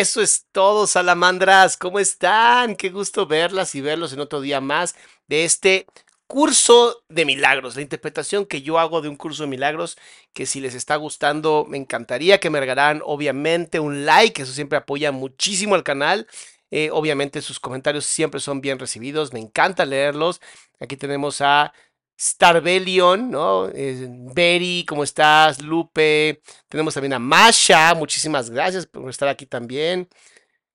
Eso 0.00 0.22
es 0.22 0.46
todo, 0.50 0.86
salamandras. 0.86 1.76
¿Cómo 1.76 1.98
están? 1.98 2.74
Qué 2.74 2.88
gusto 2.88 3.26
verlas 3.26 3.74
y 3.74 3.82
verlos 3.82 4.14
en 4.14 4.20
otro 4.20 4.40
día 4.40 4.58
más 4.62 4.94
de 5.28 5.44
este 5.44 5.86
curso 6.26 7.04
de 7.10 7.26
milagros, 7.26 7.76
la 7.76 7.82
interpretación 7.82 8.46
que 8.46 8.62
yo 8.62 8.78
hago 8.78 9.02
de 9.02 9.10
un 9.10 9.16
curso 9.16 9.42
de 9.42 9.50
milagros, 9.50 9.98
que 10.32 10.46
si 10.46 10.60
les 10.60 10.74
está 10.74 10.96
gustando, 10.96 11.66
me 11.68 11.76
encantaría 11.76 12.40
que 12.40 12.48
me 12.48 12.60
regalaran 12.60 13.02
obviamente 13.04 13.78
un 13.78 14.06
like, 14.06 14.40
eso 14.40 14.54
siempre 14.54 14.78
apoya 14.78 15.12
muchísimo 15.12 15.74
al 15.74 15.82
canal. 15.82 16.26
Eh, 16.70 16.88
obviamente 16.92 17.42
sus 17.42 17.60
comentarios 17.60 18.06
siempre 18.06 18.40
son 18.40 18.62
bien 18.62 18.78
recibidos, 18.78 19.34
me 19.34 19.40
encanta 19.40 19.84
leerlos. 19.84 20.40
Aquí 20.78 20.96
tenemos 20.96 21.42
a 21.42 21.74
Starbellion, 22.20 23.30
¿no? 23.30 23.70
Eh, 23.70 24.06
Berry, 24.10 24.84
¿cómo 24.86 25.04
estás? 25.04 25.62
Lupe. 25.62 26.42
Tenemos 26.68 26.92
también 26.92 27.14
a 27.14 27.18
Masha. 27.18 27.94
Muchísimas 27.94 28.50
gracias 28.50 28.86
por 28.86 29.08
estar 29.08 29.28
aquí 29.28 29.46
también. 29.46 30.06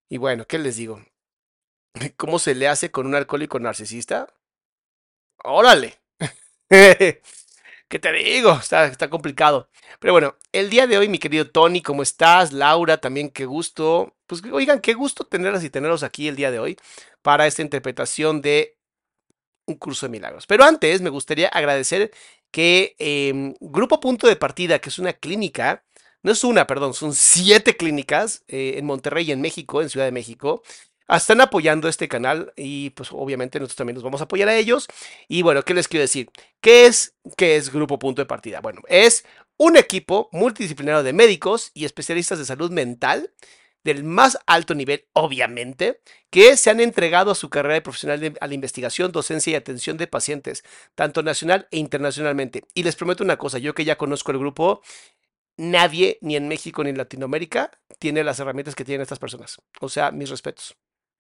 Y 0.10 0.18
bueno, 0.18 0.46
¿qué 0.48 0.58
les 0.58 0.78
digo? 0.78 1.06
¿Cómo 2.18 2.40
se 2.40 2.56
le 2.56 2.68
hace 2.68 2.90
con 2.90 3.06
un 3.06 3.14
alcohólico 3.14 3.60
narcisista? 3.60 4.28
Órale. 5.44 6.00
¿Qué 6.70 8.00
te 8.00 8.12
digo? 8.12 8.54
Está, 8.54 8.86
está 8.86 9.10
complicado. 9.12 9.70
Pero 10.00 10.14
bueno, 10.14 10.36
el 10.52 10.72
día 10.72 10.88
de 10.88 10.98
hoy, 10.98 11.08
mi 11.10 11.20
querido 11.20 11.52
Tony, 11.52 11.84
¿cómo 11.84 12.02
estás? 12.02 12.54
Laura, 12.54 12.98
también 12.98 13.30
qué 13.30 13.46
gusto. 13.46 14.16
Pues 14.26 14.42
oigan, 14.52 14.80
qué 14.80 14.96
gusto 14.96 15.26
tenerlas 15.26 15.64
y 15.64 15.70
tenerlos 15.70 16.02
aquí 16.02 16.28
el 16.28 16.36
día 16.36 16.50
de 16.50 16.58
hoy 16.58 16.78
para 17.22 17.46
esta 17.46 17.62
interpretación 17.62 18.42
de 18.42 18.75
un 19.66 19.76
curso 19.76 20.06
de 20.06 20.12
milagros. 20.12 20.48
Pero 20.48 20.64
antes 20.64 21.02
me 21.02 21.10
gustaría 21.10 21.48
agradecer 21.48 22.12
que 22.52 22.96
em, 23.00 23.54
Grupo 23.60 24.00
Punto 24.00 24.28
de 24.28 24.36
Partida, 24.36 24.80
que 24.80 24.90
es 24.90 25.00
una 25.00 25.14
clínica, 25.14 25.84
no 26.24 26.32
es 26.32 26.44
una, 26.44 26.66
perdón, 26.68 26.94
son 26.94 27.14
siete 27.14 27.78
clínicas 27.78 28.44
eh, 28.48 28.76
en 28.78 28.86
Monterrey, 28.86 29.32
en 29.32 29.42
México, 29.42 29.82
en 29.82 29.90
Ciudad 29.90 30.06
de 30.06 30.12
México, 30.12 30.64
están 31.08 31.42
apoyando 31.42 31.88
este 31.88 32.08
canal 32.08 32.52
y 32.56 32.90
pues 32.92 33.10
obviamente 33.12 33.60
nosotros 33.60 33.76
también 33.76 33.96
nos 33.96 34.04
vamos 34.04 34.22
a 34.22 34.24
apoyar 34.24 34.50
a 34.50 34.56
ellos. 34.56 34.88
Y 35.28 35.44
bueno, 35.44 35.64
¿qué 35.64 35.74
les 35.74 35.88
quiero 35.88 36.02
decir? 36.02 36.30
¿Qué 36.62 36.88
es, 36.88 37.14
qué 37.38 37.58
es 37.58 37.72
Grupo 37.72 38.00
Punto 38.00 38.22
de 38.22 38.26
Partida? 38.26 38.62
Bueno, 38.62 38.82
es 38.88 39.24
un 39.58 39.78
equipo 39.78 40.30
multidisciplinario 40.32 41.04
de 41.04 41.14
médicos 41.14 41.72
y 41.74 41.86
especialistas 41.86 42.40
de 42.40 42.46
salud 42.46 42.72
mental 42.72 43.32
del 43.86 44.04
más 44.04 44.38
alto 44.48 44.74
nivel, 44.74 45.06
obviamente, 45.14 46.02
que 46.32 46.58
se 46.58 46.72
han 46.72 46.80
entregado 46.80 47.30
a 47.30 47.36
su 47.36 47.52
carrera 47.52 47.76
de 47.76 47.82
profesional 47.82 48.36
a 48.42 48.48
la 48.48 48.54
investigación, 48.56 49.12
docencia 49.12 49.52
y 49.52 49.56
atención 49.56 49.96
de 49.96 50.08
pacientes, 50.08 50.64
tanto 50.96 51.22
nacional 51.22 51.68
e 51.70 51.78
internacionalmente. 51.78 52.64
Y 52.74 52.82
les 52.82 52.96
prometo 52.96 53.24
una 53.24 53.38
cosa, 53.38 53.60
yo 53.60 53.76
que 53.76 53.86
ya 53.86 53.96
conozco 53.96 54.32
el 54.32 54.40
grupo, 54.40 54.82
nadie, 55.56 56.18
ni 56.22 56.36
en 56.36 56.48
México 56.48 56.84
ni 56.84 56.90
en 56.90 56.98
Latinoamérica, 56.98 57.70
tiene 58.00 58.24
las 58.24 58.40
herramientas 58.40 58.74
que 58.74 58.86
tienen 58.86 59.04
estas 59.04 59.20
personas. 59.20 59.62
O 59.80 59.88
sea, 59.88 60.10
mis 60.10 60.32
respetos, 60.32 60.76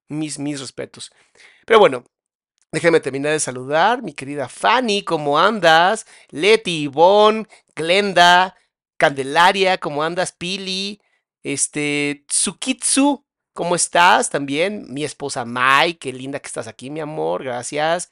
mis, 0.09 0.40
mis 0.40 0.59
respetos. 0.59 1.12
Pero 1.66 1.80
bueno, 1.80 2.04
Déjeme 2.72 3.00
terminar 3.00 3.31
de 3.31 3.40
saludar, 3.40 4.04
mi 4.04 4.12
querida 4.12 4.50
Fanny, 4.50 5.04
¿cómo 5.04 5.40
andas? 5.40 6.06
Leti, 6.30 6.81
Ivonne, 6.81 7.48
Glenda, 7.74 8.58
Candelaria, 8.98 9.78
¿cómo 9.78 10.04
andas? 10.04 10.34
Pili, 10.34 11.00
este, 11.45 12.25
Tsukitsu, 12.28 13.23
¿cómo 13.53 13.75
estás? 13.75 14.29
También 14.31 14.85
mi 14.91 15.03
esposa 15.03 15.45
Mai, 15.45 15.95
qué 15.95 16.11
linda 16.11 16.39
que 16.39 16.47
estás 16.47 16.67
aquí, 16.67 16.89
mi 16.89 17.00
amor, 17.01 17.44
gracias. 17.44 18.09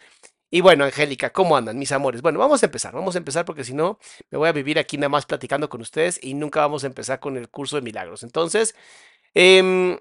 Y 0.51 0.61
bueno, 0.61 0.85
Angélica, 0.85 1.31
¿cómo 1.33 1.57
andan, 1.57 1.79
mis 1.79 1.91
amores? 1.91 2.21
Bueno, 2.21 2.39
vamos 2.39 2.61
a 2.63 2.67
empezar, 2.67 2.93
vamos 2.93 3.15
a 3.15 3.17
empezar 3.19 3.45
porque 3.45 3.63
si 3.63 3.73
no, 3.73 3.99
me 4.29 4.37
voy 4.37 4.49
a 4.49 4.51
vivir 4.53 4.77
aquí 4.79 4.97
nada 4.97 5.09
más 5.09 5.25
platicando 5.25 5.69
con 5.69 5.81
ustedes 5.81 6.19
y 6.23 6.35
nunca 6.35 6.59
vamos 6.61 6.83
a 6.83 6.87
empezar 6.87 7.19
con 7.19 7.37
el 7.37 7.49
curso 7.49 7.75
de 7.77 7.81
milagros. 7.81 8.21
Entonces, 8.23 8.75
eh, 9.35 9.99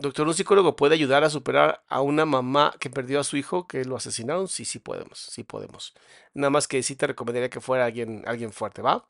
Doctor, 0.00 0.28
¿un 0.28 0.34
psicólogo 0.34 0.76
puede 0.76 0.94
ayudar 0.94 1.24
a 1.24 1.30
superar 1.30 1.82
a 1.88 2.00
una 2.02 2.24
mamá 2.24 2.72
que 2.78 2.88
perdió 2.88 3.18
a 3.18 3.24
su 3.24 3.36
hijo 3.36 3.66
que 3.66 3.84
lo 3.84 3.96
asesinaron? 3.96 4.46
Sí, 4.46 4.64
sí 4.64 4.78
podemos, 4.78 5.18
sí 5.18 5.42
podemos. 5.42 5.92
Nada 6.34 6.50
más 6.50 6.68
que 6.68 6.82
sí 6.84 6.94
te 6.94 7.08
recomendaría 7.08 7.50
que 7.50 7.60
fuera 7.60 7.84
alguien, 7.86 8.22
alguien 8.26 8.52
fuerte, 8.52 8.80
¿va? 8.80 9.08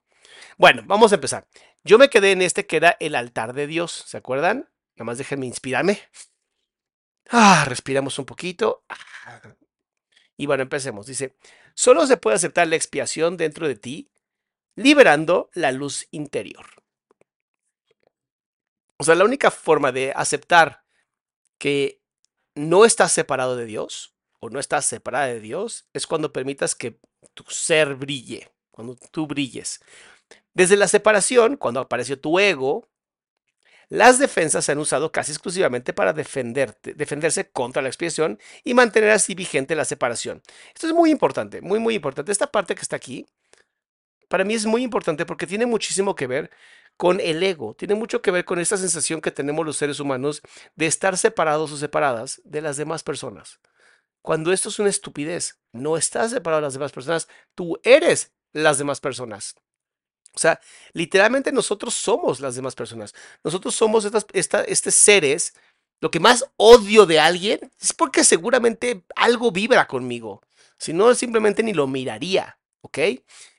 Bueno, 0.57 0.83
vamos 0.87 1.13
a 1.13 1.17
empezar. 1.17 1.47
Yo 1.85 1.99
me 1.99 2.11
quedé 2.11 2.33
en 2.33 2.43
este 2.43 2.67
que 2.67 2.77
era 2.77 2.97
el 3.01 3.15
altar 3.15 3.53
de 3.53 3.67
Dios, 3.67 4.05
¿se 4.07 4.17
acuerdan? 4.17 4.69
Nada 4.97 5.05
más 5.05 5.19
déjenme 5.19 5.47
inspirarme. 5.47 6.01
Ah, 7.31 7.65
respiramos 7.67 8.19
un 8.19 8.25
poquito. 8.25 8.85
Y 10.37 10.47
bueno, 10.47 10.63
empecemos. 10.63 11.07
Dice, 11.07 11.37
solo 11.75 12.07
se 12.07 12.17
puede 12.17 12.37
aceptar 12.37 12.67
la 12.67 12.77
expiación 12.77 13.37
dentro 13.37 13.69
de 13.69 13.77
ti, 13.77 14.11
liberando 14.77 15.51
la 15.53 15.73
luz 15.73 16.09
interior. 16.11 16.67
O 18.97 19.05
sea, 19.05 19.15
la 19.15 19.25
única 19.25 19.51
forma 19.51 19.93
de 19.93 20.13
aceptar 20.15 20.85
que 21.59 22.01
no 22.55 22.85
estás 22.85 23.13
separado 23.13 23.57
de 23.57 23.67
Dios 23.67 24.15
o 24.41 24.51
no 24.51 24.59
estás 24.59 24.85
separada 24.87 25.27
de 25.27 25.41
Dios 25.41 25.89
es 25.93 26.07
cuando 26.07 26.33
permitas 26.33 26.75
que 26.75 26.99
tu 27.35 27.45
ser 27.49 27.95
brille, 27.95 28.51
cuando 28.71 28.97
tú 28.97 29.27
brilles. 29.27 29.81
Desde 30.59 30.77
la 30.77 30.89
separación, 30.89 31.57
cuando 31.57 31.79
apareció 31.79 32.19
tu 32.19 32.41
ego, 32.41 32.89
las 33.89 34.19
defensas 34.19 34.65
se 34.65 34.73
han 34.73 34.79
usado 34.79 35.13
casi 35.13 35.31
exclusivamente 35.31 35.93
para 35.93 36.13
defenderse 36.13 37.49
contra 37.53 37.81
la 37.81 37.87
expiación 37.87 38.41
y 38.65 38.75
mantener 38.75 39.11
así 39.11 39.37
vigente 39.37 39.77
la 39.77 39.85
separación. 39.85 40.43
Esto 40.75 40.89
es 40.89 40.93
muy 40.93 41.13
importante, 41.13 41.61
muy, 41.61 41.79
muy 41.79 41.95
importante. 41.95 42.33
Esta 42.33 42.49
parte 42.49 42.75
que 42.75 42.81
está 42.81 42.97
aquí, 42.97 43.25
para 44.27 44.43
mí 44.43 44.55
es 44.55 44.67
muy 44.67 44.83
importante 44.83 45.25
porque 45.25 45.47
tiene 45.47 45.65
muchísimo 45.65 46.17
que 46.17 46.27
ver 46.27 46.51
con 46.97 47.21
el 47.21 47.41
ego, 47.41 47.75
tiene 47.75 47.95
mucho 47.95 48.21
que 48.21 48.33
ver 48.33 48.45
con 48.45 48.59
esta 48.59 48.77
sensación 48.77 49.21
que 49.21 49.31
tenemos 49.31 49.65
los 49.65 49.77
seres 49.77 50.01
humanos 50.01 50.43
de 50.75 50.87
estar 50.87 51.17
separados 51.17 51.71
o 51.71 51.77
separadas 51.77 52.43
de 52.43 52.63
las 52.63 52.77
demás 52.77 53.05
personas. 53.05 53.61
Cuando 54.23 54.53
esto 54.53 54.71
es 54.71 54.81
una 54.81 54.91
estupidez, 54.91 55.61
no 55.71 55.97
estás 55.97 56.33
separado 56.33 56.63
de 56.63 56.67
las 56.67 56.75
demás 56.75 56.91
personas, 56.91 57.29
tú 57.55 57.79
eres 57.85 58.33
las 58.53 58.79
demás 58.79 58.99
personas. 58.99 59.55
O 60.39 60.41
sea, 60.41 60.61
literalmente 60.93 61.51
nosotros 61.51 61.95
somos 61.95 62.39
las 62.39 62.55
demás 62.55 62.77
personas. 62.77 63.13
Nosotros 63.43 63.75
somos 63.75 64.05
estas, 64.05 64.25
esta, 64.33 64.63
este 64.63 64.93
seres. 64.93 65.55
Lo 66.01 66.13
que 66.13 66.21
más 66.21 66.45
odio 66.57 67.07
de 67.07 67.19
alguien 67.19 67.59
es 67.81 67.93
porque 67.93 68.23
seguramente 68.23 69.05
algo 69.17 69.51
vibra 69.51 69.89
conmigo. 69.89 70.43
Si 70.79 70.93
no, 70.93 71.13
simplemente 71.17 71.65
ni 71.65 71.73
lo 71.73 71.89
miraría. 71.89 72.57
¿Ok? 72.83 72.99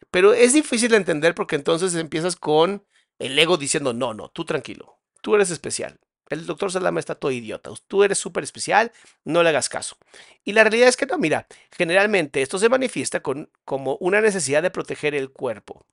Pero 0.10 0.34
es 0.34 0.54
difícil 0.54 0.90
de 0.92 0.98
entender 0.98 1.36
porque 1.36 1.58
entonces 1.58 1.94
empiezas 1.96 2.38
con 2.38 2.86
el 3.20 3.38
ego 3.38 3.58
diciendo, 3.58 3.92
no, 3.92 4.14
no, 4.14 4.30
tú 4.30 4.46
tranquilo. 4.46 4.98
Tú 5.22 5.36
eres 5.36 5.50
especial. 5.50 6.00
El 6.30 6.46
doctor 6.46 6.72
Salama 6.72 7.02
está 7.02 7.16
todo 7.16 7.32
idiota. 7.32 7.72
Tú 7.88 8.06
eres 8.06 8.20
súper 8.20 8.46
especial, 8.46 8.94
no 9.26 9.44
le 9.44 9.50
hagas 9.50 9.68
caso. 9.68 9.98
Y 10.46 10.54
la 10.54 10.64
realidad 10.64 10.88
es 10.88 10.96
que 10.96 11.08
no, 11.08 11.18
mira, 11.18 11.46
generalmente 11.76 12.42
esto 12.42 12.58
se 12.58 12.70
manifiesta 12.70 13.20
con, 13.20 13.50
como 13.66 13.98
una 14.00 14.22
necesidad 14.22 14.64
de 14.64 14.72
proteger 14.72 15.14
el 15.14 15.30
cuerpo. 15.30 15.86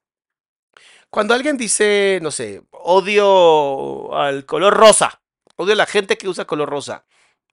Cuando 1.10 1.34
alguien 1.34 1.56
dice, 1.56 2.18
no 2.22 2.30
sé, 2.30 2.62
odio 2.70 4.14
al 4.14 4.44
color 4.46 4.74
rosa, 4.74 5.22
odio 5.56 5.72
a 5.72 5.76
la 5.76 5.86
gente 5.86 6.18
que 6.18 6.28
usa 6.28 6.44
color 6.46 6.68
rosa, 6.68 7.06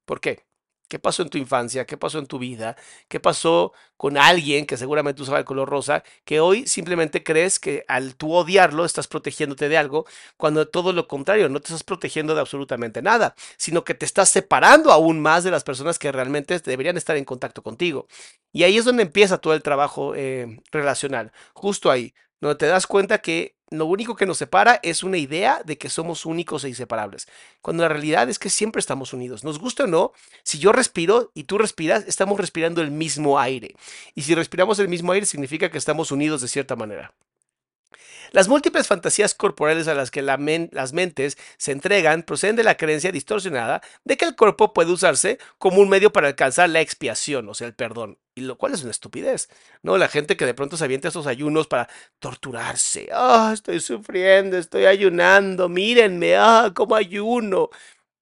¿por 0.06 0.20
qué? 0.22 0.46
¿Qué 0.94 1.00
pasó 1.00 1.24
en 1.24 1.30
tu 1.30 1.40
infancia? 1.40 1.86
¿Qué 1.86 1.98
pasó 1.98 2.20
en 2.20 2.28
tu 2.28 2.38
vida? 2.38 2.76
¿Qué 3.08 3.20
pasó 3.20 3.74
con 3.98 4.16
alguien 4.16 4.68
que 4.68 4.78
seguramente 4.78 5.24
usaba 5.24 5.40
el 5.40 5.46
color 5.46 5.68
rosa? 5.68 6.04
Que 6.24 6.40
hoy 6.40 6.68
simplemente 6.68 7.24
crees 7.24 7.58
que 7.60 7.84
al 7.88 8.16
tú 8.16 8.34
odiarlo 8.34 8.86
estás 8.86 9.08
protegiéndote 9.08 9.70
de 9.70 9.78
algo, 9.78 10.06
cuando 10.38 10.68
todo 10.68 10.94
lo 10.94 11.08
contrario, 11.08 11.50
no 11.50 11.62
te 11.62 11.70
estás 11.70 11.84
protegiendo 11.84 12.36
de 12.36 12.42
absolutamente 12.42 13.02
nada, 13.02 13.34
sino 13.58 13.84
que 13.84 13.96
te 13.96 14.06
estás 14.06 14.30
separando 14.30 14.92
aún 14.92 15.20
más 15.20 15.44
de 15.44 15.50
las 15.50 15.64
personas 15.64 15.98
que 15.98 16.12
realmente 16.12 16.60
deberían 16.60 16.98
estar 16.98 17.18
en 17.18 17.26
contacto 17.26 17.64
contigo. 17.64 18.08
Y 18.52 18.64
ahí 18.64 18.78
es 18.78 18.86
donde 18.86 19.02
empieza 19.02 19.40
todo 19.40 19.56
el 19.56 19.64
trabajo 19.64 20.14
eh, 20.16 20.60
relacional, 20.72 21.32
justo 21.56 21.90
ahí, 21.90 22.14
donde 22.44 22.60
te 22.60 22.68
das 22.68 22.88
cuenta 22.88 23.20
que 23.20 23.56
lo 23.70 23.86
único 23.86 24.16
que 24.16 24.26
nos 24.26 24.38
separa 24.38 24.80
es 24.84 25.04
una 25.04 25.18
idea 25.18 25.62
de 25.66 25.78
que 25.78 25.90
somos 25.90 26.26
únicos 26.26 26.64
e 26.64 26.70
inseparables, 26.70 27.28
cuando 27.62 27.84
la 27.84 27.90
realidad 27.90 28.30
es 28.30 28.38
que 28.38 28.50
siempre 28.50 28.80
estamos 28.80 29.14
unidos. 29.14 29.44
Nos 29.44 29.60
gusta 29.60 29.86
o 29.86 29.88
no, 29.88 30.12
si 30.44 30.60
yo 30.60 30.72
respiro 30.72 31.32
y 31.34 31.46
tú 31.46 31.58
respiras, 31.58 32.06
estamos 32.08 32.40
respirando 32.40 32.82
el 32.82 32.92
mismo 32.92 33.40
aire. 33.40 33.76
Y 34.14 34.22
si 34.22 34.36
respiramos 34.36 34.78
el 34.80 34.90
mismo 34.90 35.12
aire, 35.12 35.26
significa 35.26 35.72
que 35.72 35.78
estamos 35.78 36.12
unidos 36.12 36.42
de 36.42 36.48
cierta 36.48 36.76
manera. 36.76 37.14
Las 38.32 38.48
múltiples 38.48 38.88
fantasías 38.88 39.36
corporales 39.36 39.88
a 39.88 39.94
las 39.94 40.12
que 40.12 40.22
las 40.22 40.94
mentes 40.94 41.38
se 41.58 41.72
entregan 41.72 42.24
proceden 42.24 42.56
de 42.56 42.64
la 42.64 42.78
creencia 42.78 43.12
distorsionada 43.12 43.82
de 44.04 44.18
que 44.18 44.26
el 44.26 44.36
cuerpo 44.36 44.74
puede 44.74 44.92
usarse 44.92 45.40
como 45.58 45.82
un 45.82 45.90
medio 45.90 46.12
para 46.12 46.28
alcanzar 46.28 46.70
la 46.70 46.82
expiación, 46.82 47.48
o 47.50 47.54
sea, 47.54 47.68
el 47.68 47.76
perdón, 47.76 48.18
y 48.36 48.42
lo 48.42 48.58
cual 48.58 48.74
es 48.74 48.82
una 48.82 48.92
estupidez, 48.92 49.50
¿no? 49.82 49.98
La 49.98 50.08
gente 50.08 50.38
que 50.38 50.46
de 50.46 50.54
pronto 50.54 50.78
se 50.78 50.84
avienta 50.86 51.10
esos 51.10 51.28
ayunos 51.28 51.68
para 51.68 51.88
torturarse, 52.20 53.10
ah, 53.14 53.52
estoy 53.54 53.80
sufriendo, 53.80 54.58
estoy 54.58 54.86
ayunando, 54.86 55.70
mírenme, 55.70 56.36
ah, 56.36 56.72
cómo 56.76 56.96
ayuno. 56.96 57.70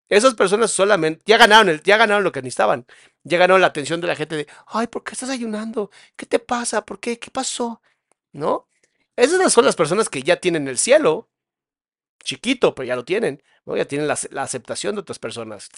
Esas 0.10 0.34
personas 0.36 0.72
solamente 0.72 1.24
ya 1.26 1.38
ganaron, 1.38 1.82
ya 1.86 1.96
ganaron 1.98 2.24
lo 2.26 2.34
que 2.34 2.42
necesitaban. 2.42 2.86
Ya 3.24 3.38
ganaron 3.38 3.62
la 3.62 3.68
atención 3.68 4.02
de 4.02 4.08
la 4.08 4.16
gente 4.16 4.36
de, 4.36 4.48
ay, 4.68 4.88
¿por 4.88 5.04
qué 5.04 5.14
estás 5.14 5.30
ayunando? 5.30 5.90
¿Qué 6.18 6.26
te 6.26 6.40
pasa? 6.40 6.86
¿Por 6.86 7.00
qué? 7.00 7.18
¿Qué 7.20 7.32
pasó? 7.32 7.82
¿No? 8.34 8.68
Esas 9.16 9.54
son 9.54 9.66
las 9.66 9.76
personas 9.76 10.10
que 10.10 10.24
ya 10.24 10.38
tienen 10.38 10.68
el 10.68 10.78
cielo. 10.78 11.30
Chiquito, 12.24 12.76
pero 12.76 12.88
ya 12.88 12.96
lo 12.96 13.06
tienen. 13.06 13.44
Ya 13.66 13.86
tienen 13.86 14.08
la, 14.08 14.42
aceptación 14.44 14.96
de 14.96 15.02
otras 15.02 15.20
personas. 15.20 15.70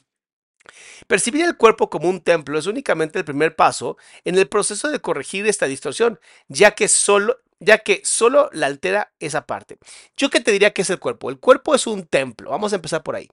Percibir 1.08 1.46
el 1.46 1.58
cuerpo 1.58 1.90
como 1.90 2.10
un 2.10 2.22
templo 2.22 2.58
es 2.58 2.68
únicamente 2.68 3.20
el 3.20 3.26
primer 3.26 3.56
paso 3.56 3.98
en 4.24 4.38
el 4.38 4.48
proceso 4.48 4.90
de 4.90 5.00
corregir 5.00 5.46
esta 5.46 5.66
distorsión, 5.66 6.20
ya 6.48 6.72
que 6.72 6.88
solo, 6.88 7.40
ya 7.60 7.80
que 7.80 8.02
solo 8.06 8.50
la 8.54 8.68
altera 8.68 9.14
esa 9.20 9.46
parte. 9.46 9.78
Yo 10.16 10.30
qué 10.30 10.40
te 10.40 10.52
diría 10.52 10.72
que 10.72 10.84
es 10.84 10.90
el 10.90 11.00
cuerpo. 11.00 11.30
El 11.30 11.40
cuerpo 11.40 11.76
es 11.76 11.86
un 11.86 12.06
templo. 12.06 12.52
Vamos 12.52 12.72
a 12.72 12.78
empezar 12.78 13.04
por 13.04 13.16
ahí. 13.16 13.30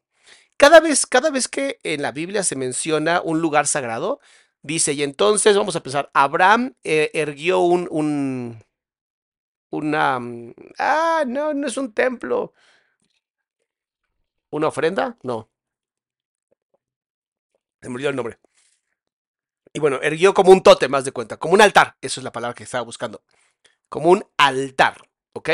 Cada 0.57 0.81
vez, 0.81 1.07
cada 1.07 1.31
vez 1.31 1.49
que 1.49 1.79
en 1.85 2.03
la 2.03 2.13
Biblia 2.13 2.43
se 2.43 2.57
menciona 2.57 3.23
un 3.23 3.41
lugar 3.41 3.67
sagrado, 3.67 4.21
dice, 4.63 4.93
y 4.93 5.03
entonces 5.03 5.57
vamos 5.57 5.75
a 5.75 5.79
empezar, 5.79 6.11
Abraham 6.13 6.75
eh, 6.85 7.11
erguió 7.15 7.61
un, 7.61 7.89
un, 7.91 8.63
una... 9.71 10.19
Mm, 10.19 10.55
ah, 10.79 11.25
no, 11.27 11.55
no 11.55 11.67
es 11.67 11.77
un 11.77 11.93
templo. 11.93 12.53
¿Una 14.51 14.69
ofrenda? 14.69 15.17
No. 15.23 15.49
Se 17.81 17.89
me 17.89 17.95
olvidó 17.95 18.11
el 18.11 18.17
nombre. 18.17 18.39
Y 19.73 19.79
bueno, 19.79 20.01
erguió 20.03 20.35
como 20.35 20.51
un 20.51 20.63
tote, 20.63 20.89
más 20.89 21.05
de 21.05 21.13
cuenta, 21.13 21.37
como 21.37 21.55
un 21.55 21.63
altar. 21.63 21.97
Eso 22.01 22.21
es 22.21 22.25
la 22.25 22.33
palabra 22.33 22.55
que 22.55 22.65
estaba 22.65 22.85
buscando. 22.85 23.23
Como 23.89 24.11
un 24.11 24.25
altar, 24.37 25.09
¿ok? 25.33 25.51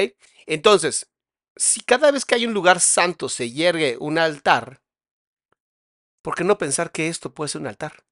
Entonces, 0.47 1.11
si 1.57 1.81
cada 1.83 2.11
vez 2.11 2.25
que 2.25 2.35
hay 2.35 2.47
un 2.47 2.55
lugar 2.55 2.81
santo 2.81 3.29
se 3.29 3.51
hiergue 3.51 3.97
un 3.99 4.19
altar, 4.19 4.83
¿por 6.23 6.35
qué 6.35 6.45
no 6.45 6.59
pensar 6.59 6.91
que 6.91 7.09
esto 7.09 7.35
puede 7.35 7.49
ser 7.49 7.61
un 7.61 7.67
altar? 7.67 8.05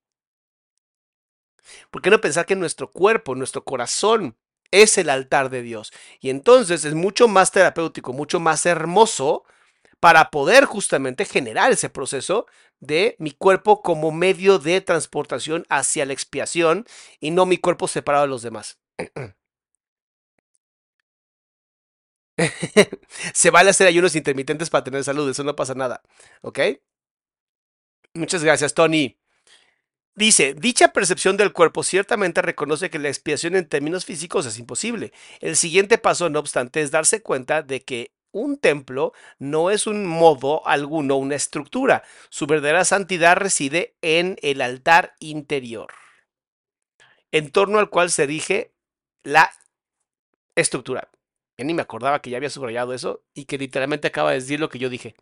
¿Por 1.91 2.03
qué 2.03 2.11
no 2.11 2.21
pensar 2.21 2.45
que 2.45 2.57
nuestro 2.57 2.93
cuerpo, 2.93 3.35
nuestro 3.35 3.65
corazón, 3.65 4.37
es 4.83 4.99
el 4.99 5.11
altar 5.11 5.51
de 5.51 5.63
Dios. 5.63 5.93
Y 6.21 6.31
entonces 6.31 6.85
es 6.85 6.95
mucho 6.95 7.29
más 7.29 7.53
terapéutico, 7.53 8.13
mucho 8.13 8.41
más 8.41 8.67
hermoso 8.67 9.45
para 10.01 10.31
poder 10.31 10.65
justamente 10.67 11.25
generar 11.25 11.73
ese 11.73 11.91
proceso 11.91 12.47
de 12.81 13.17
mi 13.19 13.31
cuerpo 13.33 13.83
como 13.83 14.13
medio 14.13 14.59
de 14.59 14.81
transportación 14.81 15.65
hacia 15.71 16.07
la 16.07 16.13
expiación 16.13 16.87
y 17.21 17.31
no 17.31 17.47
mi 17.47 17.59
cuerpo 17.59 17.89
separado 17.89 18.25
de 18.25 18.29
los 18.29 18.43
demás. 18.43 18.79
Se 23.35 23.51
vale 23.51 23.71
hacer 23.71 23.87
ayunos 23.87 24.17
intermitentes 24.17 24.71
para 24.71 24.85
tener 24.85 25.05
salud, 25.05 25.29
eso 25.31 25.45
no 25.45 25.57
pasa 25.57 25.75
nada. 25.75 26.03
¿Ok? 26.43 26.59
Muchas 28.15 28.43
gracias, 28.45 28.75
Tony. 28.75 29.17
Dice, 30.17 30.55
dicha 30.55 30.93
percepción 30.93 31.37
del 31.37 31.53
cuerpo 31.53 31.83
ciertamente 31.83 32.41
reconoce 32.41 32.89
que 32.89 33.01
la 33.01 33.09
expiación 33.09 33.57
en 33.57 33.69
términos 33.69 34.05
físicos 34.05 34.47
es 34.47 34.59
imposible. 34.61 35.13
El 35.41 35.57
siguiente 35.57 35.99
paso, 35.99 36.31
no 36.31 36.39
obstante, 36.39 36.81
es 36.83 36.93
darse 36.93 37.21
cuenta 37.21 37.63
de 37.63 37.83
que 37.83 38.13
un 38.31 38.59
templo 38.59 39.13
no 39.39 39.71
es 39.71 39.87
un 39.89 40.07
modo 40.07 40.67
alguno 40.67 41.17
una 41.17 41.35
estructura. 41.35 42.05
Su 42.31 42.47
verdadera 42.47 42.85
santidad 42.85 43.37
reside 43.37 43.97
en 44.03 44.37
el 44.43 44.61
altar 44.61 45.15
interior, 45.19 45.89
en 47.33 47.51
torno 47.51 47.81
al 47.81 47.91
cual 47.91 48.11
se 48.11 48.25
erige 48.25 48.73
la 49.25 49.51
estructura. 50.55 51.11
Yo 51.57 51.65
ni 51.65 51.75
me 51.75 51.83
acordaba 51.83 52.21
que 52.21 52.31
ya 52.31 52.37
había 52.37 52.51
subrayado 52.51 52.93
eso 52.93 53.25
y 53.35 53.47
que 53.47 53.59
literalmente 53.59 54.09
acaba 54.09 54.31
de 54.31 54.41
decir 54.41 54.61
lo 54.61 54.69
que 54.69 54.79
yo 54.79 54.89
dije. 54.89 55.15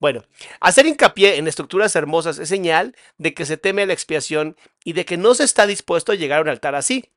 Bueno, 0.00 0.24
hacer 0.60 0.86
hincapié 0.86 1.36
en 1.36 1.46
estructuras 1.46 1.94
hermosas 1.94 2.38
es 2.38 2.48
señal 2.48 2.96
de 3.18 3.34
que 3.34 3.44
se 3.44 3.58
teme 3.58 3.84
la 3.84 3.92
expiación 3.92 4.56
y 4.82 4.94
de 4.94 5.04
que 5.04 5.18
no 5.18 5.34
se 5.34 5.44
está 5.44 5.66
dispuesto 5.66 6.12
a 6.12 6.14
llegar 6.14 6.38
a 6.38 6.42
un 6.42 6.48
altar 6.48 6.74
así. 6.74 7.10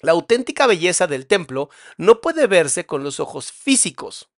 La 0.00 0.12
auténtica 0.12 0.66
belleza 0.66 1.06
del 1.06 1.26
templo 1.26 1.68
no 1.98 2.22
puede 2.22 2.46
verse 2.46 2.86
con 2.86 3.04
los 3.04 3.20
ojos 3.20 3.52
físicos. 3.52 4.30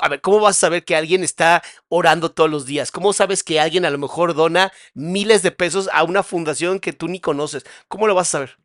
A 0.00 0.08
ver, 0.08 0.22
¿cómo 0.22 0.40
vas 0.40 0.56
a 0.56 0.60
saber 0.60 0.86
que 0.86 0.96
alguien 0.96 1.22
está 1.22 1.62
orando 1.88 2.32
todos 2.32 2.50
los 2.50 2.64
días? 2.64 2.90
¿Cómo 2.90 3.12
sabes 3.12 3.44
que 3.44 3.60
alguien 3.60 3.84
a 3.84 3.90
lo 3.90 3.98
mejor 3.98 4.34
dona 4.34 4.72
miles 4.94 5.42
de 5.42 5.50
pesos 5.50 5.90
a 5.92 6.04
una 6.04 6.22
fundación 6.22 6.80
que 6.80 6.94
tú 6.94 7.08
ni 7.08 7.20
conoces? 7.20 7.66
¿Cómo 7.86 8.06
lo 8.06 8.14
vas 8.14 8.28
a 8.28 8.32
saber? 8.32 8.58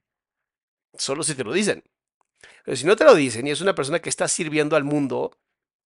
Solo 0.97 1.23
si 1.23 1.35
te 1.35 1.43
lo 1.43 1.51
dicen. 1.51 1.83
Pero 2.63 2.77
si 2.77 2.85
no 2.85 2.95
te 2.95 3.03
lo 3.03 3.15
dicen 3.15 3.45
y 3.45 3.51
es 3.51 3.59
una 3.59 3.75
persona 3.75 3.99
que 3.99 4.09
está 4.09 4.29
sirviendo 4.29 4.77
al 4.77 4.85
mundo 4.85 5.37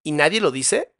y 0.03 0.11
nadie 0.11 0.39
lo 0.39 0.51
dice, 0.51 0.93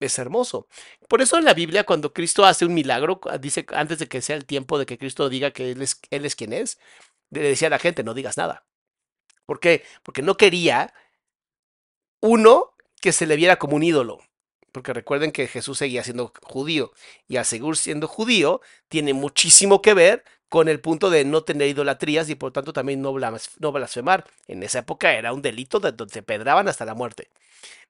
es 0.00 0.18
hermoso. 0.18 0.68
Por 1.08 1.22
eso 1.22 1.38
en 1.38 1.44
la 1.44 1.54
Biblia, 1.54 1.84
cuando 1.84 2.12
Cristo 2.12 2.44
hace 2.44 2.64
un 2.64 2.74
milagro, 2.74 3.20
dice 3.40 3.66
antes 3.74 3.98
de 3.98 4.08
que 4.08 4.22
sea 4.22 4.36
el 4.36 4.44
tiempo 4.44 4.78
de 4.78 4.86
que 4.86 4.98
Cristo 4.98 5.28
diga 5.28 5.50
que 5.52 5.72
Él 5.72 5.82
es, 5.82 6.00
él 6.10 6.24
es 6.26 6.36
quien 6.36 6.52
es, 6.52 6.78
le 7.30 7.40
decía 7.40 7.68
a 7.68 7.70
la 7.70 7.78
gente, 7.78 8.04
no 8.04 8.14
digas 8.14 8.36
nada. 8.36 8.66
¿Por 9.46 9.60
qué? 9.60 9.84
Porque 10.02 10.22
no 10.22 10.36
quería, 10.36 10.92
uno, 12.20 12.74
que 13.00 13.12
se 13.12 13.26
le 13.26 13.36
viera 13.36 13.56
como 13.56 13.76
un 13.76 13.82
ídolo. 13.82 14.20
Porque 14.72 14.92
recuerden 14.92 15.32
que 15.32 15.46
Jesús 15.46 15.78
seguía 15.78 16.04
siendo 16.04 16.32
judío. 16.42 16.92
Y 17.28 17.36
al 17.36 17.44
seguir 17.46 17.76
siendo 17.76 18.08
judío, 18.08 18.60
tiene 18.88 19.14
muchísimo 19.14 19.80
que 19.80 19.94
ver 19.94 20.24
con 20.48 20.68
el 20.68 20.80
punto 20.80 21.10
de 21.10 21.24
no 21.24 21.42
tener 21.42 21.68
idolatrías 21.68 22.28
y 22.28 22.34
por 22.34 22.52
tanto 22.52 22.72
también 22.72 23.02
no, 23.02 23.12
blasfemar. 23.12 24.24
En 24.46 24.62
esa 24.62 24.80
época 24.80 25.12
era 25.14 25.32
un 25.32 25.42
delito 25.42 25.80
de 25.80 25.92
donde 25.92 26.22
pedraban 26.22 26.68
hasta 26.68 26.84
la 26.84 26.94
muerte. 26.94 27.30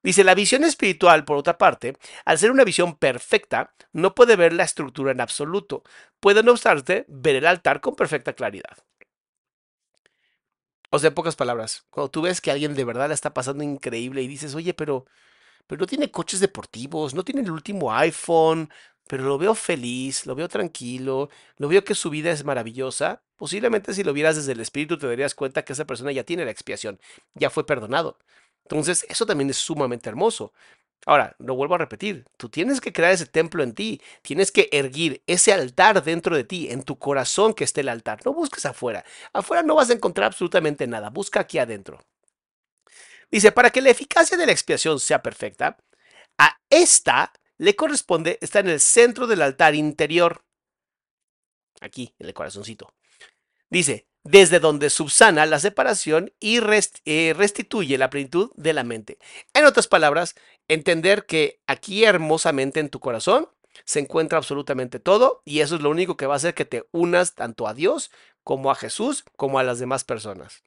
Dice, 0.02 0.24
la 0.24 0.34
visión 0.34 0.64
espiritual, 0.64 1.24
por 1.24 1.36
otra 1.36 1.58
parte, 1.58 1.96
al 2.24 2.38
ser 2.38 2.50
una 2.50 2.64
visión 2.64 2.96
perfecta, 2.96 3.74
no 3.92 4.14
puede 4.14 4.36
ver 4.36 4.52
la 4.52 4.64
estructura 4.64 5.12
en 5.12 5.20
absoluto. 5.20 5.82
Puede, 6.20 6.42
no 6.42 6.52
obstante, 6.52 7.04
ver 7.08 7.36
el 7.36 7.46
altar 7.46 7.80
con 7.80 7.96
perfecta 7.96 8.32
claridad. 8.34 8.76
O 10.90 10.98
sea, 10.98 11.08
en 11.08 11.14
pocas 11.14 11.36
palabras, 11.36 11.86
cuando 11.90 12.10
tú 12.10 12.22
ves 12.22 12.40
que 12.40 12.50
alguien 12.50 12.74
de 12.74 12.84
verdad 12.84 13.08
la 13.08 13.14
está 13.14 13.34
pasando 13.34 13.64
increíble 13.64 14.22
y 14.22 14.28
dices, 14.28 14.54
oye, 14.54 14.72
pero, 14.74 15.06
pero 15.66 15.80
no 15.80 15.86
tiene 15.86 16.10
coches 16.10 16.40
deportivos, 16.40 17.14
no 17.14 17.24
tiene 17.24 17.42
el 17.42 17.50
último 17.50 17.92
iPhone, 17.94 18.70
pero 19.08 19.24
lo 19.24 19.38
veo 19.38 19.54
feliz, 19.54 20.26
lo 20.26 20.34
veo 20.34 20.48
tranquilo, 20.48 21.28
lo 21.58 21.68
veo 21.68 21.84
que 21.84 21.94
su 21.94 22.10
vida 22.10 22.30
es 22.32 22.44
maravillosa, 22.44 23.22
posiblemente 23.36 23.94
si 23.94 24.04
lo 24.04 24.12
vieras 24.12 24.36
desde 24.36 24.52
el 24.52 24.60
espíritu 24.60 24.98
te 24.98 25.06
darías 25.06 25.34
cuenta 25.34 25.64
que 25.64 25.72
esa 25.74 25.86
persona 25.86 26.12
ya 26.12 26.24
tiene 26.24 26.44
la 26.44 26.50
expiación, 26.50 27.00
ya 27.34 27.50
fue 27.50 27.66
perdonado. 27.66 28.18
Entonces, 28.68 29.06
eso 29.08 29.26
también 29.26 29.48
es 29.50 29.56
sumamente 29.58 30.08
hermoso. 30.08 30.52
Ahora, 31.06 31.36
lo 31.38 31.54
vuelvo 31.54 31.76
a 31.76 31.78
repetir, 31.78 32.26
tú 32.36 32.48
tienes 32.48 32.80
que 32.80 32.92
crear 32.92 33.12
ese 33.12 33.26
templo 33.26 33.62
en 33.62 33.74
ti, 33.74 34.00
tienes 34.22 34.50
que 34.50 34.68
erguir 34.72 35.22
ese 35.28 35.52
altar 35.52 36.02
dentro 36.02 36.34
de 36.34 36.42
ti, 36.42 36.68
en 36.68 36.82
tu 36.82 36.98
corazón 36.98 37.54
que 37.54 37.62
esté 37.62 37.82
el 37.82 37.90
altar. 37.90 38.18
No 38.24 38.34
busques 38.34 38.66
afuera, 38.66 39.04
afuera 39.32 39.62
no 39.62 39.76
vas 39.76 39.88
a 39.90 39.92
encontrar 39.92 40.26
absolutamente 40.26 40.88
nada, 40.88 41.10
busca 41.10 41.38
aquí 41.40 41.58
adentro. 41.58 42.00
Dice, 43.30 43.52
para 43.52 43.70
que 43.70 43.82
la 43.82 43.90
eficacia 43.90 44.36
de 44.36 44.46
la 44.46 44.52
expiación 44.52 44.98
sea 44.98 45.22
perfecta, 45.22 45.78
a 46.38 46.58
esta 46.70 47.32
le 47.58 47.76
corresponde 47.76 48.38
estar 48.40 48.64
en 48.64 48.72
el 48.72 48.80
centro 48.80 49.28
del 49.28 49.42
altar 49.42 49.76
interior. 49.76 50.44
Aquí, 51.80 52.16
en 52.18 52.26
el 52.26 52.34
corazoncito. 52.34 52.92
Dice, 53.70 54.08
desde 54.26 54.58
donde 54.58 54.90
subsana 54.90 55.46
la 55.46 55.58
separación 55.58 56.32
y 56.40 56.58
eh, 57.04 57.34
restituye 57.36 57.96
la 57.98 58.10
plenitud 58.10 58.50
de 58.56 58.72
la 58.72 58.84
mente. 58.84 59.18
En 59.54 59.64
otras 59.64 59.86
palabras, 59.86 60.34
entender 60.68 61.26
que 61.26 61.60
aquí 61.66 62.04
hermosamente 62.04 62.80
en 62.80 62.88
tu 62.88 63.00
corazón 63.00 63.48
se 63.84 64.00
encuentra 64.00 64.38
absolutamente 64.38 64.98
todo 64.98 65.42
y 65.44 65.60
eso 65.60 65.76
es 65.76 65.82
lo 65.82 65.90
único 65.90 66.16
que 66.16 66.26
va 66.26 66.34
a 66.34 66.38
hacer 66.38 66.54
que 66.54 66.64
te 66.64 66.86
unas 66.92 67.34
tanto 67.34 67.68
a 67.68 67.74
Dios 67.74 68.10
como 68.42 68.70
a 68.70 68.74
Jesús 68.74 69.24
como 69.36 69.58
a 69.58 69.62
las 69.62 69.78
demás 69.78 70.04
personas. 70.04 70.62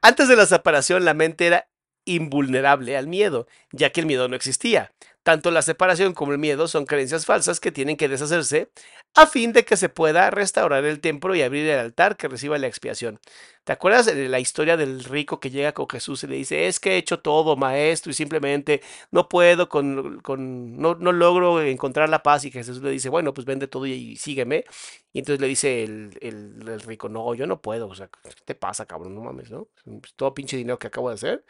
Antes 0.00 0.28
de 0.28 0.36
la 0.36 0.46
separación, 0.46 1.04
la 1.04 1.14
mente 1.14 1.46
era 1.46 1.68
invulnerable 2.04 2.96
al 2.96 3.08
miedo, 3.08 3.48
ya 3.72 3.90
que 3.90 4.00
el 4.00 4.06
miedo 4.06 4.28
no 4.28 4.36
existía. 4.36 4.92
Tanto 5.28 5.50
la 5.50 5.60
separación 5.60 6.14
como 6.14 6.32
el 6.32 6.38
miedo 6.38 6.68
son 6.68 6.86
creencias 6.86 7.26
falsas 7.26 7.60
que 7.60 7.70
tienen 7.70 7.98
que 7.98 8.08
deshacerse 8.08 8.70
a 9.14 9.26
fin 9.26 9.52
de 9.52 9.66
que 9.66 9.76
se 9.76 9.90
pueda 9.90 10.30
restaurar 10.30 10.86
el 10.86 11.00
templo 11.00 11.34
y 11.34 11.42
abrir 11.42 11.68
el 11.68 11.78
altar 11.78 12.16
que 12.16 12.28
reciba 12.28 12.56
la 12.56 12.66
expiación. 12.66 13.20
¿Te 13.64 13.74
acuerdas 13.74 14.06
de 14.06 14.26
la 14.30 14.40
historia 14.40 14.78
del 14.78 15.04
rico 15.04 15.38
que 15.38 15.50
llega 15.50 15.72
con 15.74 15.86
Jesús 15.86 16.24
y 16.24 16.28
le 16.28 16.36
dice, 16.36 16.66
es 16.66 16.80
que 16.80 16.92
he 16.92 16.96
hecho 16.96 17.20
todo, 17.20 17.56
maestro, 17.56 18.10
y 18.10 18.14
simplemente 18.14 18.80
no 19.10 19.28
puedo, 19.28 19.68
con, 19.68 20.20
con 20.20 20.78
no, 20.78 20.94
no, 20.94 21.12
logro 21.12 21.60
encontrar 21.60 22.08
la 22.08 22.22
paz? 22.22 22.46
Y 22.46 22.50
Jesús 22.50 22.80
le 22.80 22.90
dice, 22.90 23.10
bueno, 23.10 23.34
pues 23.34 23.44
vende 23.44 23.68
todo 23.68 23.84
y, 23.84 24.16
sígueme. 24.16 24.64
Y 25.12 25.18
entonces 25.18 25.42
le 25.42 25.46
dice 25.46 25.84
el, 25.84 26.16
el, 26.22 26.66
el, 26.66 26.80
rico, 26.80 27.10
no, 27.10 27.34
yo 27.34 27.46
no 27.46 27.60
puedo, 27.60 27.86
o 27.88 27.94
sea, 27.94 28.08
¿qué 28.08 28.30
te 28.46 28.54
pasa, 28.54 28.86
cabrón? 28.86 29.14
No 29.14 29.20
mames, 29.20 29.50
¿no? 29.50 29.68
Todo 30.16 30.32
pinche 30.32 30.56
dinero 30.56 30.78
que 30.78 30.86
acabo 30.86 31.10
de 31.10 31.16
hacer. 31.16 31.44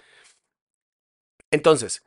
Entonces, 1.50 2.02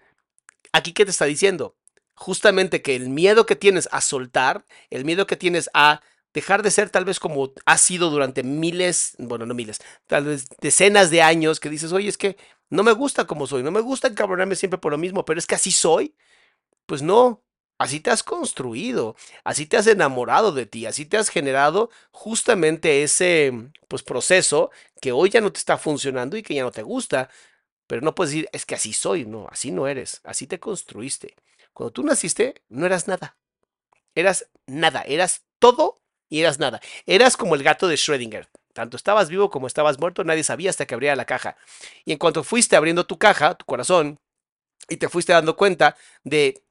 ¿aquí 0.71 0.93
qué 0.93 1.05
te 1.05 1.11
está 1.11 1.25
diciendo? 1.25 1.75
Justamente 2.15 2.81
que 2.81 2.95
el 2.95 3.09
miedo 3.09 3.45
que 3.45 3.55
tienes 3.55 3.89
a 3.91 4.01
soltar, 4.01 4.65
el 4.89 5.05
miedo 5.05 5.27
que 5.27 5.37
tienes 5.37 5.69
a 5.73 6.01
dejar 6.33 6.63
de 6.63 6.71
ser 6.71 6.89
tal 6.89 7.05
vez 7.05 7.19
como 7.19 7.53
ha 7.65 7.77
sido 7.77 8.09
durante 8.09 8.43
miles, 8.43 9.15
bueno, 9.17 9.45
no 9.45 9.53
miles, 9.53 9.79
tal 10.07 10.25
vez 10.25 10.47
decenas 10.61 11.09
de 11.09 11.21
años 11.21 11.59
que 11.59 11.69
dices, 11.69 11.91
oye, 11.91 12.07
es 12.09 12.17
que 12.17 12.37
no 12.69 12.83
me 12.83 12.93
gusta 12.93 13.25
como 13.27 13.47
soy, 13.47 13.63
no 13.63 13.71
me 13.71 13.81
gusta 13.81 14.07
encabronarme 14.07 14.55
siempre 14.55 14.79
por 14.79 14.91
lo 14.91 14.97
mismo, 14.97 15.25
pero 15.25 15.39
es 15.39 15.47
que 15.47 15.55
así 15.55 15.71
soy. 15.71 16.15
Pues 16.85 17.01
no, 17.01 17.43
así 17.77 17.99
te 17.99 18.11
has 18.11 18.23
construido, 18.23 19.15
así 19.43 19.65
te 19.65 19.77
has 19.77 19.87
enamorado 19.87 20.51
de 20.51 20.65
ti, 20.65 20.85
así 20.85 21.05
te 21.05 21.17
has 21.17 21.29
generado 21.29 21.89
justamente 22.11 23.03
ese 23.03 23.53
pues 23.87 24.03
proceso 24.03 24.71
que 25.01 25.11
hoy 25.11 25.29
ya 25.29 25.41
no 25.41 25.51
te 25.51 25.59
está 25.59 25.77
funcionando 25.77 26.37
y 26.37 26.43
que 26.43 26.55
ya 26.55 26.63
no 26.63 26.71
te 26.71 26.83
gusta, 26.83 27.29
pero 27.91 28.03
no 28.03 28.15
puedes 28.15 28.31
decir, 28.31 28.48
es 28.53 28.65
que 28.65 28.75
así 28.75 28.93
soy, 28.93 29.25
no, 29.25 29.50
así 29.51 29.69
no 29.69 29.86
eres, 29.86 30.21
así 30.24 30.48
te 30.48 30.62
construiste. 30.62 31.36
Cuando 31.74 31.91
tú 31.91 32.03
naciste, 32.03 32.63
no 32.69 32.86
eras 32.86 33.10
nada. 33.10 33.36
Eras 34.15 34.50
nada, 34.65 35.01
eras 35.01 35.43
todo 35.60 36.01
y 36.29 36.39
eras 36.39 36.57
nada. 36.57 36.79
Eras 37.05 37.36
como 37.36 37.53
el 37.53 37.63
gato 37.63 37.89
de 37.89 37.95
Schrödinger. 37.95 38.48
Tanto 38.71 38.95
estabas 38.95 39.27
vivo 39.27 39.50
como 39.50 39.67
estabas 39.67 40.00
muerto, 40.00 40.24
nadie 40.24 40.45
sabía 40.45 40.69
hasta 40.69 40.86
que 40.86 40.93
abría 40.93 41.17
la 41.17 41.25
caja. 41.25 41.57
Y 42.05 42.13
en 42.13 42.17
cuanto 42.17 42.45
fuiste 42.45 42.77
abriendo 42.77 43.05
tu 43.05 43.17
caja, 43.17 43.55
tu 43.55 43.65
corazón, 43.65 44.21
y 44.88 44.95
te 44.95 45.10
fuiste 45.10 45.33
dando 45.33 45.57
cuenta 45.57 45.98
de 46.24 46.63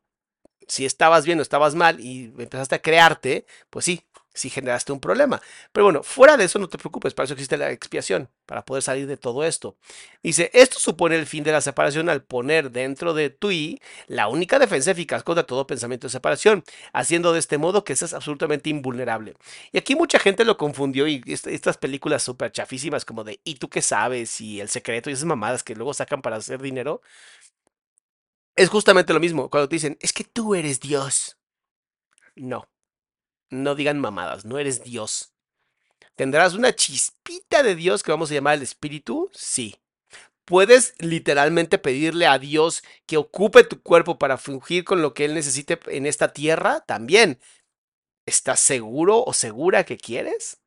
si 0.70 0.86
estabas 0.86 1.26
bien 1.26 1.38
o 1.40 1.42
estabas 1.42 1.74
mal 1.74 2.00
y 2.00 2.32
empezaste 2.38 2.76
a 2.76 2.82
crearte, 2.82 3.44
pues 3.70 3.84
sí, 3.84 4.04
si 4.32 4.50
generaste 4.50 4.92
un 4.92 5.00
problema. 5.00 5.42
Pero 5.72 5.84
bueno, 5.84 6.02
fuera 6.04 6.36
de 6.36 6.44
eso 6.44 6.58
no 6.60 6.68
te 6.68 6.78
preocupes, 6.78 7.12
para 7.12 7.24
eso 7.24 7.34
existe 7.34 7.56
la 7.56 7.72
expiación, 7.72 8.28
para 8.46 8.64
poder 8.64 8.82
salir 8.82 9.08
de 9.08 9.16
todo 9.16 9.44
esto. 9.44 9.76
Dice, 10.22 10.50
esto 10.54 10.78
supone 10.78 11.16
el 11.16 11.26
fin 11.26 11.42
de 11.42 11.50
la 11.50 11.60
separación 11.60 12.08
al 12.08 12.22
poner 12.22 12.70
dentro 12.70 13.12
de 13.12 13.30
tu 13.30 13.50
I 13.50 13.80
la 14.06 14.28
única 14.28 14.60
defensa 14.60 14.92
eficaz 14.92 15.24
contra 15.24 15.44
todo 15.44 15.66
pensamiento 15.66 16.06
de 16.06 16.12
separación, 16.12 16.62
haciendo 16.92 17.32
de 17.32 17.40
este 17.40 17.58
modo 17.58 17.82
que 17.84 17.96
seas 17.96 18.14
absolutamente 18.14 18.70
invulnerable. 18.70 19.34
Y 19.72 19.78
aquí 19.78 19.96
mucha 19.96 20.20
gente 20.20 20.44
lo 20.44 20.56
confundió 20.56 21.08
y 21.08 21.22
estas 21.26 21.76
películas 21.76 22.22
súper 22.22 22.52
chafísimas 22.52 23.04
como 23.04 23.24
de 23.24 23.40
¿y 23.42 23.56
tú 23.56 23.68
qué 23.68 23.82
sabes? 23.82 24.40
y 24.40 24.60
El 24.60 24.68
secreto 24.68 25.10
y 25.10 25.14
esas 25.14 25.24
mamadas 25.24 25.64
que 25.64 25.74
luego 25.74 25.92
sacan 25.92 26.22
para 26.22 26.36
hacer 26.36 26.62
dinero. 26.62 27.02
Es 28.60 28.68
justamente 28.68 29.14
lo 29.14 29.20
mismo 29.20 29.48
cuando 29.48 29.70
te 29.70 29.76
dicen, 29.76 29.96
es 30.02 30.12
que 30.12 30.22
tú 30.22 30.54
eres 30.54 30.80
Dios. 30.80 31.38
No, 32.36 32.68
no 33.48 33.74
digan 33.74 33.98
mamadas, 33.98 34.44
no 34.44 34.58
eres 34.58 34.84
Dios. 34.84 35.32
¿Tendrás 36.14 36.52
una 36.52 36.74
chispita 36.74 37.62
de 37.62 37.74
Dios 37.74 38.02
que 38.02 38.10
vamos 38.10 38.30
a 38.30 38.34
llamar 38.34 38.56
el 38.56 38.62
Espíritu? 38.62 39.30
Sí. 39.32 39.76
¿Puedes 40.44 40.92
literalmente 40.98 41.78
pedirle 41.78 42.26
a 42.26 42.38
Dios 42.38 42.82
que 43.06 43.16
ocupe 43.16 43.64
tu 43.64 43.80
cuerpo 43.80 44.18
para 44.18 44.36
fungir 44.36 44.84
con 44.84 45.00
lo 45.00 45.14
que 45.14 45.24
Él 45.24 45.32
necesite 45.32 45.80
en 45.86 46.04
esta 46.04 46.34
tierra? 46.34 46.80
También. 46.80 47.40
¿Estás 48.26 48.60
seguro 48.60 49.24
o 49.24 49.32
segura 49.32 49.84
que 49.84 49.96
quieres? 49.96 50.60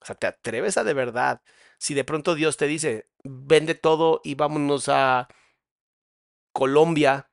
O 0.00 0.06
sea, 0.06 0.14
¿te 0.14 0.28
atreves 0.28 0.78
a 0.78 0.84
de 0.84 0.94
verdad? 0.94 1.42
Si 1.76 1.92
de 1.92 2.04
pronto 2.04 2.36
Dios 2.36 2.56
te 2.56 2.68
dice, 2.68 3.08
vende 3.24 3.74
todo 3.74 4.20
y 4.22 4.36
vámonos 4.36 4.88
a 4.88 5.26
Colombia, 6.52 7.30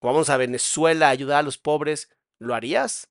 vamos 0.00 0.30
a 0.30 0.36
Venezuela 0.36 1.08
a 1.08 1.10
ayudar 1.10 1.38
a 1.38 1.42
los 1.42 1.58
pobres, 1.58 2.10
¿lo 2.38 2.54
harías? 2.54 3.10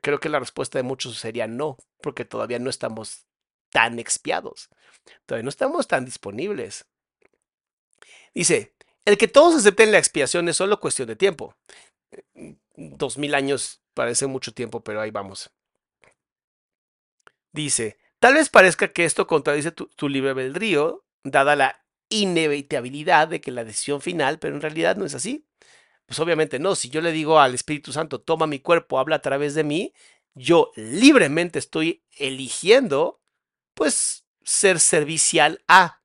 Creo 0.00 0.20
que 0.20 0.28
la 0.28 0.38
respuesta 0.38 0.78
de 0.78 0.82
muchos 0.82 1.18
sería 1.18 1.46
no, 1.46 1.76
porque 2.00 2.24
todavía 2.24 2.58
no 2.58 2.70
estamos 2.70 3.26
tan 3.70 3.98
expiados, 3.98 4.70
todavía 5.26 5.44
no 5.44 5.50
estamos 5.50 5.86
tan 5.86 6.04
disponibles. 6.04 6.86
Dice, 8.32 8.74
el 9.04 9.18
que 9.18 9.28
todos 9.28 9.54
acepten 9.54 9.92
la 9.92 9.98
expiación 9.98 10.48
es 10.48 10.56
solo 10.56 10.80
cuestión 10.80 11.08
de 11.08 11.16
tiempo. 11.16 11.56
Dos 12.74 13.18
mil 13.18 13.34
años 13.34 13.82
parece 13.92 14.26
mucho 14.26 14.54
tiempo, 14.54 14.82
pero 14.82 15.00
ahí 15.00 15.10
vamos. 15.10 15.50
Dice, 17.52 17.98
tal 18.18 18.34
vez 18.34 18.48
parezca 18.48 18.92
que 18.92 19.04
esto 19.04 19.26
contradice 19.26 19.70
tu, 19.70 19.86
tu 19.88 20.08
libre 20.08 20.30
albedrío, 20.30 21.04
dada 21.22 21.54
la 21.54 21.83
inevitabilidad 22.14 23.28
de 23.28 23.40
que 23.40 23.50
la 23.50 23.64
decisión 23.64 24.00
final, 24.00 24.38
pero 24.38 24.54
en 24.54 24.62
realidad 24.62 24.96
no 24.96 25.04
es 25.04 25.14
así. 25.14 25.46
Pues 26.06 26.18
obviamente 26.20 26.58
no, 26.58 26.74
si 26.74 26.90
yo 26.90 27.00
le 27.00 27.12
digo 27.12 27.40
al 27.40 27.54
Espíritu 27.54 27.92
Santo, 27.92 28.20
toma 28.20 28.46
mi 28.46 28.60
cuerpo, 28.60 28.98
habla 28.98 29.16
a 29.16 29.22
través 29.22 29.54
de 29.54 29.64
mí, 29.64 29.94
yo 30.34 30.70
libremente 30.76 31.58
estoy 31.58 32.04
eligiendo, 32.18 33.20
pues, 33.74 34.26
ser 34.42 34.80
servicial 34.80 35.62
a. 35.68 36.00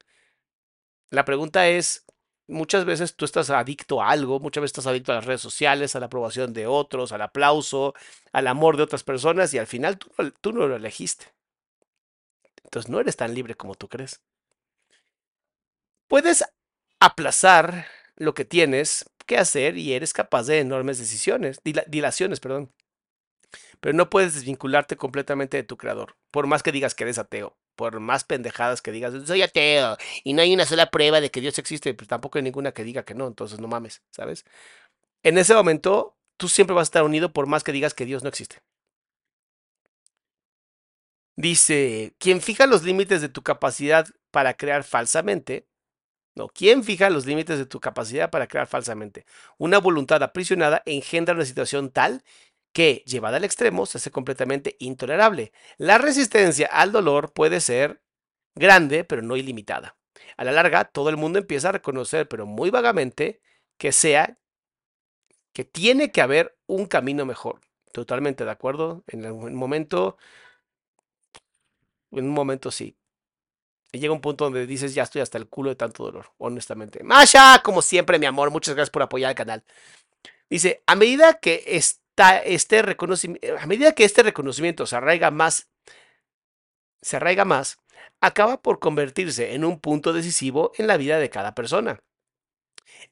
La 1.09 1.25
pregunta 1.25 1.67
es, 1.67 2.05
muchas 2.47 2.85
veces 2.85 3.15
tú 3.15 3.25
estás 3.25 3.49
adicto 3.49 4.01
a 4.01 4.09
algo, 4.09 4.39
muchas 4.39 4.61
veces 4.61 4.71
estás 4.77 4.87
adicto 4.87 5.11
a 5.11 5.15
las 5.15 5.25
redes 5.25 5.41
sociales, 5.41 5.95
a 5.95 5.99
la 5.99 6.07
aprobación 6.07 6.53
de 6.53 6.67
otros, 6.67 7.11
al 7.11 7.21
aplauso, 7.21 7.93
al 8.31 8.47
amor 8.47 8.77
de 8.77 8.83
otras 8.83 9.03
personas 9.03 9.53
y 9.53 9.57
al 9.57 9.67
final 9.67 9.97
tú, 9.97 10.09
tú 10.41 10.53
no 10.53 10.67
lo 10.67 10.75
elegiste. 10.75 11.33
Entonces 12.63 12.89
no 12.89 12.99
eres 12.99 13.15
tan 13.17 13.33
libre 13.33 13.55
como 13.55 13.75
tú 13.75 13.87
crees. 13.87 14.21
Puedes 16.09 16.43
aplazar 16.99 17.85
lo 18.15 18.33
que 18.33 18.43
tienes 18.43 19.05
que 19.27 19.37
hacer 19.37 19.77
y 19.77 19.93
eres 19.93 20.11
capaz 20.11 20.47
de 20.47 20.59
enormes 20.59 20.97
decisiones, 20.97 21.61
dilaciones, 21.63 22.39
perdón. 22.39 22.73
Pero 23.79 23.95
no 23.95 24.09
puedes 24.09 24.33
desvincularte 24.33 24.97
completamente 24.97 25.55
de 25.55 25.63
tu 25.63 25.77
creador, 25.77 26.17
por 26.31 26.47
más 26.47 26.63
que 26.63 26.71
digas 26.71 26.95
que 26.95 27.03
eres 27.03 27.19
ateo, 27.19 27.55
por 27.75 27.99
más 27.99 28.23
pendejadas 28.23 28.81
que 28.81 28.91
digas, 28.91 29.13
soy 29.27 29.43
ateo 29.43 29.97
y 30.23 30.33
no 30.33 30.41
hay 30.41 30.51
una 30.51 30.65
sola 30.65 30.89
prueba 30.89 31.21
de 31.21 31.29
que 31.29 31.41
Dios 31.41 31.59
existe, 31.59 31.93
pues 31.93 32.07
tampoco 32.07 32.39
hay 32.39 32.43
ninguna 32.43 32.71
que 32.71 32.83
diga 32.83 33.03
que 33.03 33.13
no, 33.13 33.27
entonces 33.27 33.59
no 33.59 33.67
mames, 33.67 34.01
¿sabes? 34.09 34.45
En 35.21 35.37
ese 35.37 35.53
momento, 35.53 36.17
tú 36.37 36.49
siempre 36.49 36.73
vas 36.73 36.87
a 36.87 36.89
estar 36.89 37.03
unido 37.03 37.31
por 37.33 37.45
más 37.45 37.63
que 37.63 37.71
digas 37.71 37.93
que 37.93 38.05
Dios 38.05 38.23
no 38.23 38.29
existe. 38.29 38.57
Dice, 41.35 42.15
quien 42.17 42.41
fija 42.41 42.65
los 42.65 42.83
límites 42.83 43.21
de 43.21 43.29
tu 43.29 43.43
capacidad 43.43 44.07
para 44.31 44.55
crear 44.55 44.83
falsamente, 44.83 45.68
no, 46.35 46.47
¿quién 46.47 46.83
fija 46.83 47.09
los 47.09 47.25
límites 47.25 47.57
de 47.57 47.65
tu 47.65 47.79
capacidad 47.79 48.29
para 48.29 48.47
crear 48.47 48.67
falsamente? 48.67 49.25
Una 49.57 49.79
voluntad 49.79 50.23
aprisionada 50.23 50.81
engendra 50.85 51.35
una 51.35 51.45
situación 51.45 51.91
tal 51.91 52.23
que, 52.73 53.03
llevada 53.05 53.37
al 53.37 53.43
extremo, 53.43 53.85
se 53.85 53.97
hace 53.97 54.11
completamente 54.11 54.75
intolerable. 54.79 55.51
La 55.77 55.97
resistencia 55.97 56.67
al 56.67 56.91
dolor 56.91 57.33
puede 57.33 57.61
ser 57.61 58.01
grande, 58.55 59.03
pero 59.03 59.21
no 59.21 59.37
ilimitada. 59.37 59.97
A 60.37 60.43
la 60.43 60.51
larga, 60.51 60.85
todo 60.85 61.09
el 61.09 61.17
mundo 61.17 61.39
empieza 61.39 61.69
a 61.69 61.73
reconocer, 61.73 62.27
pero 62.27 62.45
muy 62.45 62.69
vagamente, 62.69 63.41
que 63.77 63.91
sea 63.91 64.37
que 65.53 65.65
tiene 65.65 66.11
que 66.11 66.21
haber 66.21 66.57
un 66.67 66.85
camino 66.85 67.25
mejor. 67.25 67.61
Totalmente 67.91 68.45
de 68.45 68.51
acuerdo. 68.51 69.03
En 69.07 69.25
un 69.31 69.55
momento, 69.55 70.17
en 72.11 72.25
un 72.25 72.31
momento 72.31 72.71
sí. 72.71 72.98
Y 73.91 73.99
llega 73.99 74.13
un 74.13 74.21
punto 74.21 74.43
donde 74.45 74.67
dices, 74.67 74.93
ya 74.93 75.03
estoy 75.03 75.21
hasta 75.21 75.37
el 75.37 75.47
culo 75.47 75.69
de 75.69 75.75
tanto 75.75 76.03
dolor, 76.03 76.31
honestamente. 76.37 77.03
Masha, 77.03 77.61
como 77.63 77.81
siempre, 77.81 78.19
mi 78.19 78.27
amor, 78.27 78.51
muchas 78.51 78.75
gracias 78.75 78.91
por 78.91 79.01
apoyar 79.01 79.31
el 79.31 79.35
canal. 79.35 79.63
Dice, 80.49 80.83
a 80.85 80.95
medida 80.95 81.39
que 81.39 81.63
este 81.65 82.81
reconocimiento, 82.81 83.47
a 83.59 83.65
medida 83.65 83.93
que 83.93 84.03
este 84.03 84.23
reconocimiento 84.23 84.85
se 84.85 84.95
arraiga 84.95 85.31
más, 85.31 85.69
se 87.01 87.15
arraiga 87.15 87.45
más, 87.45 87.79
acaba 88.21 88.61
por 88.61 88.79
convertirse 88.79 89.53
en 89.53 89.63
un 89.63 89.79
punto 89.79 90.13
decisivo 90.13 90.71
en 90.77 90.87
la 90.87 90.97
vida 90.97 91.17
de 91.17 91.29
cada 91.29 91.55
persona. 91.55 92.01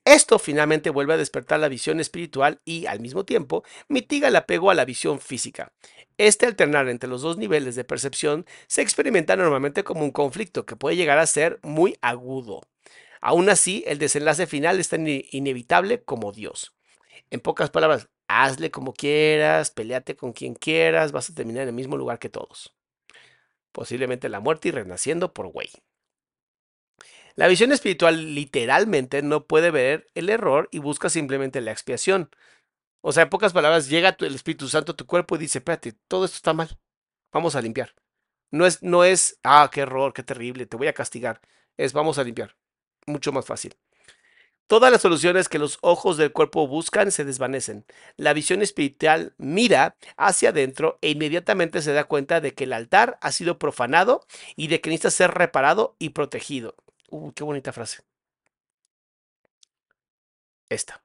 Esto 0.05 0.39
finalmente 0.39 0.89
vuelve 0.89 1.13
a 1.13 1.17
despertar 1.17 1.60
la 1.60 1.67
visión 1.67 2.00
espiritual 2.00 2.62
y, 2.63 2.86
al 2.86 3.00
mismo 3.00 3.25
tiempo, 3.25 3.63
mitiga 3.88 4.29
el 4.29 4.36
apego 4.36 4.72
a 4.72 4.75
la 4.75 4.86
visión 4.86 5.19
física. 5.19 5.74
Este 6.17 6.46
alternar 6.46 6.88
entre 6.89 7.10
los 7.10 7.22
dos 7.22 7.38
niveles 7.38 7.75
de 7.75 7.84
percepción 7.84 8.46
se 8.67 8.81
experimenta 8.81 9.36
normalmente 9.36 9.84
como 9.84 10.03
un 10.03 10.12
conflicto 10.12 10.65
que 10.65 10.75
puede 10.75 10.96
llegar 10.96 11.19
a 11.19 11.27
ser 11.27 11.60
muy 11.62 11.98
agudo. 12.01 12.62
Aún 13.22 13.50
así, 13.50 13.84
el 13.88 14.00
desenlace 14.00 14.48
final 14.48 14.79
es 14.79 14.89
tan 14.89 15.05
inevitable 15.07 16.03
como 16.03 16.31
Dios. 16.31 16.74
En 17.29 17.39
pocas 17.39 17.69
palabras, 17.69 18.07
hazle 18.27 18.72
como 18.72 18.93
quieras, 18.93 19.72
peleate 19.72 20.15
con 20.15 20.34
quien 20.34 20.55
quieras, 20.55 21.12
vas 21.12 21.29
a 21.29 21.34
terminar 21.34 21.63
en 21.63 21.69
el 21.69 21.75
mismo 21.75 21.98
lugar 21.98 22.19
que 22.19 22.29
todos. 22.29 22.74
Posiblemente 23.72 24.29
la 24.29 24.39
muerte 24.39 24.69
y 24.69 24.72
renaciendo 24.72 25.34
por 25.34 25.48
güey. 25.48 25.69
La 27.38 27.48
visión 27.48 27.72
espiritual 27.72 28.34
literalmente 28.34 29.22
no 29.22 29.46
puede 29.46 29.70
ver 29.70 30.08
el 30.15 30.29
error 30.29 30.70
y 30.72 30.79
busca 30.79 31.08
simplemente 31.08 31.62
la 31.62 31.72
expiación. 31.72 32.32
O 33.01 33.12
sea, 33.12 33.24
en 33.24 33.29
pocas 33.29 33.53
palabras, 33.53 33.89
llega 33.89 34.17
el 34.20 34.34
Espíritu 34.34 34.67
Santo 34.67 34.94
a 34.94 34.96
tu 34.96 35.06
cuerpo 35.06 35.36
y 35.36 35.39
dice, 35.39 35.60
espérate, 35.60 35.94
todo 36.08 36.25
esto 36.25 36.38
está 36.38 36.53
mal. 36.53 36.79
Vamos 37.32 37.56
a 37.56 37.62
limpiar. 37.62 37.94
No 38.50 38.65
es, 38.65 38.82
no 38.82 39.03
es, 39.03 39.39
ah, 39.44 39.70
qué 39.72 39.82
error, 39.82 40.13
qué 40.13 40.24
terrible, 40.24 40.65
te 40.65 40.77
voy 40.77 40.88
a 40.88 40.94
castigar. 40.94 41.39
Es, 41.77 41.94
vamos 41.94 42.17
a 42.17 42.24
limpiar. 42.24 42.56
Mucho 43.06 43.32
más 43.32 43.46
fácil. 43.46 43.75
Todas 44.65 44.91
las 44.91 45.03
soluciones 45.03 45.48
que 45.48 45.60
los 45.60 45.77
ojos 45.82 46.17
del 46.17 46.32
cuerpo 46.32 46.67
buscan 46.67 47.12
se 47.12 47.24
desvanecen. 47.24 47.86
La 48.15 48.34
visión 48.34 48.63
espiritual 48.63 49.36
mira 49.38 49.96
hacia 50.17 50.50
adentro 50.50 50.98
e 51.01 51.12
inmediatamente 51.12 51.84
se 51.84 51.94
da 51.94 52.06
cuenta 52.06 52.41
de 52.41 52.56
que 52.56 52.63
el 52.63 52.74
altar 52.74 53.20
ha 53.22 53.32
sido 53.32 53.60
profanado 53.60 54.25
y 54.56 54.70
de 54.70 54.82
que 54.82 54.89
necesita 54.89 55.12
ser 55.12 55.32
reparado 55.36 55.96
y 56.00 56.10
protegido. 56.10 56.75
Uh, 57.07 57.31
qué 57.33 57.43
bonita 57.43 57.71
frase. 57.71 58.03
Esta. 60.69 61.03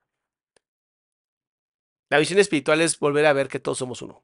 La 2.09 2.19
visión 2.19 2.39
espiritual 2.39 2.81
es 2.81 2.99
volver 2.99 3.27
a 3.27 3.33
ver 3.33 3.49
que 3.49 3.59
todos 3.59 3.79
somos 3.79 4.03
uno. 4.03 4.23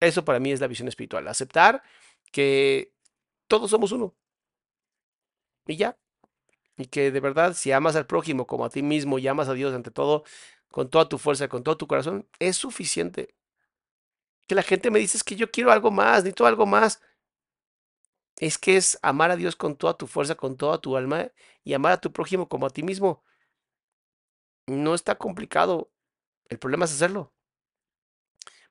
Eso 0.00 0.24
para 0.24 0.40
mí 0.40 0.50
es 0.52 0.60
la 0.60 0.66
visión 0.66 0.88
espiritual. 0.88 1.28
Aceptar 1.28 1.82
que 2.32 2.92
todos 3.46 3.70
somos 3.70 3.92
uno. 3.92 4.14
Y 5.66 5.76
ya. 5.76 5.96
Y 6.76 6.86
que 6.86 7.10
de 7.12 7.20
verdad, 7.20 7.54
si 7.54 7.70
amas 7.72 7.96
al 7.96 8.06
prójimo 8.06 8.46
como 8.46 8.64
a 8.64 8.70
ti 8.70 8.82
mismo 8.82 9.18
y 9.18 9.28
amas 9.28 9.48
a 9.48 9.54
Dios 9.54 9.74
ante 9.74 9.90
todo, 9.90 10.24
con 10.70 10.90
toda 10.90 11.08
tu 11.08 11.18
fuerza, 11.18 11.48
con 11.48 11.62
todo 11.62 11.76
tu 11.76 11.86
corazón, 11.86 12.28
es 12.38 12.56
suficiente. 12.56 13.34
Que 14.48 14.54
la 14.54 14.62
gente 14.62 14.90
me 14.90 14.98
dice 14.98 15.18
que 15.24 15.36
yo 15.36 15.50
quiero 15.50 15.70
algo 15.70 15.90
más, 15.90 16.24
necesito 16.24 16.46
algo 16.46 16.66
más 16.66 17.00
es 18.42 18.58
que 18.58 18.76
es 18.76 18.98
amar 19.02 19.30
a 19.30 19.36
Dios 19.36 19.54
con 19.54 19.76
toda 19.76 19.96
tu 19.96 20.08
fuerza, 20.08 20.34
con 20.34 20.56
toda 20.56 20.80
tu 20.80 20.96
alma 20.96 21.30
y 21.62 21.74
amar 21.74 21.92
a 21.92 22.00
tu 22.00 22.12
prójimo 22.12 22.48
como 22.48 22.66
a 22.66 22.70
ti 22.70 22.82
mismo. 22.82 23.22
No 24.66 24.96
está 24.96 25.14
complicado. 25.16 25.92
El 26.48 26.58
problema 26.58 26.86
es 26.86 26.92
hacerlo. 26.92 27.32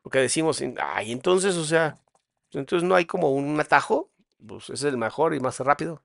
Porque 0.02 0.20
decimos, 0.20 0.62
ay, 0.78 1.14
entonces, 1.14 1.56
o 1.56 1.64
sea, 1.64 1.96
entonces 2.52 2.86
no 2.86 2.96
hay 2.96 3.06
como 3.06 3.32
un 3.32 3.58
atajo, 3.62 4.12
pues 4.46 4.70
es 4.70 4.84
el 4.84 4.98
mejor 4.98 5.34
y 5.36 5.40
más 5.40 5.58
rápido. 5.62 6.04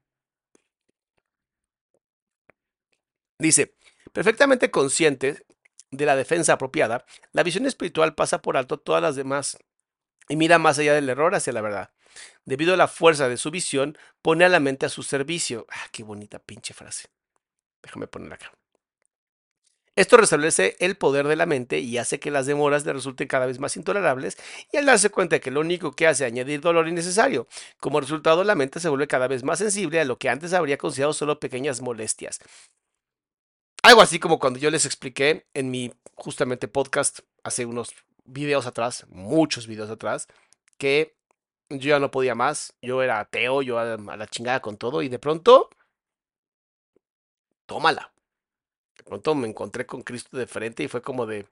Dice, 3.41 3.75
perfectamente 4.13 4.71
consciente 4.71 5.45
de 5.91 6.07
la 6.07 6.15
defensa 6.15 6.53
apropiada, 6.53 7.05
la 7.33 7.43
visión 7.43 7.67
espiritual 7.67 8.15
pasa 8.15 8.41
por 8.43 8.57
alto 8.57 8.79
todas 8.79 9.03
las 9.03 9.17
demás 9.17 9.59
y 10.29 10.37
mira 10.37 10.59
más 10.59 10.79
allá 10.79 10.95
del 10.95 11.09
error 11.09 11.35
hacia 11.35 11.53
la 11.53 11.63
verdad. 11.63 11.91
Debido 12.45 12.75
a 12.75 12.77
la 12.77 12.89
fuerza 12.89 13.29
de 13.29 13.37
su 13.37 13.51
visión, 13.51 13.97
pone 14.23 14.45
a 14.45 14.49
la 14.49 14.61
mente 14.61 14.87
a 14.87 14.91
su 14.91 15.03
servicio. 15.03 15.67
Ah, 15.71 15.87
qué 15.93 16.03
bonita 16.03 16.39
pinche 16.39 16.75
frase. 16.75 17.09
Déjame 17.83 18.07
ponerla 18.07 18.37
acá. 18.37 18.53
Esto 19.97 20.19
restablece 20.19 20.77
el 20.79 20.99
poder 20.99 21.27
de 21.27 21.37
la 21.37 21.47
mente 21.47 21.79
y 21.79 21.97
hace 21.97 22.21
que 22.21 22.31
las 22.31 22.45
demoras 22.45 22.85
le 22.85 22.93
resulten 22.93 23.29
cada 23.29 23.47
vez 23.47 23.59
más 23.59 23.79
intolerables 23.79 24.37
y 24.71 24.77
al 24.77 24.85
darse 24.85 25.09
cuenta 25.09 25.39
que 25.39 25.51
lo 25.51 25.61
único 25.61 25.93
que 25.93 26.07
hace 26.07 26.27
es 26.27 26.31
añadir 26.31 26.61
dolor 26.61 26.87
innecesario. 26.87 27.49
Como 27.81 27.99
resultado, 27.99 28.45
la 28.45 28.55
mente 28.55 28.79
se 28.79 28.91
vuelve 28.91 29.09
cada 29.09 29.27
vez 29.27 29.43
más 29.43 29.59
sensible 29.59 29.99
a 29.99 30.05
lo 30.05 30.19
que 30.19 30.29
antes 30.29 30.53
habría 30.53 30.77
considerado 30.77 31.15
solo 31.15 31.41
pequeñas 31.41 31.81
molestias. 31.81 32.41
Algo 33.83 34.03
así 34.03 34.19
como 34.19 34.39
cuando 34.39 34.59
yo 34.59 34.71
les 34.71 34.85
expliqué 34.85 35.47
en 35.55 35.71
mi 35.71 35.95
justamente 36.15 36.69
podcast 36.69 37.21
hace 37.43 37.65
unos 37.65 37.95
videos 38.27 38.67
atrás, 38.67 39.07
muchos 39.09 39.67
videos 39.67 39.89
atrás, 39.89 40.29
que 40.77 41.17
yo 41.69 41.91
ya 41.91 41.99
no 41.99 42.11
podía 42.11 42.35
más, 42.35 42.75
yo 42.83 43.03
era 43.03 43.21
ateo, 43.21 43.63
yo 43.63 43.79
a 43.79 43.97
la 43.97 44.27
chingada 44.27 44.61
con 44.61 44.77
todo 44.77 45.03
y 45.03 45.09
de 45.09 45.19
pronto, 45.19 45.71
tómala. 47.67 48.13
De 48.97 49.05
pronto 49.05 49.35
me 49.35 49.49
encontré 49.49 49.87
con 49.87 50.03
Cristo 50.03 50.37
de 50.37 50.47
frente 50.47 50.83
y 50.83 50.89
fue 50.89 51.03
como 51.03 51.27
de 51.27 51.47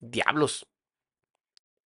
diablos. 0.00 0.66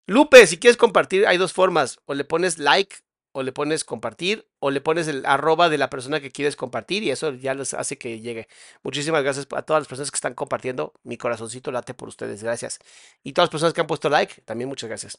Lupe, 0.07 0.47
si 0.47 0.59
quieres 0.59 0.77
compartir, 0.77 1.27
hay 1.27 1.39
dos 1.39 1.53
formas. 1.53 1.99
O 2.05 2.15
le 2.15 2.25
pones 2.25 2.59
like, 2.59 2.97
o 3.33 3.43
le 3.43 3.53
pones 3.53 3.85
compartir, 3.85 4.47
o 4.61 4.71
le 4.71 4.81
pones 4.81 5.09
el 5.09 5.25
arroba 5.27 5.69
de 5.69 5.79
la 5.79 5.89
persona 5.91 6.21
que 6.21 6.31
quieres 6.31 6.57
compartir 6.57 7.03
y 7.03 7.11
eso 7.11 7.33
ya 7.33 7.55
les 7.55 7.75
hace 7.75 7.97
que 7.99 8.21
llegue. 8.21 8.47
Muchísimas 8.83 9.23
gracias 9.23 9.47
a 9.53 9.63
todas 9.63 9.81
las 9.81 9.89
personas 9.89 10.11
que 10.11 10.17
están 10.17 10.35
compartiendo. 10.35 10.93
Mi 11.05 11.17
corazoncito 11.17 11.73
late 11.73 11.95
por 11.95 12.09
ustedes. 12.09 12.43
Gracias. 12.43 12.79
Y 13.23 13.33
todas 13.33 13.47
las 13.47 13.51
personas 13.51 13.73
que 13.73 13.81
han 13.81 13.87
puesto 13.87 14.09
like, 14.11 14.43
también 14.43 14.69
muchas 14.69 14.89
gracias. 14.89 15.19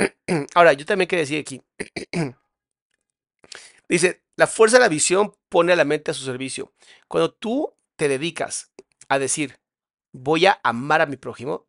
Ahora, 0.54 0.72
yo 0.72 0.84
también 0.86 1.08
quería 1.08 1.22
decir 1.22 1.40
aquí. 1.40 1.62
Dice, 3.88 4.22
la 4.36 4.46
fuerza 4.46 4.76
de 4.76 4.82
la 4.82 4.88
visión 4.88 5.34
pone 5.48 5.72
a 5.72 5.76
la 5.76 5.84
mente 5.84 6.10
a 6.10 6.14
su 6.14 6.24
servicio. 6.24 6.72
Cuando 7.08 7.32
tú 7.32 7.74
te 7.96 8.08
dedicas 8.08 8.72
a 9.08 9.18
decir, 9.18 9.58
voy 10.12 10.46
a 10.46 10.60
amar 10.62 11.00
a 11.00 11.06
mi 11.06 11.16
prójimo, 11.16 11.66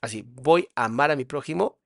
así, 0.00 0.22
voy 0.26 0.68
a 0.74 0.84
amar 0.84 1.10
a 1.10 1.16
mi 1.16 1.24
prójimo, 1.24 1.80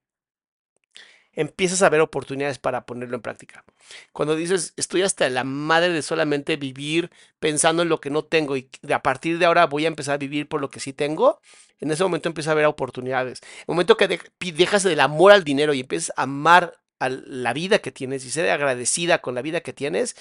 empiezas 1.36 1.82
a 1.82 1.88
ver 1.90 2.00
oportunidades 2.00 2.58
para 2.58 2.86
ponerlo 2.86 3.14
en 3.14 3.22
práctica. 3.22 3.64
Cuando 4.12 4.34
dices, 4.34 4.72
estoy 4.76 5.02
hasta 5.02 5.28
la 5.28 5.44
madre 5.44 5.90
de 5.90 6.02
solamente 6.02 6.56
vivir 6.56 7.10
pensando 7.38 7.82
en 7.82 7.88
lo 7.88 8.00
que 8.00 8.10
no 8.10 8.24
tengo 8.24 8.56
y 8.56 8.68
a 8.90 9.02
partir 9.02 9.38
de 9.38 9.46
ahora 9.46 9.66
voy 9.66 9.84
a 9.84 9.88
empezar 9.88 10.14
a 10.14 10.18
vivir 10.18 10.48
por 10.48 10.60
lo 10.60 10.70
que 10.70 10.80
sí 10.80 10.92
tengo, 10.92 11.40
en 11.78 11.90
ese 11.90 12.02
momento 12.02 12.28
empieza 12.28 12.50
a 12.50 12.52
haber 12.52 12.64
oportunidades. 12.64 13.40
En 13.42 13.60
el 13.60 13.64
momento 13.68 13.96
que 13.96 14.18
dejas 14.52 14.82
del 14.82 15.00
amor 15.00 15.32
al 15.32 15.44
dinero 15.44 15.74
y 15.74 15.80
empiezas 15.80 16.12
a 16.16 16.22
amar 16.22 16.80
a 16.98 17.10
la 17.10 17.52
vida 17.52 17.78
que 17.80 17.92
tienes 17.92 18.24
y 18.24 18.30
ser 18.30 18.48
agradecida 18.50 19.20
con 19.20 19.34
la 19.34 19.42
vida 19.42 19.60
que 19.60 19.74
tienes, 19.74 20.16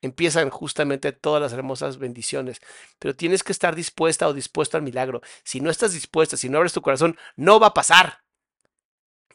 empiezan 0.00 0.48
justamente 0.48 1.12
todas 1.12 1.42
las 1.42 1.52
hermosas 1.52 1.98
bendiciones. 1.98 2.60
Pero 2.98 3.14
tienes 3.14 3.42
que 3.42 3.52
estar 3.52 3.74
dispuesta 3.74 4.28
o 4.28 4.32
dispuesto 4.32 4.78
al 4.78 4.82
milagro. 4.82 5.20
Si 5.44 5.60
no 5.60 5.70
estás 5.70 5.92
dispuesta, 5.92 6.36
si 6.38 6.48
no 6.48 6.56
abres 6.56 6.72
tu 6.72 6.80
corazón, 6.80 7.18
no 7.36 7.60
va 7.60 7.68
a 7.68 7.74
pasar. 7.74 8.22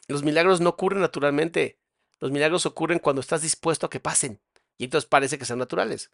Los 0.08 0.22
milagros 0.22 0.60
no 0.60 0.70
ocurren 0.70 1.00
naturalmente. 1.00 1.78
Los 2.20 2.30
milagros 2.30 2.66
ocurren 2.66 2.98
cuando 2.98 3.20
estás 3.20 3.42
dispuesto 3.42 3.86
a 3.86 3.90
que 3.90 4.00
pasen. 4.00 4.40
Y 4.78 4.84
entonces 4.84 5.08
parece 5.08 5.38
que 5.38 5.44
son 5.44 5.58
naturales. 5.58 6.10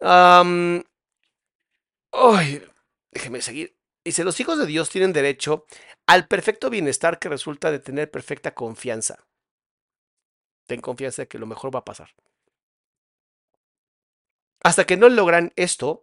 Um, 0.00 0.82
déjeme 3.12 3.42
seguir. 3.42 3.76
Dice, 4.04 4.24
los 4.24 4.38
hijos 4.38 4.58
de 4.58 4.66
Dios 4.66 4.90
tienen 4.90 5.12
derecho 5.12 5.66
al 6.06 6.28
perfecto 6.28 6.68
bienestar 6.68 7.18
que 7.18 7.28
resulta 7.28 7.70
de 7.70 7.78
tener 7.78 8.10
perfecta 8.10 8.54
confianza. 8.54 9.26
Ten 10.66 10.80
confianza 10.80 11.22
de 11.22 11.28
que 11.28 11.38
lo 11.38 11.46
mejor 11.46 11.74
va 11.74 11.80
a 11.80 11.84
pasar. 11.84 12.14
Hasta 14.62 14.84
que 14.84 14.96
no 14.96 15.08
logran 15.08 15.52
esto, 15.56 16.02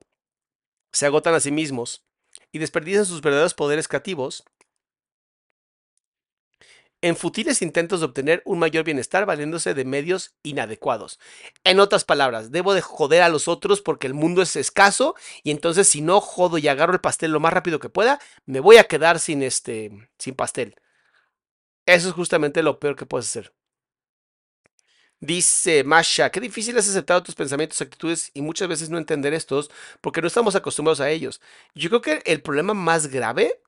se 0.91 1.06
agotan 1.06 1.34
a 1.34 1.39
sí 1.39 1.52
mismos 1.52 2.06
y 2.52 2.60
desperdician 2.60 3.06
sus 3.06 3.21
verdaderos 3.21 3.54
poderes 3.54 3.88
creativos 3.88 4.43
en 7.02 7.16
futiles 7.16 7.62
intentos 7.62 8.00
de 8.00 8.06
obtener 8.06 8.42
un 8.46 8.60
mayor 8.60 8.84
bienestar 8.84 9.26
valiéndose 9.26 9.74
de 9.74 9.86
medios 9.86 10.36
inadecuados. 10.44 11.20
En 11.64 11.80
otras 11.80 12.06
palabras, 12.06 12.52
debo 12.52 12.74
de 12.74 12.82
joder 12.82 13.24
a 13.24 13.30
los 13.30 13.48
otros 13.48 13.82
porque 13.82 14.08
el 14.08 14.14
mundo 14.14 14.42
es 14.42 14.56
escaso 14.56 15.16
y 15.44 15.52
entonces 15.52 15.88
si 15.88 16.02
no 16.02 16.22
jodo 16.22 16.58
y 16.58 16.68
agarro 16.68 16.94
el 16.94 17.02
pastel 17.02 17.32
lo 17.32 17.40
más 17.40 17.54
rápido 17.54 17.80
que 17.80 17.90
pueda, 17.90 18.20
me 18.46 18.60
voy 18.60 18.78
a 18.78 18.86
quedar 18.86 19.20
sin 19.20 19.44
este 19.44 20.10
sin 20.20 20.36
pastel. 20.36 20.76
Eso 21.86 22.10
es 22.10 22.14
justamente 22.14 22.64
lo 22.64 22.80
peor 22.80 22.96
que 22.96 23.06
puedes 23.06 23.28
hacer. 23.28 23.54
Dice 25.20 25.84
Masha, 25.84 26.32
qué 26.32 26.40
difícil 26.40 26.76
es 26.78 26.90
aceptar 26.90 27.22
tus 27.22 27.36
pensamientos, 27.36 27.80
actitudes 27.80 28.32
y 28.34 28.42
muchas 28.42 28.68
veces 28.68 28.90
no 28.90 28.98
entender 28.98 29.34
estos 29.36 29.70
porque 30.02 30.20
no 30.20 30.28
estamos 30.28 30.56
acostumbrados 30.56 31.00
a 31.00 31.12
ellos. 31.12 31.42
Yo 31.76 31.90
creo 31.90 32.02
que 32.02 32.24
el 32.26 32.42
problema 32.42 32.74
más 32.74 33.08
grave, 33.08 33.62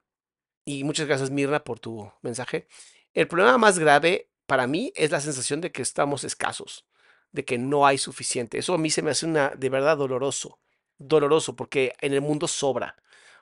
y 0.66 0.84
muchas 0.84 1.08
gracias 1.08 1.30
Mirna 1.32 1.64
por 1.64 1.80
tu 1.80 2.12
mensaje, 2.24 2.68
el 3.14 3.28
problema 3.28 3.58
más 3.58 3.80
grave 3.80 4.30
para 4.46 4.68
mí 4.68 4.92
es 4.96 5.12
la 5.12 5.22
sensación 5.22 5.62
de 5.62 5.72
que 5.72 5.82
estamos 5.82 6.24
escasos, 6.24 6.86
de 7.32 7.46
que 7.46 7.58
no 7.58 7.86
hay 7.86 7.98
suficiente. 7.98 8.58
Eso 8.58 8.74
a 8.74 8.78
mí 8.78 8.90
se 8.90 9.02
me 9.02 9.12
hace 9.12 9.26
una 9.26 9.50
de 9.50 9.70
verdad 9.70 9.98
doloroso, 9.98 10.60
doloroso, 10.98 11.56
porque 11.56 11.96
en 12.02 12.14
el 12.14 12.22
mundo 12.22 12.48
sobra. 12.48 12.96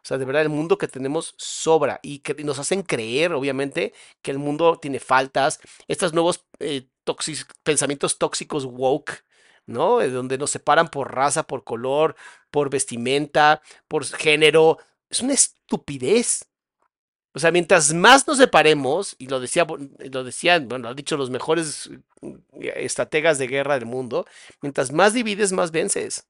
O 0.03 0.05
sea, 0.05 0.17
de 0.17 0.25
verdad 0.25 0.41
el 0.41 0.49
mundo 0.49 0.77
que 0.77 0.87
tenemos 0.87 1.35
sobra 1.37 1.99
y 2.01 2.19
que 2.19 2.33
nos 2.43 2.57
hacen 2.57 2.81
creer, 2.81 3.33
obviamente, 3.33 3.93
que 4.23 4.31
el 4.31 4.39
mundo 4.39 4.77
tiene 4.81 4.99
faltas. 4.99 5.59
Estos 5.87 6.13
nuevos 6.13 6.45
eh, 6.59 6.87
pensamientos 7.63 8.17
tóxicos 8.17 8.65
woke, 8.65 9.23
¿no? 9.67 9.99
Donde 10.09 10.37
nos 10.39 10.51
separan 10.51 10.89
por 10.89 11.13
raza, 11.13 11.43
por 11.43 11.63
color, 11.63 12.15
por 12.49 12.69
vestimenta, 12.71 13.61
por 13.87 14.05
género. 14.05 14.79
Es 15.09 15.21
una 15.21 15.33
estupidez. 15.33 16.47
O 17.33 17.39
sea, 17.39 17.51
mientras 17.51 17.93
más 17.93 18.27
nos 18.27 18.37
separemos, 18.37 19.15
y 19.17 19.27
lo 19.27 19.39
decía, 19.39 19.65
lo 20.11 20.23
decían, 20.23 20.67
bueno, 20.67 20.83
lo 20.83 20.89
han 20.89 20.95
dicho 20.95 21.15
los 21.15 21.29
mejores 21.29 21.89
eh, 22.21 22.73
estrategas 22.75 23.37
de 23.37 23.47
guerra 23.47 23.75
del 23.75 23.85
mundo, 23.85 24.25
mientras 24.61 24.91
más 24.91 25.13
divides, 25.13 25.53
más 25.53 25.71
vences. 25.71 26.27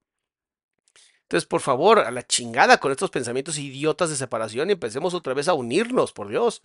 Entonces, 1.23 1.47
por 1.47 1.61
favor, 1.61 1.99
a 1.99 2.11
la 2.11 2.23
chingada 2.23 2.77
con 2.77 2.91
estos 2.91 3.09
pensamientos 3.09 3.57
idiotas 3.57 4.09
de 4.09 4.15
separación 4.15 4.69
y 4.69 4.73
empecemos 4.73 5.13
otra 5.13 5.33
vez 5.33 5.47
a 5.47 5.53
unirnos, 5.53 6.11
por 6.11 6.27
Dios. 6.27 6.61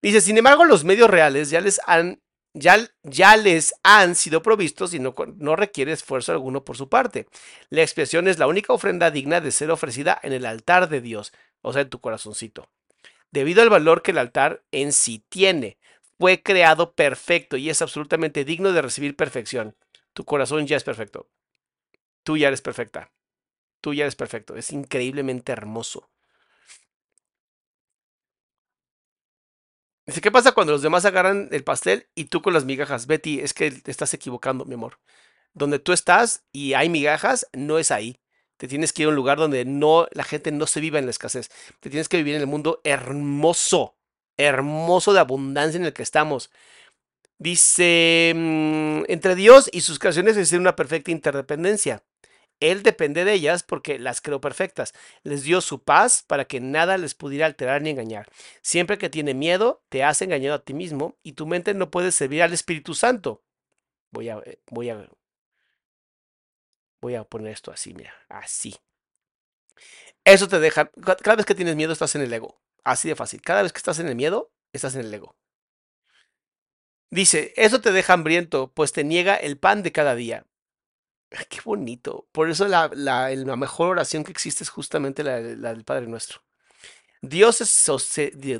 Dice, 0.00 0.20
sin 0.20 0.38
embargo, 0.38 0.64
los 0.64 0.84
medios 0.84 1.10
reales 1.10 1.50
ya 1.50 1.60
les 1.60 1.80
han, 1.86 2.22
ya, 2.54 2.78
ya 3.02 3.36
les 3.36 3.74
han 3.82 4.14
sido 4.14 4.42
provistos 4.42 4.94
y 4.94 5.00
no, 5.00 5.14
no 5.36 5.56
requiere 5.56 5.92
esfuerzo 5.92 6.32
alguno 6.32 6.64
por 6.64 6.76
su 6.76 6.88
parte. 6.88 7.26
La 7.68 7.82
expiación 7.82 8.28
es 8.28 8.38
la 8.38 8.46
única 8.46 8.72
ofrenda 8.72 9.10
digna 9.10 9.40
de 9.40 9.50
ser 9.50 9.70
ofrecida 9.70 10.18
en 10.22 10.32
el 10.32 10.46
altar 10.46 10.88
de 10.88 11.00
Dios, 11.02 11.32
o 11.60 11.72
sea, 11.72 11.82
en 11.82 11.90
tu 11.90 12.00
corazoncito 12.00 12.70
debido 13.34 13.62
al 13.62 13.68
valor 13.68 14.02
que 14.02 14.12
el 14.12 14.18
altar 14.18 14.62
en 14.70 14.92
sí 14.92 15.24
tiene. 15.28 15.76
Fue 16.18 16.40
creado 16.42 16.94
perfecto 16.94 17.56
y 17.56 17.68
es 17.68 17.82
absolutamente 17.82 18.44
digno 18.44 18.72
de 18.72 18.80
recibir 18.80 19.16
perfección. 19.16 19.76
Tu 20.12 20.24
corazón 20.24 20.68
ya 20.68 20.76
es 20.76 20.84
perfecto. 20.84 21.28
Tú 22.22 22.36
ya 22.36 22.46
eres 22.46 22.62
perfecta. 22.62 23.10
Tú 23.80 23.92
ya 23.92 24.04
eres 24.04 24.14
perfecto. 24.14 24.56
Es 24.56 24.72
increíblemente 24.72 25.50
hermoso. 25.50 26.08
Dice, 30.06 30.20
¿qué 30.20 30.30
pasa 30.30 30.52
cuando 30.52 30.72
los 30.72 30.82
demás 30.82 31.04
agarran 31.04 31.48
el 31.50 31.64
pastel 31.64 32.06
y 32.14 32.26
tú 32.26 32.40
con 32.40 32.54
las 32.54 32.64
migajas? 32.64 33.08
Betty, 33.08 33.40
es 33.40 33.52
que 33.52 33.72
te 33.72 33.90
estás 33.90 34.14
equivocando, 34.14 34.64
mi 34.64 34.74
amor. 34.74 35.00
Donde 35.54 35.80
tú 35.80 35.92
estás 35.92 36.44
y 36.52 36.74
hay 36.74 36.88
migajas, 36.88 37.48
no 37.52 37.78
es 37.80 37.90
ahí. 37.90 38.20
Te 38.56 38.68
tienes 38.68 38.92
que 38.92 39.02
ir 39.02 39.06
a 39.06 39.08
un 39.10 39.16
lugar 39.16 39.38
donde 39.38 39.64
no, 39.64 40.06
la 40.12 40.24
gente 40.24 40.52
no 40.52 40.66
se 40.66 40.80
viva 40.80 40.98
en 40.98 41.06
la 41.06 41.10
escasez. 41.10 41.50
Te 41.80 41.90
tienes 41.90 42.08
que 42.08 42.16
vivir 42.16 42.36
en 42.36 42.40
el 42.40 42.46
mundo 42.46 42.80
hermoso, 42.84 43.96
hermoso 44.36 45.12
de 45.12 45.20
abundancia 45.20 45.78
en 45.78 45.86
el 45.86 45.92
que 45.92 46.02
estamos. 46.02 46.50
Dice, 47.38 48.32
mm, 48.34 49.02
entre 49.08 49.34
Dios 49.34 49.68
y 49.72 49.80
sus 49.80 49.98
creaciones 49.98 50.36
existe 50.36 50.56
una 50.56 50.76
perfecta 50.76 51.10
interdependencia. 51.10 52.02
Él 52.60 52.82
depende 52.82 53.24
de 53.24 53.32
ellas 53.32 53.62
porque 53.62 53.98
las 53.98 54.20
creó 54.20 54.40
perfectas. 54.40 54.94
Les 55.22 55.42
dio 55.42 55.60
su 55.60 55.82
paz 55.82 56.24
para 56.26 56.44
que 56.44 56.60
nada 56.60 56.96
les 56.96 57.14
pudiera 57.14 57.46
alterar 57.46 57.82
ni 57.82 57.90
engañar. 57.90 58.28
Siempre 58.62 58.98
que 58.98 59.10
tiene 59.10 59.34
miedo, 59.34 59.82
te 59.88 60.04
has 60.04 60.22
engañado 60.22 60.54
a 60.56 60.64
ti 60.64 60.74
mismo 60.74 61.16
y 61.22 61.32
tu 61.32 61.46
mente 61.46 61.74
no 61.74 61.90
puede 61.90 62.12
servir 62.12 62.42
al 62.42 62.52
Espíritu 62.52 62.94
Santo. 62.94 63.42
Voy 64.12 64.28
a, 64.28 64.38
eh, 64.46 64.60
voy 64.70 64.90
a 64.90 65.08
Voy 67.04 67.16
a 67.16 67.24
poner 67.24 67.52
esto 67.52 67.70
así, 67.70 67.92
mira, 67.92 68.14
así. 68.30 68.74
Eso 70.24 70.48
te 70.48 70.58
deja, 70.58 70.90
cada 71.22 71.36
vez 71.36 71.44
que 71.44 71.54
tienes 71.54 71.76
miedo 71.76 71.92
estás 71.92 72.14
en 72.14 72.22
el 72.22 72.32
ego. 72.32 72.62
Así 72.82 73.10
de 73.10 73.14
fácil. 73.14 73.42
Cada 73.42 73.62
vez 73.62 73.74
que 73.74 73.76
estás 73.76 73.98
en 73.98 74.08
el 74.08 74.16
miedo, 74.16 74.50
estás 74.72 74.94
en 74.94 75.02
el 75.02 75.12
ego. 75.12 75.36
Dice, 77.10 77.52
eso 77.56 77.82
te 77.82 77.92
deja 77.92 78.14
hambriento, 78.14 78.72
pues 78.72 78.92
te 78.92 79.04
niega 79.04 79.36
el 79.36 79.58
pan 79.58 79.82
de 79.82 79.92
cada 79.92 80.14
día. 80.14 80.46
Qué 81.50 81.60
bonito. 81.62 82.26
Por 82.32 82.48
eso 82.48 82.66
la, 82.68 82.88
mejor 83.54 83.90
oración 83.90 84.24
que 84.24 84.32
existe 84.32 84.64
es 84.64 84.70
justamente 84.70 85.22
la, 85.22 85.42
del 85.42 85.84
Padre 85.84 86.06
Nuestro. 86.06 86.42
Dios, 87.20 87.62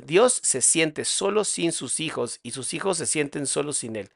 Dios 0.03 0.39
se 0.43 0.61
siente 0.61 1.03
solo 1.03 1.45
sin 1.45 1.71
sus 1.71 1.99
hijos 1.99 2.39
y 2.43 2.51
sus 2.51 2.75
hijos 2.75 2.99
se 2.99 3.07
sienten 3.07 3.47
solo 3.47 3.73
sin 3.73 3.95
Él. 3.95 4.11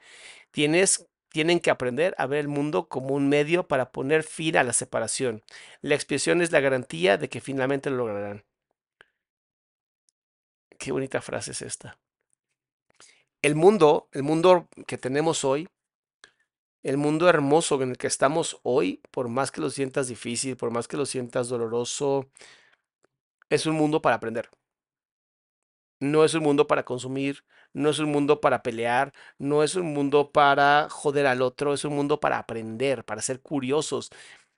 Tienes 0.52 1.08
tienen 1.30 1.60
que 1.60 1.72
aprender 1.72 2.16
a 2.18 2.26
ver 2.26 2.40
el 2.40 2.48
mundo 2.48 2.88
como 2.90 3.16
un 3.16 3.30
medio 3.30 3.68
para 3.68 3.92
poner 3.92 4.24
fin 4.24 4.58
a 4.58 4.64
la 4.64 4.74
separación. 4.74 5.44
La 5.82 5.96
expiación 5.96 6.42
es 6.42 6.52
la 6.52 6.60
garantía 6.60 7.18
de 7.18 7.30
que 7.30 7.42
finalmente 7.42 7.90
lo 7.90 7.98
lograrán. 7.98 8.44
Qué 10.78 10.92
bonita 10.92 11.22
frase 11.22 11.52
es 11.52 11.62
esta. 11.62 11.98
El 13.42 13.56
mundo, 13.56 14.10
el 14.12 14.24
mundo 14.24 14.68
que 14.88 14.98
tenemos 14.98 15.44
hoy, 15.46 15.70
el 16.84 16.98
mundo 16.98 17.30
hermoso 17.30 17.82
en 17.82 17.92
el 17.92 17.98
que 17.98 18.08
estamos 18.08 18.60
hoy, 18.64 19.02
por 19.12 19.28
más 19.28 19.52
que 19.52 19.62
lo 19.62 19.70
sientas 19.70 20.08
difícil, 20.08 20.58
por 20.58 20.72
más 20.72 20.88
que 20.88 20.98
lo 20.98 21.06
sientas 21.06 21.50
doloroso, 21.50 22.30
es 23.50 23.66
un 23.66 23.76
mundo 23.76 24.02
para 24.02 24.16
aprender. 24.16 24.50
No 26.00 26.24
es 26.24 26.34
un 26.34 26.44
mundo 26.44 26.68
para 26.68 26.84
consumir, 26.86 27.44
no 27.74 27.90
es 27.90 28.00
un 28.00 28.12
mundo 28.12 28.42
para 28.42 28.64
pelear, 28.64 29.14
no 29.38 29.64
es 29.64 29.76
un 29.76 29.94
mundo 29.94 30.32
para 30.32 30.88
joder 30.90 31.28
al 31.28 31.42
otro, 31.42 31.74
es 31.74 31.84
un 31.86 31.96
mundo 31.96 32.20
para 32.20 32.38
aprender, 32.40 33.04
para 33.06 33.22
ser 33.22 33.42
curiosos. 33.42 34.10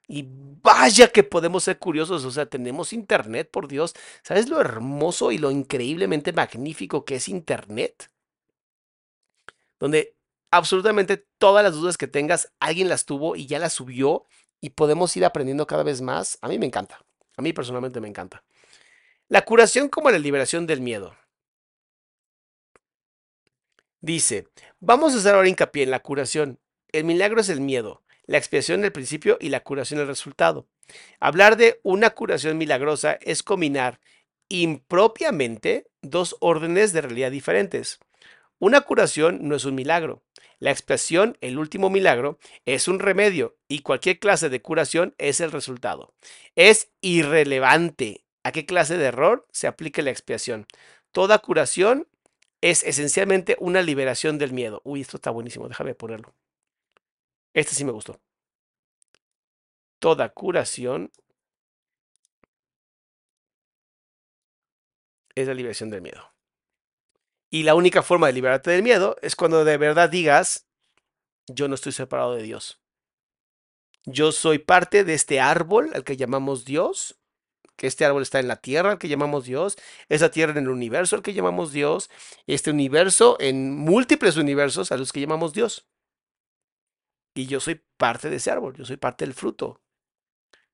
Y 0.08 0.26
vaya 0.28 1.08
que 1.08 1.22
podemos 1.22 1.64
ser 1.64 1.78
curiosos, 1.78 2.24
o 2.24 2.30
sea, 2.30 2.46
tenemos 2.46 2.92
internet, 2.92 3.50
por 3.50 3.68
Dios. 3.68 3.94
¿Sabes 4.22 4.48
lo 4.48 4.60
hermoso 4.60 5.32
y 5.32 5.38
lo 5.38 5.50
increíblemente 5.50 6.32
magnífico 6.32 7.04
que 7.04 7.16
es 7.16 7.28
internet? 7.28 8.10
Donde 9.80 10.16
absolutamente 10.50 11.26
todas 11.38 11.64
las 11.64 11.74
dudas 11.74 11.96
que 11.96 12.06
tengas, 12.08 12.52
alguien 12.60 12.88
las 12.88 13.04
tuvo 13.04 13.36
y 13.36 13.46
ya 13.46 13.58
las 13.58 13.72
subió 13.72 14.26
y 14.60 14.70
podemos 14.70 15.16
ir 15.16 15.24
aprendiendo 15.24 15.66
cada 15.66 15.82
vez 15.82 16.00
más. 16.02 16.38
A 16.40 16.48
mí 16.48 16.58
me 16.58 16.66
encanta, 16.66 17.04
a 17.36 17.42
mí 17.42 17.52
personalmente 17.52 18.00
me 18.00 18.08
encanta. 18.08 18.44
La 19.28 19.42
curación 19.42 19.88
como 19.88 20.10
la 20.10 20.18
liberación 20.18 20.66
del 20.66 20.80
miedo. 20.82 21.16
Dice, 24.02 24.48
vamos 24.80 25.14
a 25.14 25.18
hacer 25.18 25.32
ahora 25.32 25.48
hincapié 25.48 25.84
en 25.84 25.92
la 25.92 26.00
curación. 26.00 26.58
El 26.90 27.04
milagro 27.04 27.40
es 27.40 27.48
el 27.48 27.60
miedo, 27.60 28.02
la 28.26 28.36
expiación 28.36 28.84
el 28.84 28.90
principio 28.90 29.38
y 29.40 29.48
la 29.48 29.60
curación 29.60 30.00
el 30.00 30.08
resultado. 30.08 30.66
Hablar 31.20 31.56
de 31.56 31.78
una 31.84 32.10
curación 32.10 32.58
milagrosa 32.58 33.16
es 33.22 33.44
combinar 33.44 34.00
impropiamente 34.48 35.86
dos 36.02 36.36
órdenes 36.40 36.92
de 36.92 37.00
realidad 37.00 37.30
diferentes. 37.30 38.00
Una 38.58 38.80
curación 38.80 39.38
no 39.42 39.54
es 39.54 39.64
un 39.64 39.76
milagro. 39.76 40.24
La 40.58 40.72
expiación, 40.72 41.38
el 41.40 41.56
último 41.56 41.88
milagro, 41.88 42.40
es 42.66 42.88
un 42.88 42.98
remedio 42.98 43.56
y 43.68 43.82
cualquier 43.82 44.18
clase 44.18 44.48
de 44.48 44.62
curación 44.62 45.14
es 45.18 45.40
el 45.40 45.52
resultado. 45.52 46.12
Es 46.56 46.90
irrelevante 47.02 48.24
a 48.42 48.50
qué 48.50 48.66
clase 48.66 48.96
de 48.96 49.06
error 49.06 49.46
se 49.52 49.68
aplique 49.68 50.02
la 50.02 50.10
expiación. 50.10 50.66
Toda 51.12 51.38
curación 51.38 52.08
es 52.62 52.84
esencialmente 52.84 53.56
una 53.58 53.82
liberación 53.82 54.38
del 54.38 54.52
miedo. 54.52 54.80
Uy, 54.84 55.02
esto 55.02 55.18
está 55.18 55.30
buenísimo, 55.30 55.68
déjame 55.68 55.94
ponerlo. 55.94 56.34
Este 57.52 57.74
sí 57.74 57.84
me 57.84 57.92
gustó. 57.92 58.18
Toda 59.98 60.30
curación 60.30 61.10
es 65.34 65.46
la 65.46 65.54
liberación 65.54 65.90
del 65.90 66.02
miedo. 66.02 66.32
Y 67.50 67.64
la 67.64 67.74
única 67.74 68.02
forma 68.02 68.28
de 68.28 68.32
liberarte 68.32 68.70
del 68.70 68.82
miedo 68.82 69.16
es 69.22 69.36
cuando 69.36 69.64
de 69.64 69.76
verdad 69.76 70.08
digas, 70.08 70.66
yo 71.48 71.68
no 71.68 71.74
estoy 71.74 71.92
separado 71.92 72.34
de 72.34 72.42
Dios. 72.42 72.80
Yo 74.04 74.32
soy 74.32 74.58
parte 74.58 75.04
de 75.04 75.14
este 75.14 75.40
árbol 75.40 75.90
al 75.94 76.04
que 76.04 76.16
llamamos 76.16 76.64
Dios 76.64 77.18
este 77.86 78.04
árbol 78.04 78.22
está 78.22 78.40
en 78.40 78.48
la 78.48 78.56
tierra, 78.56 78.98
que 78.98 79.08
llamamos 79.08 79.44
Dios, 79.44 79.76
esa 80.08 80.30
tierra 80.30 80.52
en 80.52 80.64
el 80.64 80.68
universo, 80.68 81.16
al 81.16 81.22
que 81.22 81.34
llamamos 81.34 81.72
Dios, 81.72 82.10
este 82.46 82.70
universo 82.70 83.36
en 83.40 83.76
múltiples 83.76 84.36
universos 84.36 84.92
a 84.92 84.96
los 84.96 85.12
que 85.12 85.20
llamamos 85.20 85.52
Dios. 85.52 85.86
Y 87.34 87.46
yo 87.46 87.60
soy 87.60 87.80
parte 87.96 88.30
de 88.30 88.36
ese 88.36 88.50
árbol, 88.50 88.74
yo 88.76 88.84
soy 88.84 88.96
parte 88.96 89.24
del 89.24 89.34
fruto. 89.34 89.80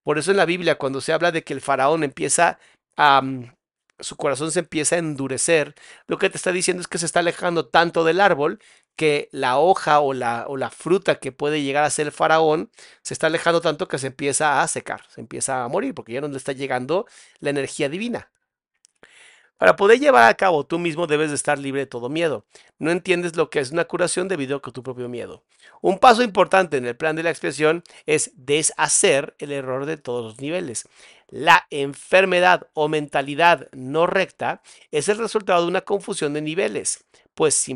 Por 0.02 0.18
eso 0.18 0.30
en 0.30 0.36
la 0.36 0.46
Biblia, 0.46 0.78
cuando 0.78 1.00
se 1.00 1.12
habla 1.12 1.30
de 1.32 1.44
que 1.44 1.52
el 1.52 1.60
faraón 1.60 2.02
empieza 2.02 2.58
a, 2.96 3.22
mm, 3.22 3.52
su 4.00 4.16
corazón 4.16 4.50
se 4.50 4.60
empieza 4.60 4.96
a 4.96 4.98
endurecer, 4.98 5.74
lo 6.06 6.18
que 6.18 6.30
te 6.30 6.36
está 6.36 6.52
diciendo 6.52 6.80
es 6.80 6.88
que 6.88 6.98
se 6.98 7.06
está 7.06 7.20
alejando 7.20 7.66
tanto 7.68 8.04
del 8.04 8.20
árbol 8.20 8.60
que 8.98 9.28
la 9.32 9.58
hoja 9.58 10.00
o 10.00 10.12
la, 10.12 10.46
o 10.48 10.56
la 10.56 10.70
fruta 10.70 11.20
que 11.20 11.32
puede 11.32 11.62
llegar 11.62 11.84
a 11.84 11.90
ser 11.90 12.08
el 12.08 12.12
faraón 12.12 12.70
se 13.02 13.14
está 13.14 13.28
alejando 13.28 13.60
tanto 13.60 13.88
que 13.88 13.98
se 13.98 14.08
empieza 14.08 14.60
a 14.60 14.68
secar, 14.68 15.02
se 15.08 15.20
empieza 15.20 15.64
a 15.64 15.68
morir, 15.68 15.94
porque 15.94 16.12
ya 16.14 16.20
no 16.20 16.28
le 16.28 16.36
está 16.36 16.52
llegando 16.52 17.06
la 17.40 17.50
energía 17.50 17.88
divina. 17.88 18.30
Para 19.58 19.74
poder 19.74 19.98
llevar 19.98 20.28
a 20.28 20.34
cabo 20.34 20.64
tú 20.64 20.78
mismo 20.78 21.08
debes 21.08 21.30
de 21.30 21.34
estar 21.34 21.58
libre 21.58 21.80
de 21.80 21.86
todo 21.86 22.08
miedo. 22.08 22.46
No 22.78 22.92
entiendes 22.92 23.36
lo 23.36 23.50
que 23.50 23.58
es 23.58 23.72
una 23.72 23.86
curación 23.86 24.28
debido 24.28 24.56
a 24.56 24.60
tu 24.60 24.82
propio 24.84 25.08
miedo. 25.08 25.42
Un 25.82 25.98
paso 25.98 26.22
importante 26.22 26.76
en 26.76 26.86
el 26.86 26.96
plan 26.96 27.16
de 27.16 27.24
la 27.24 27.30
expiación 27.30 27.82
es 28.06 28.30
deshacer 28.34 29.34
el 29.38 29.50
error 29.50 29.84
de 29.84 29.96
todos 29.96 30.24
los 30.24 30.40
niveles. 30.40 30.88
La 31.26 31.66
enfermedad 31.70 32.68
o 32.72 32.88
mentalidad 32.88 33.68
no 33.72 34.06
recta 34.06 34.62
es 34.92 35.08
el 35.08 35.18
resultado 35.18 35.62
de 35.62 35.68
una 35.68 35.80
confusión 35.82 36.34
de 36.34 36.40
niveles, 36.40 37.04
pues, 37.34 37.66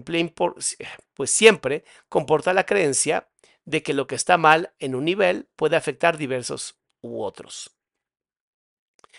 pues 1.15 1.31
siempre 1.31 1.85
comporta 2.09 2.55
la 2.55 2.65
creencia 2.65 3.29
de 3.65 3.83
que 3.83 3.93
lo 3.93 4.07
que 4.07 4.15
está 4.15 4.39
mal 4.39 4.73
en 4.79 4.95
un 4.95 5.05
nivel 5.05 5.49
puede 5.57 5.77
afectar 5.77 6.17
diversos 6.17 6.77
u 7.01 7.23
otros. 7.23 7.73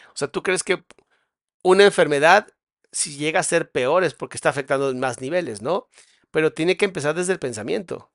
O 0.08 0.16
sea, 0.16 0.28
tú 0.28 0.44
crees 0.44 0.64
que 0.64 0.84
una 1.64 1.86
enfermedad, 1.86 2.48
si 2.92 3.18
llega 3.18 3.40
a 3.40 3.44
ser 3.44 3.72
peor, 3.72 4.04
es 4.04 4.14
porque 4.14 4.38
está 4.38 4.50
afectando 4.50 4.94
más 4.96 5.22
niveles, 5.22 5.62
¿no? 5.62 5.88
Pero 6.32 6.54
tiene 6.54 6.78
que 6.78 6.86
empezar 6.86 7.16
desde 7.16 7.34
el 7.34 7.40
pensamiento. 7.40 8.12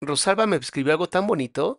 Rosalba 0.00 0.46
me 0.46 0.56
escribió 0.56 0.92
algo 0.92 1.08
tan 1.08 1.26
bonito. 1.26 1.78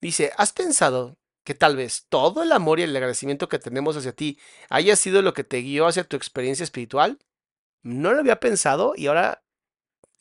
Dice, 0.00 0.32
¿has 0.36 0.52
pensado 0.52 1.18
que 1.44 1.54
tal 1.54 1.76
vez 1.76 2.06
todo 2.08 2.42
el 2.42 2.52
amor 2.52 2.80
y 2.80 2.84
el 2.84 2.96
agradecimiento 2.96 3.48
que 3.48 3.58
tenemos 3.58 3.96
hacia 3.96 4.14
ti 4.14 4.38
haya 4.70 4.96
sido 4.96 5.22
lo 5.22 5.34
que 5.34 5.44
te 5.44 5.58
guió 5.58 5.86
hacia 5.86 6.04
tu 6.04 6.16
experiencia 6.16 6.64
espiritual? 6.64 7.18
No 7.82 8.12
lo 8.12 8.20
había 8.20 8.40
pensado 8.40 8.94
y 8.96 9.08
ahora, 9.08 9.44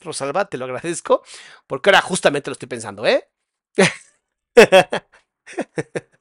Rosalba, 0.01 0.49
te 0.49 0.57
lo 0.57 0.65
agradezco 0.65 1.23
porque 1.67 1.89
ahora 1.91 2.01
justamente 2.01 2.49
lo 2.49 2.53
estoy 2.53 2.69
pensando, 2.69 3.05
¿eh? 3.07 3.29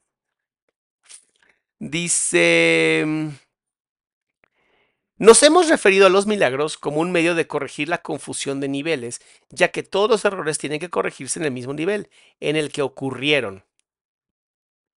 Dice... 1.79 3.03
Mm, 3.05 3.29
nos 5.19 5.41
hemos 5.41 5.67
referido 5.67 6.05
a 6.05 6.09
los 6.09 6.27
milagros 6.27 6.77
como 6.77 7.01
un 7.01 7.11
medio 7.11 7.33
de 7.33 7.47
corregir 7.47 7.89
la 7.89 8.03
confusión 8.03 8.59
de 8.59 8.67
niveles, 8.67 9.19
ya 9.49 9.69
que 9.69 9.81
todos 9.81 10.09
los 10.09 10.25
errores 10.25 10.59
tienen 10.59 10.79
que 10.79 10.91
corregirse 10.91 11.39
en 11.39 11.45
el 11.45 11.51
mismo 11.51 11.73
nivel 11.73 12.11
en 12.39 12.55
el 12.55 12.71
que 12.71 12.83
ocurrieron. 12.83 13.65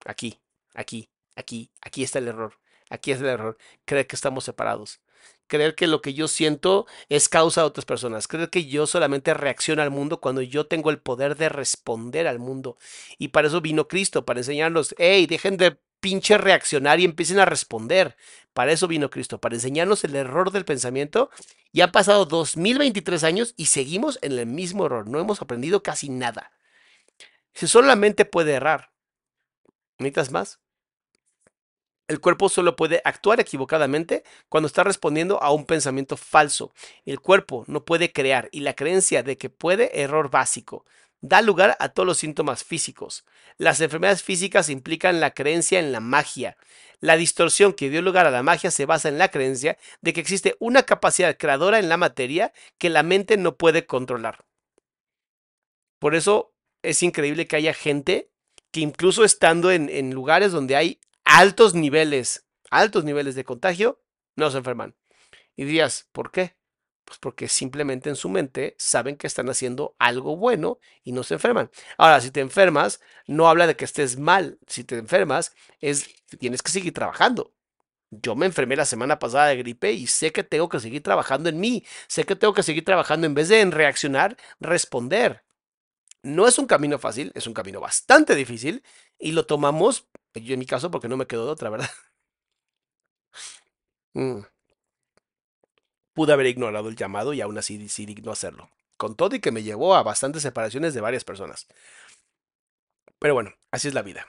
Aquí, 0.04 0.38
aquí, 0.74 1.08
aquí, 1.36 1.70
aquí 1.80 2.02
está 2.02 2.18
el 2.18 2.28
error. 2.28 2.58
Aquí 2.90 3.12
es 3.12 3.20
el 3.20 3.26
error. 3.26 3.56
Creer 3.86 4.06
que 4.06 4.16
estamos 4.16 4.44
separados. 4.44 5.00
Creer 5.46 5.74
que 5.74 5.86
lo 5.86 6.02
que 6.02 6.12
yo 6.12 6.28
siento 6.28 6.86
es 7.08 7.30
causa 7.30 7.62
de 7.62 7.68
otras 7.68 7.86
personas. 7.86 8.28
Creer 8.28 8.50
que 8.50 8.66
yo 8.66 8.86
solamente 8.86 9.32
reacciono 9.32 9.80
al 9.80 9.90
mundo 9.90 10.20
cuando 10.20 10.42
yo 10.42 10.66
tengo 10.66 10.90
el 10.90 11.00
poder 11.00 11.36
de 11.36 11.48
responder 11.48 12.26
al 12.26 12.38
mundo. 12.38 12.76
Y 13.16 13.28
para 13.28 13.48
eso 13.48 13.62
vino 13.62 13.88
Cristo, 13.88 14.26
para 14.26 14.40
enseñarnos, 14.40 14.94
hey, 14.98 15.26
dejen 15.26 15.56
de 15.56 15.78
pinche 16.00 16.38
reaccionar 16.38 17.00
y 17.00 17.04
empiecen 17.04 17.38
a 17.38 17.44
responder. 17.44 18.16
Para 18.52 18.72
eso 18.72 18.88
vino 18.88 19.10
Cristo, 19.10 19.38
para 19.38 19.54
enseñarnos 19.54 20.02
el 20.04 20.16
error 20.16 20.50
del 20.50 20.64
pensamiento. 20.64 21.30
Y 21.72 21.82
han 21.82 21.92
pasado 21.92 22.26
2023 22.26 23.22
años 23.24 23.54
y 23.56 23.66
seguimos 23.66 24.18
en 24.22 24.32
el 24.32 24.46
mismo 24.46 24.86
error. 24.86 25.06
No 25.06 25.20
hemos 25.20 25.40
aprendido 25.40 25.82
casi 25.82 26.08
nada. 26.08 26.52
Si 27.54 27.66
solo 27.66 27.86
la 27.86 27.96
mente 27.96 28.24
puede 28.24 28.52
errar, 28.52 28.90
¿necesitas 29.98 30.30
más? 30.30 30.60
El 32.08 32.20
cuerpo 32.20 32.48
solo 32.48 32.74
puede 32.74 33.02
actuar 33.04 33.38
equivocadamente 33.38 34.24
cuando 34.48 34.66
está 34.66 34.82
respondiendo 34.82 35.40
a 35.40 35.52
un 35.52 35.64
pensamiento 35.64 36.16
falso. 36.16 36.72
El 37.04 37.20
cuerpo 37.20 37.64
no 37.68 37.84
puede 37.84 38.12
crear 38.12 38.48
y 38.50 38.60
la 38.60 38.74
creencia 38.74 39.22
de 39.22 39.38
que 39.38 39.48
puede, 39.48 40.02
error 40.02 40.28
básico 40.28 40.84
da 41.20 41.42
lugar 41.42 41.76
a 41.80 41.90
todos 41.90 42.06
los 42.06 42.18
síntomas 42.18 42.64
físicos. 42.64 43.24
Las 43.58 43.80
enfermedades 43.80 44.22
físicas 44.22 44.68
implican 44.68 45.20
la 45.20 45.32
creencia 45.32 45.78
en 45.78 45.92
la 45.92 46.00
magia. 46.00 46.56
La 47.00 47.16
distorsión 47.16 47.72
que 47.72 47.90
dio 47.90 48.02
lugar 48.02 48.26
a 48.26 48.30
la 48.30 48.42
magia 48.42 48.70
se 48.70 48.86
basa 48.86 49.08
en 49.08 49.18
la 49.18 49.28
creencia 49.28 49.78
de 50.00 50.12
que 50.12 50.20
existe 50.20 50.56
una 50.58 50.82
capacidad 50.82 51.36
creadora 51.36 51.78
en 51.78 51.88
la 51.88 51.96
materia 51.96 52.52
que 52.78 52.90
la 52.90 53.02
mente 53.02 53.36
no 53.36 53.56
puede 53.56 53.86
controlar. 53.86 54.44
Por 55.98 56.14
eso 56.14 56.54
es 56.82 57.02
increíble 57.02 57.46
que 57.46 57.56
haya 57.56 57.74
gente 57.74 58.30
que 58.70 58.80
incluso 58.80 59.24
estando 59.24 59.70
en, 59.70 60.10
lugares 60.12 60.52
donde 60.52 60.76
hay 60.76 61.00
altos 61.24 61.74
niveles, 61.74 62.46
altos 62.70 63.04
niveles 63.04 63.34
de 63.34 63.44
contagio, 63.44 64.00
no 64.36 64.50
se 64.50 64.58
enferman. 64.58 64.94
Y 65.56 65.64
dirías, 65.64 66.08
¿por 66.12 66.30
qué? 66.30 66.56
Pues 67.10 67.18
porque 67.18 67.48
simplemente 67.48 68.08
en 68.08 68.14
su 68.14 68.28
mente 68.28 68.76
saben 68.78 69.16
que 69.16 69.26
están 69.26 69.50
haciendo 69.50 69.96
algo 69.98 70.36
bueno 70.36 70.78
y 71.02 71.10
no 71.10 71.24
se 71.24 71.34
enferman. 71.34 71.68
Ahora, 71.98 72.20
si 72.20 72.30
te 72.30 72.38
enfermas, 72.38 73.00
no 73.26 73.48
habla 73.48 73.66
de 73.66 73.74
que 73.74 73.84
estés 73.84 74.16
mal. 74.16 74.60
Si 74.68 74.84
te 74.84 74.96
enfermas, 74.96 75.52
es 75.80 76.08
tienes 76.38 76.62
que 76.62 76.70
seguir 76.70 76.94
trabajando. 76.94 77.52
Yo 78.10 78.36
me 78.36 78.46
enfermé 78.46 78.76
la 78.76 78.84
semana 78.84 79.18
pasada 79.18 79.48
de 79.48 79.56
gripe 79.56 79.92
y 79.92 80.06
sé 80.06 80.30
que 80.32 80.44
tengo 80.44 80.68
que 80.68 80.78
seguir 80.78 81.02
trabajando 81.02 81.48
en 81.48 81.58
mí. 81.58 81.84
Sé 82.06 82.22
que 82.24 82.36
tengo 82.36 82.54
que 82.54 82.62
seguir 82.62 82.84
trabajando 82.84 83.26
en 83.26 83.34
vez 83.34 83.48
de 83.48 83.60
en 83.60 83.72
reaccionar, 83.72 84.36
responder. 84.60 85.42
No 86.22 86.46
es 86.48 86.58
un 86.60 86.66
camino 86.66 86.98
fácil, 87.00 87.32
es 87.34 87.46
un 87.48 87.54
camino 87.54 87.80
bastante 87.80 88.36
difícil 88.36 88.84
y 89.18 89.32
lo 89.32 89.46
tomamos, 89.46 90.08
yo 90.34 90.54
en 90.54 90.60
mi 90.60 90.66
caso, 90.66 90.90
porque 90.92 91.08
no 91.08 91.16
me 91.16 91.26
quedo 91.26 91.46
de 91.46 91.52
otra, 91.52 91.70
¿verdad? 91.70 91.90
Mm 94.14 94.42
pude 96.20 96.34
haber 96.34 96.48
ignorado 96.48 96.90
el 96.90 96.96
llamado 96.96 97.32
y 97.32 97.40
aún 97.40 97.56
así 97.56 97.78
decidí 97.78 98.14
no 98.16 98.30
hacerlo. 98.30 98.68
Con 98.98 99.16
todo 99.16 99.34
y 99.34 99.40
que 99.40 99.52
me 99.52 99.62
llevó 99.62 99.94
a 99.94 100.02
bastantes 100.02 100.42
separaciones 100.42 100.92
de 100.92 101.00
varias 101.00 101.24
personas. 101.24 101.66
Pero 103.18 103.32
bueno, 103.32 103.54
así 103.70 103.88
es 103.88 103.94
la 103.94 104.02
vida. 104.02 104.26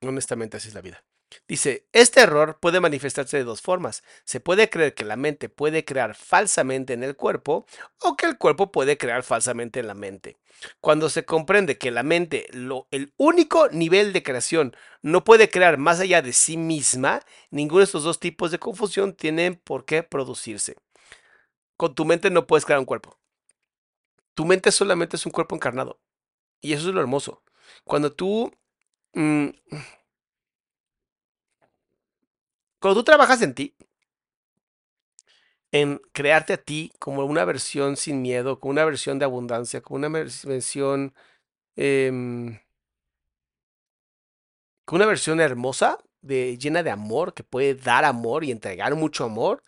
Honestamente, 0.00 0.56
así 0.56 0.68
es 0.68 0.74
la 0.74 0.80
vida. 0.80 1.04
Dice, 1.46 1.86
este 1.92 2.22
error 2.22 2.56
puede 2.60 2.80
manifestarse 2.80 3.36
de 3.36 3.44
dos 3.44 3.60
formas. 3.60 4.02
Se 4.24 4.40
puede 4.40 4.70
creer 4.70 4.94
que 4.94 5.04
la 5.04 5.16
mente 5.16 5.50
puede 5.50 5.84
crear 5.84 6.14
falsamente 6.14 6.94
en 6.94 7.04
el 7.04 7.14
cuerpo 7.14 7.66
o 8.00 8.16
que 8.16 8.24
el 8.24 8.38
cuerpo 8.38 8.72
puede 8.72 8.96
crear 8.96 9.22
falsamente 9.22 9.80
en 9.80 9.88
la 9.88 9.94
mente. 9.94 10.38
Cuando 10.80 11.10
se 11.10 11.26
comprende 11.26 11.76
que 11.76 11.90
la 11.90 12.04
mente, 12.04 12.46
lo, 12.52 12.88
el 12.90 13.12
único 13.18 13.68
nivel 13.68 14.14
de 14.14 14.22
creación, 14.22 14.74
no 15.02 15.24
puede 15.24 15.50
crear 15.50 15.76
más 15.76 16.00
allá 16.00 16.22
de 16.22 16.32
sí 16.32 16.56
misma, 16.56 17.20
ninguno 17.50 17.80
de 17.80 17.84
estos 17.84 18.04
dos 18.04 18.18
tipos 18.18 18.50
de 18.50 18.58
confusión 18.58 19.12
tienen 19.12 19.56
por 19.56 19.84
qué 19.84 20.02
producirse 20.02 20.76
con 21.76 21.94
tu 21.94 22.04
mente 22.04 22.30
no 22.30 22.46
puedes 22.46 22.64
crear 22.64 22.80
un 22.80 22.86
cuerpo. 22.86 23.18
Tu 24.34 24.44
mente 24.44 24.72
solamente 24.72 25.16
es 25.16 25.26
un 25.26 25.32
cuerpo 25.32 25.54
encarnado. 25.54 26.00
Y 26.60 26.72
eso 26.72 26.88
es 26.88 26.94
lo 26.94 27.00
hermoso. 27.00 27.42
Cuando 27.84 28.12
tú... 28.12 28.52
Mm, 29.14 29.48
cuando 32.80 33.00
tú 33.00 33.04
trabajas 33.04 33.40
en 33.42 33.54
ti, 33.54 33.74
en 35.72 36.00
crearte 36.12 36.52
a 36.52 36.56
ti 36.58 36.92
como 36.98 37.24
una 37.24 37.44
versión 37.44 37.96
sin 37.96 38.22
miedo, 38.22 38.60
como 38.60 38.72
una 38.72 38.84
versión 38.84 39.18
de 39.18 39.24
abundancia, 39.24 39.80
como 39.80 39.96
una 39.98 40.08
versión... 40.08 41.14
Eh, 41.76 42.60
como 44.84 44.96
una 44.98 45.06
versión 45.06 45.40
hermosa, 45.40 45.98
de, 46.20 46.58
llena 46.58 46.82
de 46.82 46.90
amor, 46.90 47.34
que 47.34 47.44
puede 47.44 47.74
dar 47.74 48.04
amor 48.04 48.44
y 48.44 48.50
entregar 48.50 48.94
mucho 48.94 49.24
amor, 49.24 49.62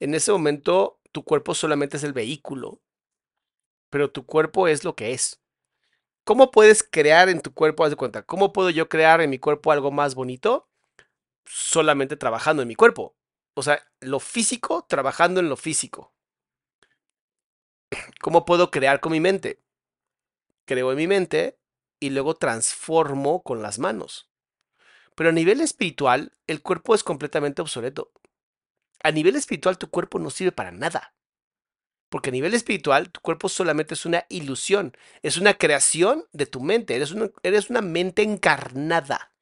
en 0.00 0.14
ese 0.14 0.32
momento 0.32 0.97
tu 1.18 1.24
cuerpo 1.24 1.52
solamente 1.52 1.96
es 1.96 2.04
el 2.04 2.12
vehículo, 2.12 2.80
pero 3.90 4.12
tu 4.12 4.24
cuerpo 4.24 4.68
es 4.68 4.84
lo 4.84 4.94
que 4.94 5.14
es. 5.14 5.42
¿Cómo 6.22 6.52
puedes 6.52 6.84
crear 6.84 7.28
en 7.28 7.40
tu 7.40 7.52
cuerpo, 7.52 7.82
haz 7.82 7.90
de 7.90 7.96
cuenta, 7.96 8.22
cómo 8.22 8.52
puedo 8.52 8.70
yo 8.70 8.88
crear 8.88 9.20
en 9.20 9.28
mi 9.28 9.40
cuerpo 9.40 9.72
algo 9.72 9.90
más 9.90 10.14
bonito? 10.14 10.68
Solamente 11.44 12.16
trabajando 12.16 12.62
en 12.62 12.68
mi 12.68 12.76
cuerpo. 12.76 13.16
O 13.54 13.64
sea, 13.64 13.82
lo 13.98 14.20
físico 14.20 14.86
trabajando 14.88 15.40
en 15.40 15.48
lo 15.48 15.56
físico. 15.56 16.14
¿Cómo 18.20 18.44
puedo 18.44 18.70
crear 18.70 19.00
con 19.00 19.10
mi 19.10 19.18
mente? 19.18 19.60
Creo 20.66 20.92
en 20.92 20.98
mi 20.98 21.08
mente 21.08 21.58
y 21.98 22.10
luego 22.10 22.36
transformo 22.36 23.42
con 23.42 23.60
las 23.60 23.80
manos. 23.80 24.30
Pero 25.16 25.30
a 25.30 25.32
nivel 25.32 25.62
espiritual, 25.62 26.36
el 26.46 26.62
cuerpo 26.62 26.94
es 26.94 27.02
completamente 27.02 27.60
obsoleto 27.60 28.12
a 29.02 29.10
nivel 29.10 29.36
espiritual 29.36 29.78
tu 29.78 29.90
cuerpo 29.90 30.18
no 30.18 30.30
sirve 30.30 30.52
para 30.52 30.70
nada. 30.70 31.14
Porque 32.08 32.30
a 32.30 32.32
nivel 32.32 32.54
espiritual 32.54 33.10
tu 33.10 33.20
cuerpo 33.20 33.48
solamente 33.48 33.94
es 33.94 34.06
una 34.06 34.24
ilusión, 34.28 34.96
es 35.22 35.36
una 35.36 35.54
creación 35.54 36.24
de 36.32 36.46
tu 36.46 36.60
mente, 36.60 36.96
eres 36.96 37.12
una, 37.12 37.30
eres 37.42 37.70
una 37.70 37.82
mente 37.82 38.22
encarnada. 38.22 39.32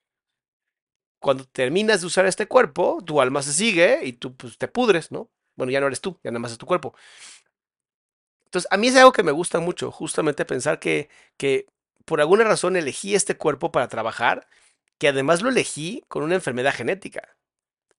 Cuando 1.20 1.44
terminas 1.44 2.00
de 2.00 2.06
usar 2.08 2.26
este 2.26 2.46
cuerpo, 2.46 3.02
tu 3.04 3.20
alma 3.20 3.42
se 3.42 3.52
sigue 3.52 4.04
y 4.04 4.12
tú 4.14 4.36
pues, 4.36 4.58
te 4.58 4.68
pudres, 4.68 5.12
¿no? 5.12 5.30
Bueno, 5.54 5.72
ya 5.72 5.80
no 5.80 5.86
eres 5.86 6.00
tú, 6.00 6.18
ya 6.22 6.30
nada 6.30 6.40
más 6.40 6.52
es 6.52 6.58
tu 6.58 6.66
cuerpo. 6.66 6.94
Entonces, 8.46 8.68
a 8.70 8.76
mí 8.76 8.88
es 8.88 8.96
algo 8.96 9.12
que 9.12 9.22
me 9.22 9.32
gusta 9.32 9.60
mucho, 9.60 9.90
justamente 9.90 10.44
pensar 10.44 10.78
que, 10.78 11.08
que 11.36 11.66
por 12.04 12.20
alguna 12.20 12.44
razón 12.44 12.76
elegí 12.76 13.14
este 13.14 13.36
cuerpo 13.36 13.72
para 13.72 13.88
trabajar 13.88 14.46
que 14.98 15.08
además 15.08 15.42
lo 15.42 15.50
elegí 15.50 16.04
con 16.08 16.22
una 16.22 16.34
enfermedad 16.36 16.74
genética. 16.74 17.36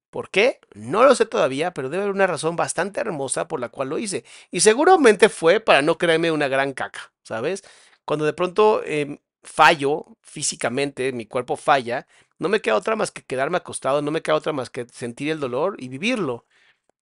¿Por 0.09 0.29
qué? 0.29 0.59
No 0.73 1.03
lo 1.03 1.15
sé 1.15 1.25
todavía, 1.25 1.73
pero 1.73 1.89
debe 1.89 2.03
haber 2.03 2.15
una 2.15 2.27
razón 2.27 2.55
bastante 2.55 2.99
hermosa 2.99 3.47
por 3.47 3.59
la 3.59 3.69
cual 3.69 3.89
lo 3.89 3.97
hice. 3.99 4.23
Y 4.51 4.61
seguramente 4.61 5.29
fue 5.29 5.59
para 5.59 5.81
no 5.81 5.97
creerme 5.97 6.31
una 6.31 6.47
gran 6.47 6.73
caca, 6.73 7.11
¿sabes? 7.23 7.63
Cuando 8.05 8.25
de 8.25 8.33
pronto 8.33 8.81
em, 8.85 9.17
fallo 9.43 10.05
físicamente, 10.21 11.11
mi 11.11 11.25
cuerpo 11.25 11.57
falla, 11.57 12.07
no 12.39 12.49
me 12.49 12.61
queda 12.61 12.75
otra 12.75 12.95
más 12.95 13.11
que 13.11 13.23
quedarme 13.23 13.57
acostado, 13.57 14.01
no 14.01 14.11
me 14.11 14.21
queda 14.21 14.35
otra 14.35 14.53
más 14.53 14.69
que 14.69 14.87
sentir 14.91 15.29
el 15.31 15.39
dolor 15.39 15.75
y 15.79 15.89
vivirlo. 15.89 16.45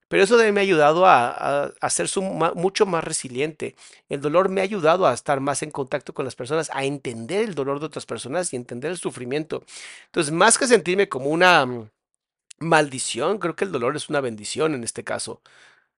Pero 0.08 0.24
eso 0.24 0.38
me 0.38 0.60
ha 0.60 0.64
ayudado 0.64 1.06
a, 1.08 1.74
a, 1.82 1.90
ser 1.90 2.08
mucho 2.56 2.86
más 2.86 3.04
resiliente. 3.04 3.76
El 4.08 4.22
dolor 4.22 4.50
me 4.50 4.62
ha 4.62 4.64
ayudado 4.64 5.08
a 5.08 5.14
estar 5.14 5.40
más 5.40 5.64
en 5.64 5.72
contacto 5.72 6.14
con 6.14 6.26
las 6.26 6.36
personas, 6.36 6.70
a 6.74 6.86
entender 6.86 7.44
el 7.44 7.56
dolor 7.56 7.80
de 7.80 7.88
otras 7.88 8.06
personas 8.06 8.54
y 8.54 8.56
entender 8.56 8.92
el 8.92 8.98
sufrimiento. 8.98 9.64
Entonces, 10.08 10.32
más 10.32 10.58
que 10.60 10.68
sentirme 10.68 11.10
como 11.10 11.30
una 11.32 11.66
mm, 11.66 11.90
maldición, 12.60 13.40
creo 13.40 13.56
que 13.56 13.66
el 13.66 13.72
dolor 13.72 13.96
es 13.96 14.10
una 14.10 14.22
bendición 14.22 14.74
en 14.76 14.84
este 14.84 15.04
caso. 15.04 15.42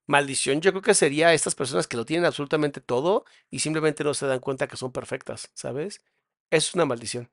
Maldición, 0.08 0.62
yo 0.62 0.72
creo 0.72 0.82
que 0.82 0.94
sería 0.94 1.34
estas 1.34 1.56
personas 1.56 1.88
que 1.88 1.98
lo 1.98 2.06
tienen 2.06 2.26
absolutamente 2.26 2.82
todo 2.82 3.26
y 3.50 3.60
simplemente 3.60 4.04
no 4.04 4.14
se 4.14 4.28
dan 4.28 4.40
cuenta 4.40 4.68
que 4.68 4.78
son 4.78 4.92
perfectas, 4.92 5.52
¿sabes? 5.54 6.02
Es 6.52 6.74
una 6.76 6.86
maldición. 6.86 7.30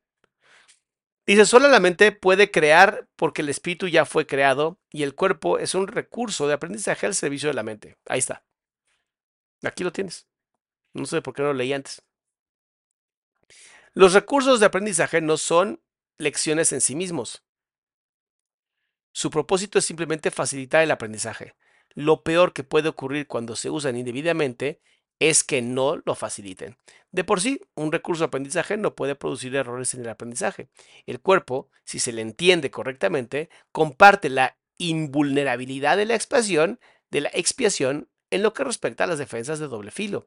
Dice, 1.27 1.47
solo 1.47 1.69
la 1.69 1.81
mente 1.81 2.13
puede 2.13 2.51
crear 2.51 3.09
porque 3.17 3.43
el 3.43 3.49
espíritu 3.49 3.89
ya 3.89 4.05
fue 4.05 4.27
creado 4.27 4.79
y 4.91 5.05
el 5.05 5.15
cuerpo 5.15 5.59
es 5.59 5.75
un 5.75 5.87
recurso 5.87 6.47
de 6.49 6.55
aprendizaje 6.55 7.07
al 7.07 7.15
servicio 7.15 7.49
de 7.49 7.55
la 7.55 7.63
mente. 7.63 7.97
Ahí 8.07 8.19
está. 8.19 8.45
Aquí 9.63 9.85
lo 9.85 9.93
tienes. 9.93 10.27
No 10.93 11.07
sé 11.07 11.23
por 11.23 11.35
qué 11.35 11.43
no 11.43 11.49
lo 11.49 11.55
leí 11.55 11.73
antes. 11.73 12.03
Los 13.95 14.13
recursos 14.13 14.61
de 14.61 14.67
aprendizaje 14.67 15.21
no 15.21 15.37
son 15.37 15.81
lecciones 16.19 16.73
en 16.73 16.81
sí 16.81 16.95
mismos. 16.95 17.43
Su 19.15 19.31
propósito 19.31 19.79
es 19.79 19.85
simplemente 19.85 20.33
facilitar 20.33 20.83
el 20.83 20.91
aprendizaje. 20.91 21.55
Lo 21.95 22.25
peor 22.25 22.53
que 22.53 22.65
puede 22.65 22.89
ocurrir 22.89 23.29
cuando 23.29 23.55
se 23.55 23.71
usan 23.71 23.97
indebidamente 23.97 24.81
es 25.21 25.45
que 25.45 25.63
no 25.63 26.03
lo 26.05 26.17
faciliten. 26.17 26.77
De 27.13 27.23
por 27.23 27.41
sí, 27.41 27.61
un 27.77 27.93
recurso 27.93 28.25
de 28.25 28.27
aprendizaje 28.27 28.77
no 28.77 28.97
puede 28.97 29.15
producir 29.15 29.55
errores 29.55 29.95
en 29.95 30.01
el 30.01 30.09
aprendizaje. 30.09 30.69
El 31.07 31.21
cuerpo, 31.21 31.71
si 31.85 32.01
se 32.01 32.13
le 32.13 32.23
entiende 32.23 32.73
correctamente, 32.73 33.51
comparte 33.71 34.29
la 34.31 34.59
invulnerabilidad 34.79 35.97
de 35.97 36.07
la 36.07 36.17
expiación, 36.17 36.81
de 37.13 37.21
la 37.21 37.31
expiación 37.35 38.09
en 38.31 38.43
lo 38.43 38.53
que 38.53 38.65
respecta 38.65 39.05
a 39.05 39.07
las 39.07 39.21
defensas 39.21 39.61
de 39.61 39.69
doble 39.69 39.93
filo. 39.93 40.27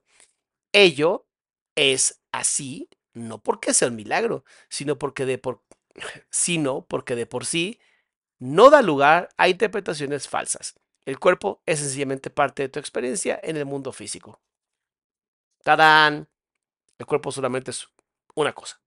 Ello 0.72 1.28
es 1.76 2.22
así, 2.32 2.90
no 3.14 3.44
porque 3.44 3.74
sea 3.74 3.90
un 3.90 3.98
milagro, 3.98 4.46
sino 4.70 4.98
porque 4.98 5.26
de 5.26 5.40
por, 5.40 5.62
sino 6.30 6.86
porque 6.86 7.16
de 7.18 7.26
por 7.26 7.46
sí 7.46 7.82
no 8.40 8.70
da 8.70 8.82
lugar 8.82 9.30
a 9.38 9.50
interpretaciones 9.50 10.28
falsas. 10.28 10.80
El 11.06 11.20
cuerpo 11.20 11.62
es 11.66 11.80
sencillamente 11.80 12.30
parte 12.30 12.64
de 12.64 12.70
tu 12.70 12.80
experiencia 12.80 13.40
en 13.42 13.58
el 13.58 13.66
mundo 13.66 13.92
físico. 13.92 14.42
¡Tadán! 15.64 16.28
El 16.98 17.06
cuerpo 17.06 17.32
solamente 17.32 17.72
es 17.72 17.88
una 18.36 18.54
cosa. 18.54 18.82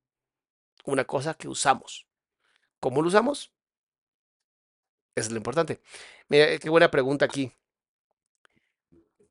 Una 0.85 1.05
cosa 1.05 1.35
que 1.35 1.49
usamos. 1.49 2.07
¿Cómo 2.79 3.03
lo 3.03 3.09
usamos? 3.09 3.53
Es 5.15 5.31
lo 5.31 5.37
importante. 5.37 5.81
Mira, 6.29 6.59
qué 6.59 6.71
buena 6.71 6.91
pregunta 6.91 7.25
aquí. 7.25 7.53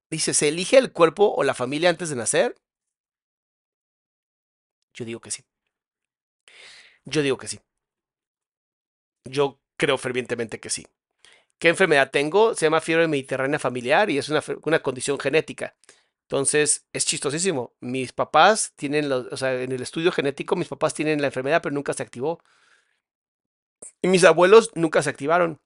Dice, 0.10 0.34
¿se 0.34 0.48
elige 0.48 0.78
el 0.78 0.92
cuerpo 0.92 1.34
o 1.36 1.44
la 1.44 1.54
familia 1.54 1.90
antes 1.90 2.10
de 2.10 2.16
nacer? 2.16 2.56
Yo 4.94 5.06
digo 5.06 5.20
que 5.22 5.32
sí. 5.32 5.44
Yo 7.06 7.22
digo 7.22 7.38
que 7.38 7.48
sí. 7.48 7.60
Yo 9.26 9.60
creo 9.80 9.98
fervientemente 9.98 10.60
que 10.60 10.70
sí. 10.70 10.86
¿Qué 11.60 11.70
enfermedad 11.70 12.12
tengo? 12.12 12.56
Se 12.56 12.68
llama 12.68 12.82
fiebre 12.82 13.08
mediterránea 13.08 13.60
familiar 13.60 14.10
y 14.12 14.20
es 14.20 14.30
una, 14.30 14.44
una 14.64 14.80
condición 14.82 15.20
genética. 15.20 15.76
Entonces, 16.24 16.86
es 16.94 17.06
chistosísimo. 17.06 17.74
Mis 17.82 18.14
papás 18.14 18.74
tienen, 18.76 19.10
los, 19.10 19.28
o 19.32 19.38
sea, 19.38 19.62
en 19.62 19.72
el 19.72 19.82
estudio 19.82 20.12
genético, 20.12 20.56
mis 20.56 20.68
papás 20.68 20.94
tienen 20.94 21.22
la 21.22 21.28
enfermedad, 21.28 21.62
pero 21.64 21.74
nunca 21.74 21.94
se 21.94 22.04
activó. 22.04 22.40
Y 24.02 24.08
mis 24.10 24.24
abuelos 24.24 24.72
nunca 24.76 25.02
se 25.02 25.10
activaron. 25.10 25.60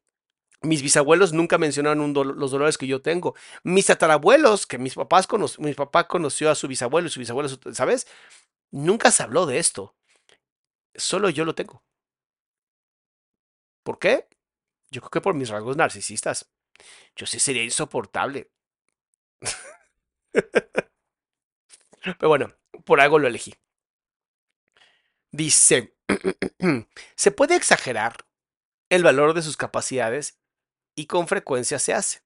Mis 0.62 0.82
bisabuelos 0.82 1.34
nunca 1.34 1.58
mencionaron 1.58 2.14
los 2.14 2.52
dolores 2.52 2.78
que 2.78 2.88
yo 2.88 3.02
tengo. 3.02 3.36
Mis 3.64 3.88
tatarabuelos, 3.88 4.66
que 4.66 4.78
mis 4.78 4.96
papás 4.96 5.28
mi 5.60 5.74
papá 5.74 6.08
conoció 6.08 6.50
a 6.50 6.56
su 6.56 6.70
bisabuelo 6.70 7.08
y 7.08 7.12
su 7.12 7.20
bisabuelo, 7.20 7.50
¿sabes? 7.74 8.08
Nunca 8.72 9.12
se 9.12 9.24
habló 9.24 9.46
de 9.46 9.60
esto. 9.60 9.96
Solo 10.96 11.30
yo 11.30 11.44
lo 11.46 11.56
tengo. 11.56 11.84
¿Por 13.84 14.00
qué? 14.00 14.28
Yo 14.90 15.02
creo 15.02 15.12
que 15.12 15.22
por 15.22 15.34
mis 15.34 15.50
rasgos 15.50 15.78
narcisistas. 15.78 16.50
Yo 17.16 17.26
sí 17.26 17.40
sería 17.40 17.64
insoportable. 17.64 18.52
Pero 22.04 22.30
bueno, 22.30 22.54
por 22.86 23.00
algo 23.00 23.20
lo 23.20 23.28
elegí. 23.28 23.54
Dice, 25.32 25.96
se 27.16 27.32
puede 27.32 27.56
exagerar 27.56 28.26
el 28.90 29.04
valor 29.04 29.34
de 29.34 29.42
sus 29.42 29.58
capacidades 29.58 30.40
y 30.96 31.08
con 31.08 31.28
frecuencia 31.28 31.80
se 31.80 31.94
hace. 31.94 32.22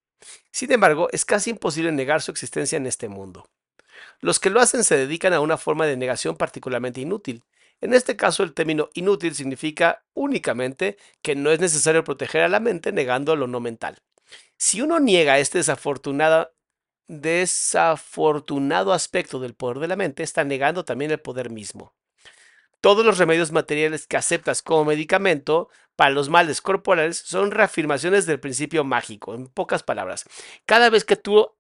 Sin 0.51 0.71
embargo, 0.71 1.07
es 1.11 1.25
casi 1.25 1.51
imposible 1.51 1.91
negar 1.91 2.21
su 2.21 2.31
existencia 2.31 2.75
en 2.75 2.87
este 2.87 3.07
mundo. 3.07 3.49
Los 4.19 4.39
que 4.39 4.49
lo 4.49 4.59
hacen 4.59 4.83
se 4.83 4.97
dedican 4.97 5.33
a 5.33 5.39
una 5.39 5.57
forma 5.57 5.85
de 5.85 5.95
negación 5.95 6.35
particularmente 6.35 7.01
inútil. 7.01 7.43
En 7.81 7.93
este 7.93 8.15
caso, 8.15 8.43
el 8.43 8.53
término 8.53 8.89
inútil 8.93 9.35
significa 9.35 10.03
únicamente 10.13 10.97
que 11.21 11.35
no 11.35 11.51
es 11.51 11.59
necesario 11.59 12.03
proteger 12.03 12.41
a 12.41 12.49
la 12.49 12.59
mente 12.59 12.91
negando 12.91 13.35
lo 13.35 13.47
no 13.47 13.59
mental. 13.59 13.99
Si 14.57 14.81
uno 14.81 14.99
niega 14.99 15.39
este 15.39 15.59
desafortunado, 15.59 16.51
desafortunado 17.07 18.93
aspecto 18.93 19.39
del 19.39 19.53
poder 19.53 19.79
de 19.79 19.87
la 19.87 19.95
mente, 19.95 20.23
está 20.23 20.43
negando 20.43 20.85
también 20.85 21.11
el 21.11 21.19
poder 21.19 21.49
mismo. 21.49 21.93
Todos 22.81 23.05
los 23.05 23.17
remedios 23.17 23.51
materiales 23.51 24.07
que 24.07 24.17
aceptas 24.17 24.61
como 24.61 24.85
medicamento 24.85 25.69
para 25.95 26.11
los 26.11 26.29
males 26.29 26.61
corporales 26.61 27.17
son 27.17 27.51
reafirmaciones 27.51 28.25
del 28.25 28.39
principio 28.39 28.83
mágico, 28.83 29.33
en 29.33 29.47
pocas 29.47 29.83
palabras. 29.83 30.25
Cada 30.65 30.89
vez 30.89 31.03
que 31.03 31.15
tú, 31.15 31.55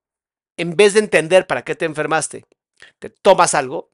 en 0.57 0.75
vez 0.75 0.93
de 0.93 0.99
entender 0.99 1.47
para 1.47 1.63
qué 1.63 1.75
te 1.75 1.85
enfermaste, 1.85 2.45
te 2.99 3.09
tomas 3.09 3.55
algo, 3.55 3.91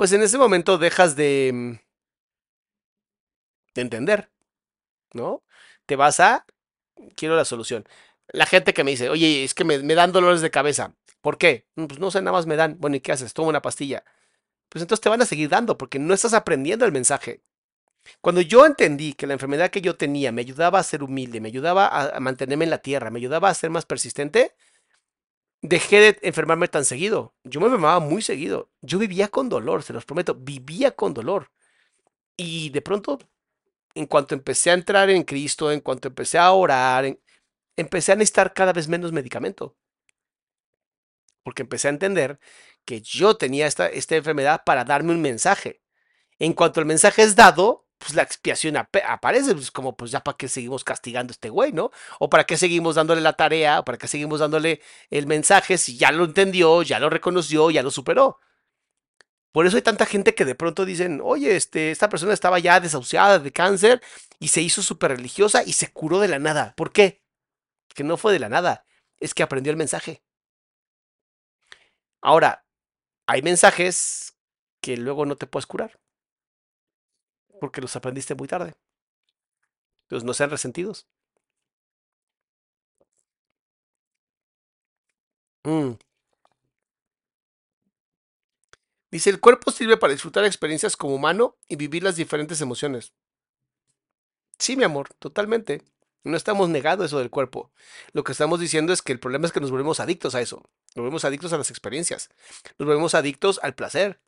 pues 0.00 0.12
en 0.12 0.22
ese 0.22 0.38
momento 0.38 0.78
dejas 0.78 1.14
de, 1.14 1.50
mm, 1.52 1.72
de 3.74 3.82
entender, 3.82 4.30
¿no? 5.12 5.42
Te 5.84 5.94
vas 5.94 6.20
a, 6.20 6.46
quiero 7.16 7.36
la 7.36 7.44
solución 7.44 7.84
la 8.32 8.46
gente 8.46 8.72
que 8.72 8.82
me 8.82 8.92
dice, 8.92 9.10
oye, 9.10 9.44
es 9.44 9.52
que 9.52 9.64
me, 9.64 9.78
dan 9.78 10.12
dolores 10.12 10.40
de 10.40 10.50
cabeza. 10.50 10.94
¿Por 11.20 11.36
qué? 11.36 11.66
Mm, 11.74 11.84
pues 11.84 12.00
no 12.00 12.10
sé, 12.10 12.22
nada 12.22 12.32
más 12.32 12.46
me 12.46 12.56
dan. 12.56 12.76
Bueno, 12.78 12.96
¿y 12.96 13.00
qué 13.00 13.12
haces? 13.12 13.34
Toma 13.34 13.50
una 13.50 13.60
pastilla. 13.60 14.02
Pues 14.70 14.80
entonces 14.80 15.02
te 15.02 15.10
van 15.10 15.20
a 15.20 15.26
seguir 15.26 15.50
dando 15.50 15.76
porque 15.76 15.98
no 15.98 16.14
estás 16.14 16.32
aprendiendo 16.32 16.86
el 16.86 16.92
mensaje. 16.92 17.42
Cuando 18.22 18.40
yo 18.40 18.64
entendí 18.64 19.12
que 19.12 19.26
la 19.26 19.34
enfermedad 19.34 19.70
que 19.70 19.82
yo 19.82 19.96
tenía 19.96 20.32
me 20.32 20.40
ayudaba 20.40 20.78
a 20.78 20.82
ser 20.82 21.02
humilde, 21.02 21.42
me 21.42 21.48
ayudaba 21.48 21.88
a, 21.88 22.20
mantenerme 22.20 22.64
en 22.64 22.70
la 22.70 22.78
tierra, 22.78 23.10
me 23.10 23.18
ayudaba 23.18 23.50
a 23.50 23.54
ser 23.54 23.68
más 23.68 23.84
persistente, 23.84 24.54
dejé 25.62 26.00
de 26.00 26.18
enfermarme 26.22 26.68
tan 26.68 26.84
seguido. 26.84 27.34
Yo 27.44 27.60
me 27.60 27.66
enfermaba 27.66 28.00
muy 28.00 28.22
seguido. 28.22 28.70
Yo 28.80 28.98
vivía 28.98 29.28
con 29.28 29.48
dolor, 29.48 29.82
se 29.82 29.92
los 29.92 30.04
prometo, 30.04 30.34
vivía 30.34 30.92
con 30.92 31.14
dolor. 31.14 31.50
Y 32.36 32.70
de 32.70 32.82
pronto, 32.82 33.18
en 33.94 34.06
cuanto 34.06 34.34
empecé 34.34 34.70
a 34.70 34.74
entrar 34.74 35.10
en 35.10 35.24
Cristo, 35.24 35.70
en 35.72 35.80
cuanto 35.80 36.08
empecé 36.08 36.38
a 36.38 36.52
orar, 36.52 37.04
en, 37.04 37.20
empecé 37.76 38.12
a 38.12 38.16
necesitar 38.16 38.54
cada 38.54 38.72
vez 38.72 38.88
menos 38.88 39.12
medicamento. 39.12 39.76
Porque 41.42 41.62
empecé 41.62 41.88
a 41.88 41.90
entender 41.90 42.38
que 42.84 43.00
yo 43.02 43.36
tenía 43.36 43.66
esta, 43.66 43.88
esta 43.88 44.16
enfermedad 44.16 44.62
para 44.64 44.84
darme 44.84 45.12
un 45.12 45.20
mensaje. 45.20 45.82
En 46.38 46.54
cuanto 46.54 46.80
el 46.80 46.86
mensaje 46.86 47.22
es 47.22 47.36
dado, 47.36 47.86
pues 48.00 48.14
la 48.14 48.22
expiación 48.22 48.76
aparece, 48.76 49.54
pues 49.54 49.70
como 49.70 49.96
pues 49.96 50.10
ya 50.10 50.20
para 50.24 50.36
qué 50.36 50.48
seguimos 50.48 50.84
castigando 50.84 51.30
a 51.32 51.34
este 51.34 51.50
güey, 51.50 51.72
¿no? 51.72 51.90
O 52.18 52.28
para 52.30 52.44
qué 52.44 52.56
seguimos 52.56 52.96
dándole 52.96 53.20
la 53.20 53.34
tarea, 53.34 53.80
o 53.80 53.84
para 53.84 53.98
qué 53.98 54.08
seguimos 54.08 54.40
dándole 54.40 54.82
el 55.10 55.26
mensaje 55.26 55.78
si 55.78 55.96
ya 55.96 56.10
lo 56.12 56.24
entendió, 56.24 56.82
ya 56.82 56.98
lo 56.98 57.10
reconoció, 57.10 57.70
ya 57.70 57.82
lo 57.82 57.90
superó. 57.90 58.40
Por 59.52 59.66
eso 59.66 59.76
hay 59.76 59.82
tanta 59.82 60.06
gente 60.06 60.34
que 60.34 60.44
de 60.44 60.54
pronto 60.54 60.84
dicen, 60.84 61.20
oye, 61.22 61.56
este, 61.56 61.90
esta 61.90 62.08
persona 62.08 62.32
estaba 62.32 62.58
ya 62.58 62.80
desahuciada 62.80 63.38
de 63.38 63.52
cáncer 63.52 64.00
y 64.38 64.48
se 64.48 64.62
hizo 64.62 64.82
súper 64.82 65.12
religiosa 65.16 65.62
y 65.64 65.72
se 65.72 65.92
curó 65.92 66.20
de 66.20 66.28
la 66.28 66.38
nada. 66.38 66.74
¿Por 66.76 66.92
qué? 66.92 67.20
que 67.94 68.04
no 68.04 68.16
fue 68.16 68.32
de 68.32 68.38
la 68.38 68.48
nada, 68.48 68.86
es 69.18 69.34
que 69.34 69.42
aprendió 69.42 69.70
el 69.70 69.76
mensaje. 69.76 70.22
Ahora, 72.22 72.64
hay 73.26 73.42
mensajes 73.42 74.36
que 74.80 74.96
luego 74.96 75.26
no 75.26 75.36
te 75.36 75.46
puedes 75.46 75.66
curar, 75.66 76.00
porque 77.60 77.80
los 77.80 77.94
aprendiste 77.96 78.34
muy 78.34 78.48
tarde. 78.48 78.74
Entonces 80.04 80.24
no 80.26 80.34
sean 80.34 80.50
resentidos. 80.50 81.06
Mm. 85.64 85.94
Dice, 89.10 89.30
el 89.30 89.40
cuerpo 89.40 89.72
sirve 89.72 89.96
para 89.96 90.12
disfrutar 90.12 90.44
experiencias 90.44 90.96
como 90.96 91.14
humano 91.14 91.56
y 91.68 91.76
vivir 91.76 92.02
las 92.02 92.16
diferentes 92.16 92.60
emociones. 92.60 93.12
Sí, 94.58 94.76
mi 94.76 94.84
amor, 94.84 95.08
totalmente. 95.18 95.82
No 96.22 96.36
estamos 96.36 96.68
negando 96.68 97.04
eso 97.04 97.18
del 97.18 97.30
cuerpo. 97.30 97.72
Lo 98.12 98.24
que 98.24 98.32
estamos 98.32 98.60
diciendo 98.60 98.92
es 98.92 99.02
que 99.02 99.12
el 99.12 99.18
problema 99.18 99.46
es 99.46 99.52
que 99.52 99.60
nos 99.60 99.70
volvemos 99.70 100.00
adictos 100.00 100.34
a 100.34 100.40
eso. 100.40 100.62
Nos 100.94 101.02
volvemos 101.02 101.24
adictos 101.24 101.52
a 101.52 101.58
las 101.58 101.70
experiencias. 101.70 102.28
Nos 102.78 102.86
volvemos 102.86 103.14
adictos 103.14 103.58
al 103.62 103.74
placer. 103.74 104.20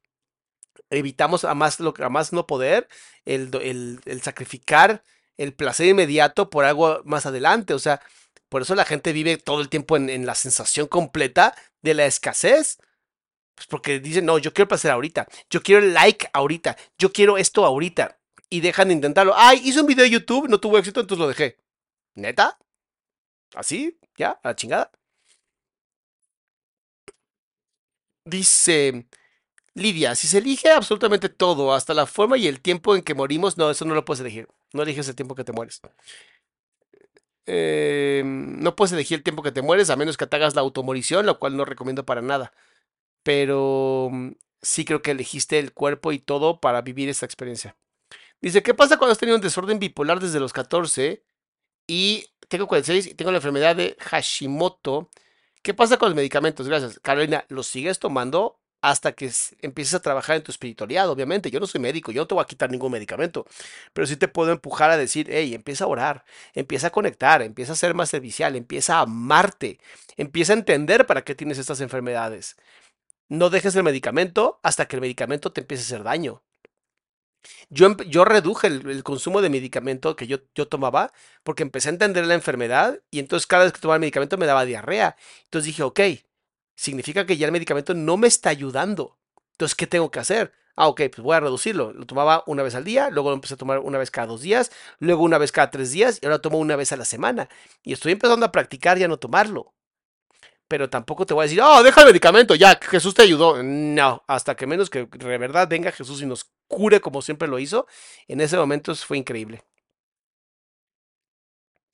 Evitamos 0.90 1.44
a 1.44 1.54
más, 1.54 1.78
a 1.80 2.08
más 2.08 2.32
no 2.32 2.46
poder 2.46 2.88
el, 3.24 3.50
el, 3.62 4.00
el 4.04 4.22
sacrificar 4.22 5.02
el 5.36 5.54
placer 5.54 5.86
inmediato 5.86 6.50
por 6.50 6.64
algo 6.64 7.00
más 7.04 7.26
adelante. 7.26 7.74
O 7.74 7.78
sea, 7.78 8.00
por 8.48 8.62
eso 8.62 8.74
la 8.74 8.84
gente 8.84 9.12
vive 9.12 9.38
todo 9.38 9.60
el 9.60 9.68
tiempo 9.68 9.96
en, 9.96 10.10
en 10.10 10.26
la 10.26 10.34
sensación 10.34 10.86
completa 10.86 11.54
de 11.80 11.94
la 11.94 12.06
escasez. 12.06 12.78
Pues 13.54 13.66
porque 13.66 14.00
dicen, 14.00 14.24
no, 14.26 14.38
yo 14.38 14.52
quiero 14.52 14.68
placer 14.68 14.90
ahorita. 14.90 15.26
Yo 15.50 15.62
quiero 15.62 15.82
el 15.82 15.94
like 15.94 16.28
ahorita. 16.32 16.76
Yo 16.98 17.12
quiero 17.12 17.38
esto 17.38 17.64
ahorita. 17.64 18.18
Y 18.48 18.60
dejan 18.60 18.88
de 18.88 18.94
intentarlo. 18.94 19.34
Ay, 19.36 19.60
hice 19.64 19.80
un 19.80 19.86
video 19.86 20.04
de 20.04 20.10
YouTube, 20.10 20.48
no 20.48 20.60
tuvo 20.60 20.78
éxito, 20.78 21.00
entonces 21.00 21.20
lo 21.20 21.28
dejé. 21.28 21.58
¿Neta? 22.14 22.58
¿Así? 23.54 23.98
¿Ya? 24.16 24.38
¿A 24.42 24.48
la 24.48 24.56
chingada? 24.56 24.90
Dice 28.24 29.06
Lidia, 29.74 30.14
si 30.14 30.26
se 30.26 30.38
elige 30.38 30.70
absolutamente 30.70 31.30
todo, 31.30 31.72
hasta 31.72 31.94
la 31.94 32.06
forma 32.06 32.36
y 32.36 32.46
el 32.46 32.60
tiempo 32.60 32.94
en 32.94 33.02
que 33.02 33.14
morimos, 33.14 33.56
no, 33.56 33.70
eso 33.70 33.84
no 33.86 33.94
lo 33.94 34.04
puedes 34.04 34.20
elegir. 34.20 34.48
No 34.72 34.82
eliges 34.82 35.08
el 35.08 35.14
tiempo 35.14 35.34
que 35.34 35.44
te 35.44 35.52
mueres. 35.52 35.80
Eh, 37.46 38.22
no 38.24 38.76
puedes 38.76 38.92
elegir 38.92 39.16
el 39.18 39.22
tiempo 39.22 39.42
que 39.42 39.52
te 39.52 39.62
mueres 39.62 39.90
a 39.90 39.96
menos 39.96 40.16
que 40.16 40.26
te 40.26 40.36
hagas 40.36 40.54
la 40.54 40.60
automorición, 40.60 41.26
lo 41.26 41.38
cual 41.38 41.56
no 41.56 41.64
recomiendo 41.64 42.04
para 42.04 42.20
nada. 42.22 42.52
Pero 43.22 44.10
mm, 44.12 44.32
sí 44.62 44.84
creo 44.84 45.02
que 45.02 45.12
elegiste 45.12 45.58
el 45.58 45.72
cuerpo 45.72 46.12
y 46.12 46.18
todo 46.18 46.60
para 46.60 46.82
vivir 46.82 47.08
esta 47.08 47.26
experiencia. 47.26 47.76
Dice, 48.42 48.62
¿qué 48.62 48.74
pasa 48.74 48.98
cuando 48.98 49.12
has 49.12 49.18
tenido 49.18 49.36
un 49.36 49.42
desorden 49.42 49.78
bipolar 49.78 50.20
desde 50.20 50.40
los 50.40 50.52
14 50.52 51.24
y 51.86 52.26
tengo 52.48 52.66
46 52.66 53.06
y 53.12 53.14
tengo 53.14 53.30
la 53.30 53.38
enfermedad 53.38 53.76
de 53.76 53.96
Hashimoto? 54.00 55.10
¿Qué 55.62 55.74
pasa 55.74 55.96
con 55.98 56.10
los 56.10 56.16
medicamentos? 56.16 56.68
Gracias. 56.68 56.98
Carolina, 57.00 57.44
¿los 57.48 57.68
sigues 57.68 57.98
tomando 57.98 58.61
hasta 58.82 59.12
que 59.12 59.30
empieces 59.60 59.94
a 59.94 60.02
trabajar 60.02 60.36
en 60.36 60.42
tu 60.42 60.50
espiritualidad? 60.52 61.08
Obviamente, 61.08 61.50
yo 61.50 61.60
no 61.60 61.66
soy 61.66 61.80
médico, 61.80 62.12
yo 62.12 62.22
no 62.22 62.26
te 62.26 62.34
voy 62.34 62.42
a 62.42 62.46
quitar 62.46 62.70
ningún 62.70 62.92
medicamento, 62.92 63.46
pero 63.92 64.06
sí 64.06 64.16
te 64.16 64.28
puedo 64.28 64.52
empujar 64.52 64.90
a 64.90 64.96
decir, 64.98 65.28
hey, 65.30 65.54
empieza 65.54 65.84
a 65.84 65.86
orar, 65.88 66.24
empieza 66.54 66.88
a 66.88 66.90
conectar, 66.90 67.42
empieza 67.42 67.72
a 67.72 67.76
ser 67.76 67.94
más 67.94 68.10
servicial, 68.10 68.56
empieza 68.56 68.98
a 68.98 69.02
amarte, 69.02 69.78
empieza 70.16 70.52
a 70.52 70.56
entender 70.56 71.06
para 71.06 71.22
qué 71.22 71.34
tienes 71.34 71.58
estas 71.58 71.80
enfermedades. 71.80 72.56
No 73.28 73.50
dejes 73.50 73.74
el 73.76 73.84
medicamento 73.84 74.60
hasta 74.62 74.86
que 74.86 74.96
el 74.96 75.02
medicamento 75.02 75.52
te 75.52 75.62
empiece 75.62 75.82
a 75.84 75.86
hacer 75.86 76.04
daño. 76.04 76.42
Yo, 77.70 77.96
yo 78.06 78.24
reduje 78.24 78.68
el, 78.68 79.02
consumo 79.02 79.40
de 79.42 79.50
medicamento 79.50 80.14
que 80.16 80.26
yo, 80.26 80.38
yo 80.54 80.68
tomaba 80.68 81.12
porque 81.42 81.62
empecé 81.62 81.88
a 81.88 81.92
entender 81.92 82.26
la 82.26 82.34
enfermedad 82.34 83.00
y 83.10 83.18
entonces 83.18 83.46
cada 83.46 83.64
vez 83.64 83.72
que 83.72 83.80
tomaba 83.80 83.96
el 83.96 84.00
medicamento 84.00 84.38
me 84.38 84.46
daba 84.46 84.64
diarrea. 84.64 85.16
Entonces 85.44 85.66
dije, 85.66 85.82
ok, 85.82 86.00
significa 86.74 87.26
que 87.26 87.36
ya 87.36 87.46
el 87.46 87.52
medicamento 87.52 87.94
no 87.94 88.16
me 88.16 88.28
está 88.28 88.50
ayudando. 88.50 89.18
Entonces, 89.52 89.74
¿qué 89.74 89.86
tengo 89.86 90.10
que 90.10 90.20
hacer? 90.20 90.52
Ah, 90.74 90.88
ok, 90.88 91.02
pues 91.14 91.18
voy 91.18 91.36
a 91.36 91.40
reducirlo. 91.40 91.92
Lo 91.92 92.06
tomaba 92.06 92.42
una 92.46 92.62
vez 92.62 92.74
al 92.74 92.84
día, 92.84 93.10
luego 93.10 93.30
lo 93.30 93.34
empecé 93.34 93.54
a 93.54 93.58
tomar 93.58 93.78
una 93.80 93.98
vez 93.98 94.10
cada 94.10 94.26
dos 94.26 94.40
días, 94.40 94.72
luego 94.98 95.22
una 95.22 95.38
vez 95.38 95.52
cada 95.52 95.70
tres 95.70 95.92
días 95.92 96.18
y 96.22 96.26
ahora 96.26 96.40
tomo 96.40 96.58
una 96.58 96.76
vez 96.76 96.92
a 96.92 96.96
la 96.96 97.04
semana. 97.04 97.48
Y 97.82 97.92
estoy 97.92 98.12
empezando 98.12 98.46
a 98.46 98.52
practicar 98.52 98.98
ya 98.98 99.08
no 99.08 99.18
tomarlo. 99.18 99.74
Pero 100.68 100.88
tampoco 100.88 101.26
te 101.26 101.34
voy 101.34 101.42
a 101.42 101.48
decir, 101.48 101.60
oh, 101.62 101.82
deja 101.82 102.00
el 102.00 102.06
medicamento, 102.06 102.54
ya, 102.54 102.78
Jesús 102.82 103.14
te 103.14 103.22
ayudó. 103.22 103.62
No, 103.62 104.24
hasta 104.26 104.56
que 104.56 104.66
menos 104.66 104.88
que 104.88 105.04
de 105.06 105.38
verdad 105.38 105.68
venga 105.68 105.92
Jesús 105.92 106.22
y 106.22 106.26
nos 106.26 106.50
cure 106.66 107.00
como 107.00 107.20
siempre 107.20 107.48
lo 107.48 107.58
hizo, 107.58 107.86
en 108.28 108.40
ese 108.40 108.56
momento 108.56 108.94
fue 108.94 109.18
increíble. 109.18 109.62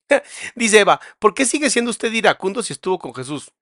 Dice 0.54 0.80
Eva, 0.80 1.00
¿por 1.18 1.34
qué 1.34 1.44
sigue 1.44 1.70
siendo 1.70 1.90
usted 1.90 2.12
iracundo 2.12 2.62
si 2.62 2.72
estuvo 2.72 2.98
con 2.98 3.14
Jesús? 3.14 3.52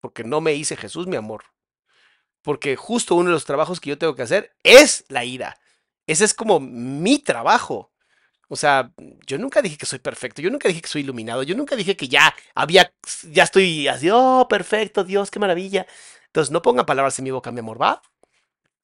Porque 0.00 0.24
no 0.24 0.40
me 0.40 0.54
hice 0.54 0.76
Jesús, 0.76 1.06
mi 1.06 1.16
amor. 1.16 1.44
Porque 2.42 2.76
justo 2.76 3.14
uno 3.14 3.26
de 3.26 3.34
los 3.34 3.44
trabajos 3.44 3.80
que 3.80 3.90
yo 3.90 3.98
tengo 3.98 4.14
que 4.14 4.22
hacer 4.22 4.52
es 4.62 5.04
la 5.08 5.24
ira. 5.24 5.58
Ese 6.06 6.24
es 6.24 6.34
como 6.34 6.60
mi 6.60 7.18
trabajo. 7.18 7.92
O 8.48 8.56
sea, 8.56 8.92
yo 9.26 9.36
nunca 9.38 9.60
dije 9.60 9.76
que 9.76 9.84
soy 9.84 9.98
perfecto, 9.98 10.40
yo 10.40 10.50
nunca 10.50 10.68
dije 10.68 10.80
que 10.80 10.88
soy 10.88 11.02
iluminado, 11.02 11.42
yo 11.42 11.54
nunca 11.54 11.76
dije 11.76 11.96
que 11.96 12.08
ya 12.08 12.34
había, 12.54 12.94
ya 13.30 13.44
estoy 13.44 13.88
así, 13.88 14.08
oh, 14.10 14.46
perfecto, 14.48 15.04
Dios, 15.04 15.30
qué 15.30 15.38
maravilla. 15.38 15.86
Entonces, 16.26 16.50
no 16.50 16.62
pongan 16.62 16.86
palabras 16.86 17.18
en 17.18 17.24
mi 17.24 17.30
boca, 17.30 17.52
mi 17.52 17.60
amor, 17.60 17.80
¿va? 17.80 18.00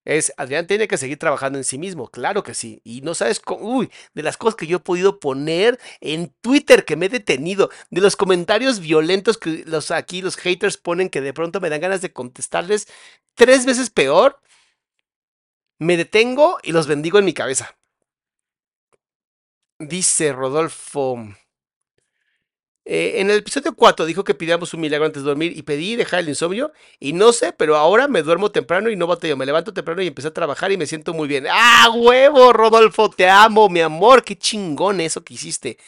Es, 0.05 0.33
Adrián 0.37 0.67
tiene 0.67 0.87
que 0.87 0.99
seguir 0.99 1.19
trabajando 1.19 1.59
en 1.59 1.65
sí 1.65 1.79
mismo, 1.79 2.09
claro 2.09 2.43
que 2.43 2.55
sí. 2.55 2.81
Y 2.85 3.01
no 3.01 3.15
sabes, 3.15 3.41
cómo, 3.41 3.65
uy, 3.65 3.91
de 4.13 4.23
las 4.23 4.37
cosas 4.37 4.57
que 4.57 4.67
yo 4.67 4.79
he 4.79 4.81
podido 4.81 5.19
poner 5.19 5.81
en 6.01 6.33
Twitter 6.43 6.85
que 6.85 6.97
me 6.97 7.07
he 7.07 7.09
detenido, 7.09 7.71
de 7.91 8.01
los 8.01 8.17
comentarios 8.17 8.81
violentos 8.81 9.39
que 9.39 9.65
los 9.67 9.91
aquí 9.91 10.21
los 10.21 10.37
haters 10.37 10.77
ponen 10.77 11.09
que 11.09 11.21
de 11.21 11.33
pronto 11.33 11.61
me 11.61 11.71
dan 11.71 11.81
ganas 11.81 12.03
de 12.03 12.13
contestarles 12.13 12.87
tres 13.35 13.65
veces 13.67 13.91
peor. 13.91 14.41
Me 15.79 15.97
detengo 15.97 16.59
y 16.63 16.73
los 16.73 16.87
bendigo 16.87 17.19
en 17.19 17.25
mi 17.25 17.35
cabeza. 17.35 17.77
Dice 19.79 20.33
Rodolfo. 20.33 21.19
Eh, 22.87 23.21
en 23.21 23.31
el 23.31 23.39
episodio 23.39 23.75
4 23.75 24.05
dijo 24.05 24.25
que 24.25 24.35
pidiéramos 24.35 24.75
un 24.75 24.81
milagro 24.81 25.07
antes 25.07 25.23
de 25.23 25.29
dormir 25.29 25.57
y 25.57 25.63
pedí 25.63 25.97
dejar 25.97 26.21
el 26.21 26.29
insomnio 26.29 26.71
y 27.01 27.15
no 27.15 27.33
sé, 27.33 27.53
pero 27.53 27.77
ahora 27.77 28.09
me 28.09 28.23
duermo 28.23 28.51
temprano 28.51 28.91
y 28.91 28.97
no 28.97 29.07
batallo, 29.07 29.39
me 29.39 29.47
levanto 29.47 29.73
temprano 29.73 30.03
y 30.03 30.09
empecé 30.09 30.29
a 30.29 30.35
trabajar 30.35 30.71
y 30.71 30.77
me 30.77 30.87
siento 30.87 31.15
muy 31.15 31.27
bien. 31.27 31.47
¡Ah, 31.51 31.91
huevo, 31.95 32.53
Rodolfo! 32.53 33.09
Te 33.09 33.29
amo, 33.29 33.71
mi 33.71 33.81
amor, 33.81 34.23
qué 34.23 34.37
chingón 34.37 35.01
eso 35.01 35.25
que 35.25 35.35
hiciste. 35.35 35.79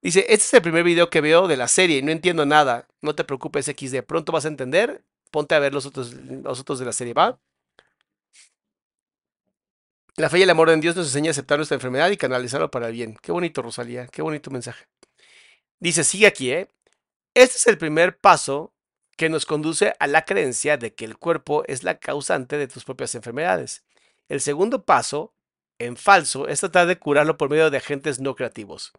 Dice, 0.00 0.20
este 0.20 0.34
es 0.34 0.54
el 0.54 0.62
primer 0.62 0.84
video 0.84 1.10
que 1.10 1.20
veo 1.20 1.48
de 1.48 1.56
la 1.56 1.68
serie 1.68 1.98
y 1.98 2.02
no 2.02 2.12
entiendo 2.12 2.46
nada. 2.46 2.86
No 3.02 3.14
te 3.14 3.24
preocupes, 3.24 3.66
XD, 3.66 4.02
pronto 4.06 4.32
vas 4.32 4.44
a 4.44 4.48
entender. 4.48 5.02
Ponte 5.30 5.54
a 5.54 5.58
ver 5.58 5.74
los 5.74 5.86
otros, 5.86 6.14
los 6.14 6.60
otros 6.60 6.78
de 6.78 6.86
la 6.86 6.92
serie, 6.92 7.12
¿va? 7.14 7.38
La 10.16 10.28
fe 10.28 10.38
y 10.38 10.42
el 10.42 10.50
amor 10.50 10.70
en 10.70 10.80
Dios 10.80 10.96
nos 10.96 11.06
enseña 11.06 11.30
a 11.30 11.32
aceptar 11.32 11.58
nuestra 11.58 11.76
enfermedad 11.76 12.10
y 12.10 12.16
canalizarlo 12.16 12.70
para 12.70 12.88
el 12.88 12.92
bien. 12.94 13.16
Qué 13.22 13.32
bonito, 13.32 13.62
Rosalía, 13.62 14.06
qué 14.08 14.22
bonito 14.22 14.50
mensaje. 14.50 14.86
Dice, 15.80 16.04
sigue 16.04 16.26
aquí, 16.26 16.50
¿eh? 16.50 16.68
Este 17.34 17.56
es 17.56 17.66
el 17.66 17.78
primer 17.78 18.18
paso 18.18 18.72
que 19.16 19.28
nos 19.28 19.46
conduce 19.46 19.94
a 20.00 20.06
la 20.06 20.24
creencia 20.24 20.76
de 20.76 20.94
que 20.94 21.04
el 21.04 21.16
cuerpo 21.16 21.62
es 21.66 21.84
la 21.84 21.98
causante 21.98 22.56
de 22.58 22.68
tus 22.68 22.84
propias 22.84 23.14
enfermedades. 23.14 23.84
El 24.28 24.40
segundo 24.40 24.84
paso, 24.84 25.34
en 25.78 25.96
falso, 25.96 26.48
es 26.48 26.60
tratar 26.60 26.86
de 26.86 26.98
curarlo 26.98 27.36
por 27.36 27.50
medio 27.50 27.70
de 27.70 27.76
agentes 27.78 28.20
no 28.20 28.34
creativos. 28.34 28.92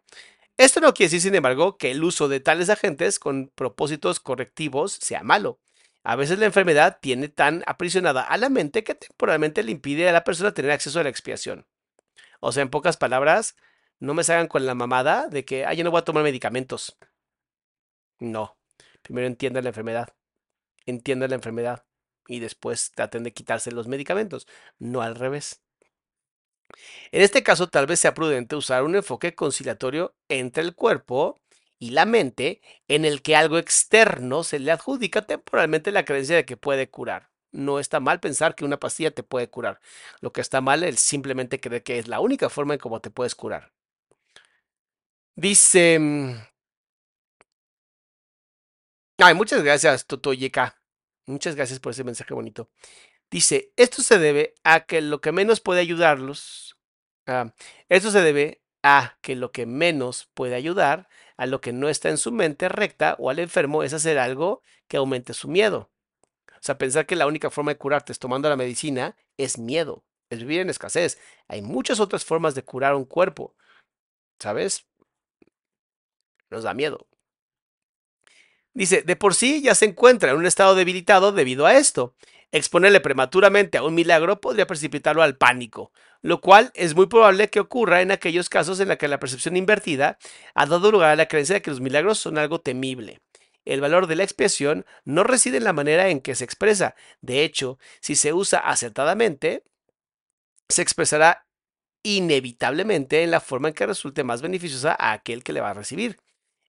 Esto 0.56 0.80
no 0.80 0.92
quiere 0.92 1.08
decir, 1.08 1.22
sin 1.22 1.34
embargo, 1.34 1.76
que 1.78 1.90
el 1.90 2.02
uso 2.04 2.28
de 2.28 2.40
tales 2.40 2.70
agentes 2.70 3.18
con 3.18 3.48
propósitos 3.54 4.20
correctivos 4.20 4.92
sea 4.92 5.22
malo. 5.22 5.58
A 6.02 6.16
veces 6.16 6.38
la 6.38 6.46
enfermedad 6.46 6.98
tiene 7.00 7.28
tan 7.28 7.62
aprisionada 7.66 8.22
a 8.22 8.36
la 8.38 8.48
mente 8.48 8.84
que 8.84 8.94
temporalmente 8.94 9.62
le 9.62 9.72
impide 9.72 10.08
a 10.08 10.12
la 10.12 10.24
persona 10.24 10.52
tener 10.52 10.70
acceso 10.70 11.00
a 11.00 11.02
la 11.02 11.10
expiación. 11.10 11.66
O 12.40 12.52
sea, 12.52 12.62
en 12.62 12.70
pocas 12.70 12.96
palabras, 12.96 13.56
no 14.00 14.14
me 14.14 14.24
salgan 14.24 14.48
con 14.48 14.66
la 14.66 14.74
mamada 14.74 15.28
de 15.28 15.44
que, 15.44 15.64
ah, 15.66 15.74
yo 15.74 15.84
no 15.84 15.90
voy 15.90 16.00
a 16.00 16.04
tomar 16.04 16.24
medicamentos. 16.24 16.96
No. 18.18 18.56
Primero 19.02 19.26
entiendan 19.26 19.64
la 19.64 19.70
enfermedad. 19.70 20.14
Entiendan 20.86 21.30
la 21.30 21.36
enfermedad. 21.36 21.84
Y 22.26 22.40
después 22.40 22.92
traten 22.92 23.24
de 23.24 23.32
quitarse 23.32 23.72
los 23.72 23.88
medicamentos. 23.88 24.46
No 24.78 25.02
al 25.02 25.16
revés. 25.16 25.62
En 27.12 27.22
este 27.22 27.42
caso, 27.42 27.68
tal 27.68 27.86
vez 27.86 28.00
sea 28.00 28.14
prudente 28.14 28.56
usar 28.56 28.82
un 28.84 28.94
enfoque 28.96 29.34
conciliatorio 29.34 30.14
entre 30.28 30.62
el 30.62 30.74
cuerpo 30.74 31.40
y 31.78 31.90
la 31.90 32.06
mente 32.06 32.60
en 32.88 33.04
el 33.04 33.22
que 33.22 33.36
algo 33.36 33.58
externo 33.58 34.44
se 34.44 34.58
le 34.58 34.70
adjudica 34.70 35.26
temporalmente 35.26 35.92
la 35.92 36.04
creencia 36.04 36.36
de 36.36 36.44
que 36.44 36.56
puede 36.56 36.90
curar. 36.90 37.30
No 37.52 37.80
está 37.80 38.00
mal 38.00 38.20
pensar 38.20 38.54
que 38.54 38.64
una 38.64 38.78
pastilla 38.78 39.10
te 39.10 39.24
puede 39.24 39.50
curar. 39.50 39.80
Lo 40.20 40.32
que 40.32 40.40
está 40.40 40.60
mal 40.60 40.84
es 40.84 41.00
simplemente 41.00 41.60
creer 41.60 41.82
que 41.82 41.98
es 41.98 42.08
la 42.08 42.20
única 42.20 42.48
forma 42.48 42.74
en 42.74 42.80
cómo 42.80 43.00
te 43.00 43.10
puedes 43.10 43.34
curar. 43.34 43.72
Dice... 45.40 45.98
Mm, 45.98 46.34
ay, 49.22 49.32
muchas 49.34 49.62
gracias, 49.62 50.06
Totoyeka. 50.06 50.76
Muchas 51.26 51.56
gracias 51.56 51.80
por 51.80 51.92
ese 51.92 52.04
mensaje 52.04 52.34
bonito. 52.34 52.68
Dice, 53.30 53.72
esto 53.76 54.02
se 54.02 54.18
debe 54.18 54.54
a 54.64 54.80
que 54.80 55.00
lo 55.00 55.22
que 55.22 55.32
menos 55.32 55.62
puede 55.62 55.80
ayudarlos, 55.80 56.78
ah, 57.26 57.54
esto 57.88 58.10
se 58.10 58.20
debe 58.20 58.60
a 58.82 59.16
que 59.22 59.34
lo 59.34 59.50
que 59.50 59.64
menos 59.64 60.28
puede 60.34 60.56
ayudar 60.56 61.08
a 61.38 61.46
lo 61.46 61.62
que 61.62 61.72
no 61.72 61.88
está 61.88 62.10
en 62.10 62.18
su 62.18 62.32
mente 62.32 62.68
recta 62.68 63.16
o 63.18 63.30
al 63.30 63.38
enfermo 63.38 63.82
es 63.82 63.94
hacer 63.94 64.18
algo 64.18 64.60
que 64.88 64.98
aumente 64.98 65.32
su 65.32 65.48
miedo. 65.48 65.90
O 66.50 66.60
sea, 66.60 66.76
pensar 66.76 67.06
que 67.06 67.16
la 67.16 67.26
única 67.26 67.48
forma 67.48 67.72
de 67.72 67.78
curarte 67.78 68.12
es 68.12 68.18
tomando 68.18 68.50
la 68.50 68.56
medicina 68.56 69.16
es 69.38 69.56
miedo, 69.56 70.04
es 70.28 70.40
vivir 70.40 70.60
en 70.60 70.68
escasez. 70.68 71.18
Hay 71.48 71.62
muchas 71.62 71.98
otras 71.98 72.26
formas 72.26 72.54
de 72.54 72.62
curar 72.62 72.94
un 72.94 73.06
cuerpo, 73.06 73.56
¿sabes? 74.38 74.89
Nos 76.50 76.64
da 76.64 76.74
miedo. 76.74 77.06
Dice, 78.72 79.02
de 79.02 79.16
por 79.16 79.34
sí 79.34 79.62
ya 79.62 79.74
se 79.74 79.86
encuentra 79.86 80.30
en 80.30 80.36
un 80.36 80.46
estado 80.46 80.74
debilitado 80.74 81.32
debido 81.32 81.66
a 81.66 81.74
esto. 81.74 82.14
Exponerle 82.52 83.00
prematuramente 83.00 83.78
a 83.78 83.84
un 83.84 83.94
milagro 83.94 84.40
podría 84.40 84.66
precipitarlo 84.66 85.22
al 85.22 85.36
pánico, 85.36 85.92
lo 86.20 86.40
cual 86.40 86.72
es 86.74 86.94
muy 86.94 87.06
probable 87.06 87.48
que 87.48 87.60
ocurra 87.60 88.02
en 88.02 88.10
aquellos 88.10 88.48
casos 88.48 88.80
en 88.80 88.88
los 88.88 88.96
que 88.96 89.08
la 89.08 89.20
percepción 89.20 89.56
invertida 89.56 90.18
ha 90.54 90.66
dado 90.66 90.90
lugar 90.90 91.10
a 91.10 91.16
la 91.16 91.26
creencia 91.26 91.54
de 91.54 91.62
que 91.62 91.70
los 91.70 91.80
milagros 91.80 92.18
son 92.18 92.38
algo 92.38 92.60
temible. 92.60 93.20
El 93.64 93.80
valor 93.80 94.06
de 94.06 94.16
la 94.16 94.24
expiación 94.24 94.84
no 95.04 95.22
reside 95.22 95.58
en 95.58 95.64
la 95.64 95.72
manera 95.72 96.08
en 96.08 96.20
que 96.20 96.34
se 96.34 96.44
expresa. 96.44 96.96
De 97.20 97.44
hecho, 97.44 97.78
si 98.00 98.16
se 98.16 98.32
usa 98.32 98.58
acertadamente, 98.58 99.62
se 100.68 100.82
expresará 100.82 101.46
inevitablemente 102.02 103.22
en 103.22 103.30
la 103.30 103.40
forma 103.40 103.68
en 103.68 103.74
que 103.74 103.86
resulte 103.86 104.24
más 104.24 104.42
beneficiosa 104.42 104.96
a 104.98 105.12
aquel 105.12 105.44
que 105.44 105.52
le 105.52 105.60
va 105.60 105.70
a 105.70 105.74
recibir. 105.74 106.18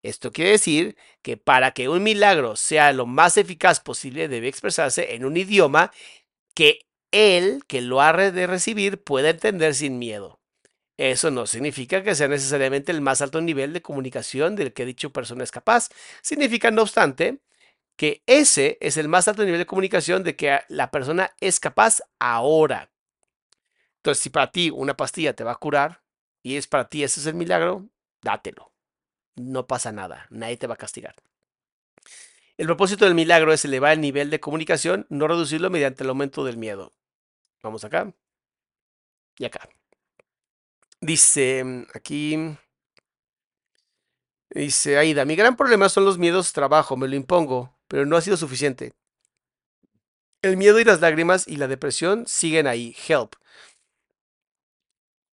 Esto 0.04 0.32
quiere 0.32 0.52
decir 0.52 0.98
que 1.22 1.38
para 1.38 1.72
que 1.72 1.90
un 1.90 2.04
milagro 2.04 2.56
sea 2.56 2.92
lo 2.94 3.06
más 3.06 3.38
eficaz 3.38 3.80
posible 3.80 4.28
debe 4.28 4.48
expresarse 4.48 5.14
en 5.16 5.26
un 5.26 5.38
idioma 5.38 5.92
que 6.56 6.88
él 7.12 7.64
que 7.68 7.82
lo 7.82 8.02
ha 8.02 8.14
de 8.14 8.48
recibir 8.48 9.04
pueda 9.04 9.30
entender 9.30 9.76
sin 9.76 10.00
miedo. 10.00 10.40
Eso 10.98 11.32
no 11.32 11.48
significa 11.48 12.04
que 12.04 12.16
sea 12.16 12.28
necesariamente 12.28 12.92
el 12.92 13.02
más 13.02 13.22
alto 13.22 13.42
nivel 13.42 13.74
de 13.74 13.82
comunicación 13.82 14.56
del 14.56 14.74
que 14.74 14.86
dicha 14.86 15.10
persona 15.10 15.44
es 15.44 15.52
capaz. 15.52 15.90
Significa, 16.22 16.70
no 16.70 16.84
obstante, 16.84 17.40
que 17.96 18.24
ese 18.28 18.78
es 18.82 18.98
el 18.98 19.08
más 19.08 19.28
alto 19.28 19.44
nivel 19.44 19.60
de 19.60 19.66
comunicación 19.66 20.24
de 20.24 20.36
que 20.36 20.60
la 20.70 20.92
persona 20.92 21.32
es 21.40 21.60
capaz 21.60 22.02
ahora. 22.20 22.92
Entonces, 23.98 24.24
si 24.24 24.30
para 24.30 24.52
ti 24.52 24.70
una 24.72 24.96
pastilla 24.96 25.36
te 25.36 25.44
va 25.44 25.54
a 25.54 25.56
curar 25.56 26.04
y 26.44 26.58
es 26.58 26.68
para 26.68 26.90
ti 26.90 27.04
ese 27.04 27.20
es 27.20 27.26
el 27.28 27.36
milagro, 27.36 27.88
dátelo. 28.22 28.71
No 29.42 29.66
pasa 29.66 29.92
nada, 29.92 30.28
nadie 30.30 30.58
te 30.58 30.68
va 30.68 30.76
a 30.76 30.78
castigar. 30.78 31.16
El 32.58 32.68
propósito 32.68 33.06
del 33.06 33.16
milagro 33.16 33.54
es 33.54 33.66
elevar 33.66 33.94
el 33.94 34.02
nivel 34.02 34.30
de 34.30 34.40
comunicación, 34.40 35.08
no 35.10 35.28
reducirlo 35.28 35.72
mediante 35.72 36.04
el 36.04 36.10
aumento 36.10 36.46
del 36.46 36.58
miedo. 36.58 36.94
Vamos 37.64 37.84
acá 37.84 38.14
y 39.38 39.46
acá. 39.46 39.68
Dice 41.00 41.88
aquí, 41.96 42.38
dice 44.52 45.00
Aida, 45.00 45.26
mi 45.26 45.36
gran 45.36 45.56
problema 45.56 45.90
son 45.90 46.06
los 46.06 46.20
miedos 46.20 46.54
trabajo, 46.54 46.96
me 46.96 47.08
lo 47.08 47.16
impongo, 47.16 47.76
pero 47.88 48.06
no 48.06 48.16
ha 48.16 48.22
sido 48.22 48.38
suficiente. 48.38 48.94
El 50.44 50.58
miedo 50.58 50.80
y 50.80 50.84
las 50.84 51.02
lágrimas 51.02 51.48
y 51.48 51.56
la 51.56 51.68
depresión 51.68 52.26
siguen 52.28 52.68
ahí. 52.68 52.96
Help. 53.08 53.34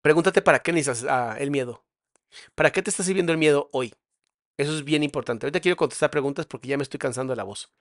Pregúntate 0.00 0.42
para 0.42 0.60
qué 0.60 0.72
necesitas 0.72 1.10
ah, 1.10 1.36
el 1.40 1.50
miedo. 1.50 1.85
¿Para 2.54 2.72
qué 2.72 2.82
te 2.82 2.90
está 2.90 3.02
sirviendo 3.02 3.32
el 3.32 3.38
miedo 3.38 3.68
hoy? 3.72 3.94
Eso 4.56 4.74
es 4.74 4.84
bien 4.84 5.02
importante. 5.02 5.46
Ahorita 5.46 5.60
quiero 5.60 5.76
contestar 5.76 6.10
preguntas 6.10 6.46
porque 6.46 6.68
ya 6.68 6.76
me 6.76 6.82
estoy 6.82 6.98
cansando 6.98 7.32
de 7.32 7.36
la 7.36 7.44
voz. 7.44 7.72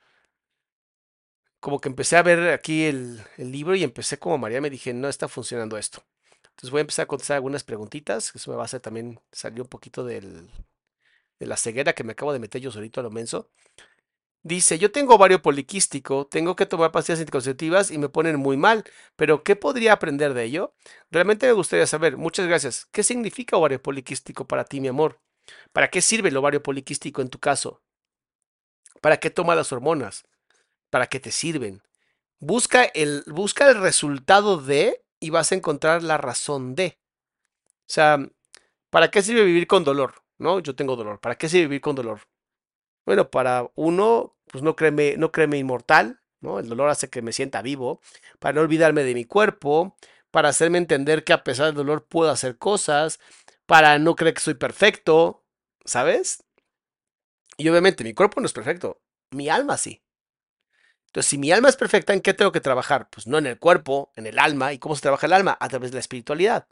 Como 1.59 1.79
que 1.81 1.89
empecé 1.89 2.17
a 2.17 2.23
ver 2.23 2.49
aquí 2.49 2.83
el, 2.85 3.21
libro 3.37 3.75
y 3.75 3.83
empecé 3.83 4.19
como 4.19 4.37
María 4.37 4.61
me 4.61 4.69
dije, 4.69 4.93
no 4.93 5.07
está 5.09 5.27
funcionando 5.27 5.77
esto. 5.77 6.03
Entonces 6.43 6.69
voy 6.69 6.79
a 6.79 6.81
empezar 6.81 7.03
a 7.03 7.07
contestar 7.07 7.35
algunas 7.35 7.63
preguntitas. 7.63 8.33
Eso 8.35 8.51
me 8.51 8.57
va 8.57 8.63
a 8.63 8.65
hacer 8.65 8.81
también 8.81 9.19
salir 9.31 9.61
un 9.61 9.67
poquito 9.67 10.03
del, 10.05 10.49
de 11.39 11.45
la 11.47 11.57
ceguera 11.57 11.93
que 11.93 12.03
me 12.03 12.13
acabo 12.13 12.33
de 12.33 12.39
meter 12.39 12.61
yo 12.61 12.71
solito 12.71 12.99
a 12.99 13.03
lo 13.03 13.11
menso. 13.11 13.49
Dice, 14.45 14.77
yo 14.77 14.91
tengo 14.91 15.15
ovario 15.15 15.41
poliquístico, 15.41 16.27
tengo 16.27 16.55
que 16.55 16.67
tomar 16.67 16.91
pastillas 16.91 17.19
anticonceptivas 17.19 17.89
y 17.89 17.97
me 17.97 18.09
ponen 18.09 18.35
muy 18.35 18.57
mal, 18.57 18.83
pero 19.15 19.43
¿qué 19.43 19.55
podría 19.55 19.93
aprender 19.93 20.35
de 20.35 20.43
ello? 20.43 20.75
Realmente 21.09 21.47
me 21.47 21.53
gustaría 21.53 21.87
saber, 21.87 22.15
muchas 22.15 22.45
gracias, 22.45 22.85
¿qué 22.91 23.01
significa 23.01 23.57
ovario 23.57 23.81
poliquístico 23.81 24.45
para 24.45 24.63
ti, 24.63 24.81
mi 24.81 24.87
amor? 24.87 25.19
¿Para 25.73 25.89
qué 25.89 25.99
sirve 25.99 26.29
el 26.29 26.37
ovario 26.37 26.61
poliquístico 26.61 27.23
en 27.23 27.29
tu 27.29 27.39
caso? 27.39 27.81
¿Para 29.01 29.17
qué 29.17 29.31
toma 29.31 29.55
las 29.55 29.71
hormonas? 29.71 30.25
¿Para 30.91 31.07
qué 31.07 31.19
te 31.19 31.31
sirven? 31.31 31.81
Busca 32.37 32.83
el, 32.83 33.23
busca 33.25 33.67
el 33.67 33.81
resultado 33.81 34.61
de 34.61 35.03
y 35.19 35.31
vas 35.31 35.51
a 35.51 35.55
encontrar 35.55 36.03
la 36.03 36.19
razón 36.19 36.75
de. 36.75 36.99
O 37.63 37.87
sea, 37.87 38.19
¿para 38.91 39.09
qué 39.09 39.23
sirve 39.23 39.43
vivir 39.43 39.65
con 39.65 39.83
dolor? 39.83 40.21
¿No? 40.37 40.59
Yo 40.59 40.75
tengo 40.75 40.95
dolor. 40.95 41.19
¿Para 41.19 41.35
qué 41.35 41.49
sirve 41.49 41.63
vivir 41.63 41.81
con 41.81 41.95
dolor? 41.95 42.21
Bueno, 43.05 43.29
para 43.29 43.69
uno, 43.75 44.35
pues 44.51 44.63
no 44.63 44.75
créeme, 44.75 45.15
no 45.17 45.31
créeme 45.31 45.57
inmortal, 45.57 46.21
¿no? 46.41 46.59
El 46.59 46.67
dolor 46.69 46.89
hace 46.89 47.09
que 47.09 47.21
me 47.21 47.33
sienta 47.33 47.61
vivo, 47.61 48.01
para 48.39 48.53
no 48.53 48.61
olvidarme 48.61 49.03
de 49.03 49.13
mi 49.13 49.25
cuerpo, 49.25 49.95
para 50.31 50.49
hacerme 50.49 50.77
entender 50.77 51.23
que 51.23 51.33
a 51.33 51.43
pesar 51.43 51.67
del 51.67 51.75
dolor 51.75 52.05
puedo 52.07 52.31
hacer 52.31 52.57
cosas, 52.57 53.19
para 53.65 53.99
no 53.99 54.15
creer 54.15 54.33
que 54.35 54.41
soy 54.41 54.55
perfecto, 54.55 55.43
¿sabes? 55.85 56.43
Y 57.57 57.67
obviamente 57.69 58.03
mi 58.05 58.13
cuerpo 58.13 58.39
no 58.39 58.45
es 58.47 58.53
perfecto, 58.53 59.01
mi 59.31 59.49
alma 59.49 59.77
sí. 59.77 60.01
Entonces, 61.07 61.29
si 61.29 61.37
mi 61.37 61.51
alma 61.51 61.69
es 61.69 61.77
perfecta, 61.77 62.13
¿en 62.13 62.21
qué 62.21 62.33
tengo 62.33 62.51
que 62.51 62.61
trabajar? 62.61 63.09
Pues 63.09 63.25
no 63.27 63.37
en 63.37 63.45
el 63.47 63.57
cuerpo, 63.57 64.11
en 64.15 64.25
el 64.27 64.37
alma. 64.37 64.73
¿Y 64.73 64.79
cómo 64.79 64.95
se 64.95 65.01
trabaja 65.01 65.27
el 65.27 65.33
alma? 65.33 65.57
A 65.59 65.69
través 65.69 65.91
de 65.91 65.95
la 65.95 66.01
espiritualidad. 66.01 66.67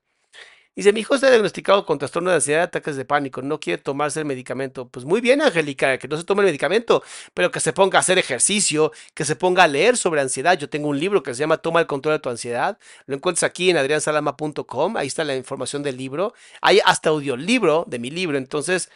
Dice, 0.76 0.91
mi 0.91 1.01
hijo 1.01 1.13
está 1.13 1.30
diagnosticado 1.30 1.86
con 1.86 1.99
trastorno 1.99 2.32
de 2.32 2.38
ansiedad, 2.38 2.63
ataques 2.63 2.95
de 2.95 3.05
pánico, 3.05 3.43
no 3.43 3.59
quiere 3.59 3.82
tomarse 3.82 4.19
el 4.19 4.26
medicamento. 4.26 4.88
Pues 4.89 5.05
muy 5.05 5.21
bien, 5.21 5.41
Angélica, 5.41 5.99
que 5.99 6.07
no 6.07 6.17
se 6.17 6.24
tome 6.24 6.41
el 6.41 6.47
medicamento, 6.47 7.03
pero 7.36 7.51
que 7.51 7.59
se 7.59 7.74
ponga 7.74 7.99
a 7.99 8.01
hacer 8.01 8.17
ejercicio, 8.17 8.91
que 9.13 9.24
se 9.24 9.36
ponga 9.36 9.63
a 9.63 9.67
leer 9.67 9.97
sobre 9.97 10.21
ansiedad. 10.21 10.57
Yo 10.57 10.69
tengo 10.69 10.88
un 10.89 10.99
libro 10.99 11.21
que 11.21 11.36
se 11.36 11.41
llama 11.41 11.57
Toma 11.57 11.80
el 11.80 11.86
control 11.86 12.15
de 12.15 12.19
tu 12.19 12.30
ansiedad. 12.30 12.80
Lo 13.05 13.15
encuentras 13.15 13.43
aquí 13.43 13.69
en 13.69 13.78
adriansalama.com, 13.78 14.97
ahí 14.97 15.07
está 15.07 15.24
la 15.24 15.36
información 15.36 15.84
del 15.84 15.95
libro. 15.97 16.34
Hay 16.61 16.80
hasta 16.86 17.09
audiolibro 17.09 17.86
de 17.88 17.99
mi 17.99 18.09
libro, 18.09 18.38
entonces 18.39 18.89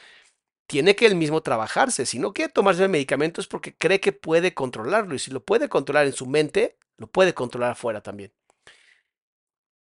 tiene 0.68 0.96
que 0.96 1.06
él 1.06 1.16
mismo 1.16 1.42
trabajarse. 1.42 2.06
Si 2.06 2.20
no 2.20 2.34
quiere 2.34 2.52
tomarse 2.52 2.84
el 2.84 2.90
medicamento 2.90 3.40
es 3.42 3.48
porque 3.48 3.76
cree 3.76 4.00
que 4.00 4.14
puede 4.14 4.54
controlarlo. 4.54 5.16
Y 5.16 5.20
si 5.20 5.32
lo 5.32 5.44
puede 5.44 5.70
controlar 5.70 6.08
en 6.08 6.14
su 6.14 6.26
mente, 6.26 6.78
lo 6.98 7.08
puede 7.08 7.34
controlar 7.34 7.72
afuera 7.72 8.02
también. 8.02 8.32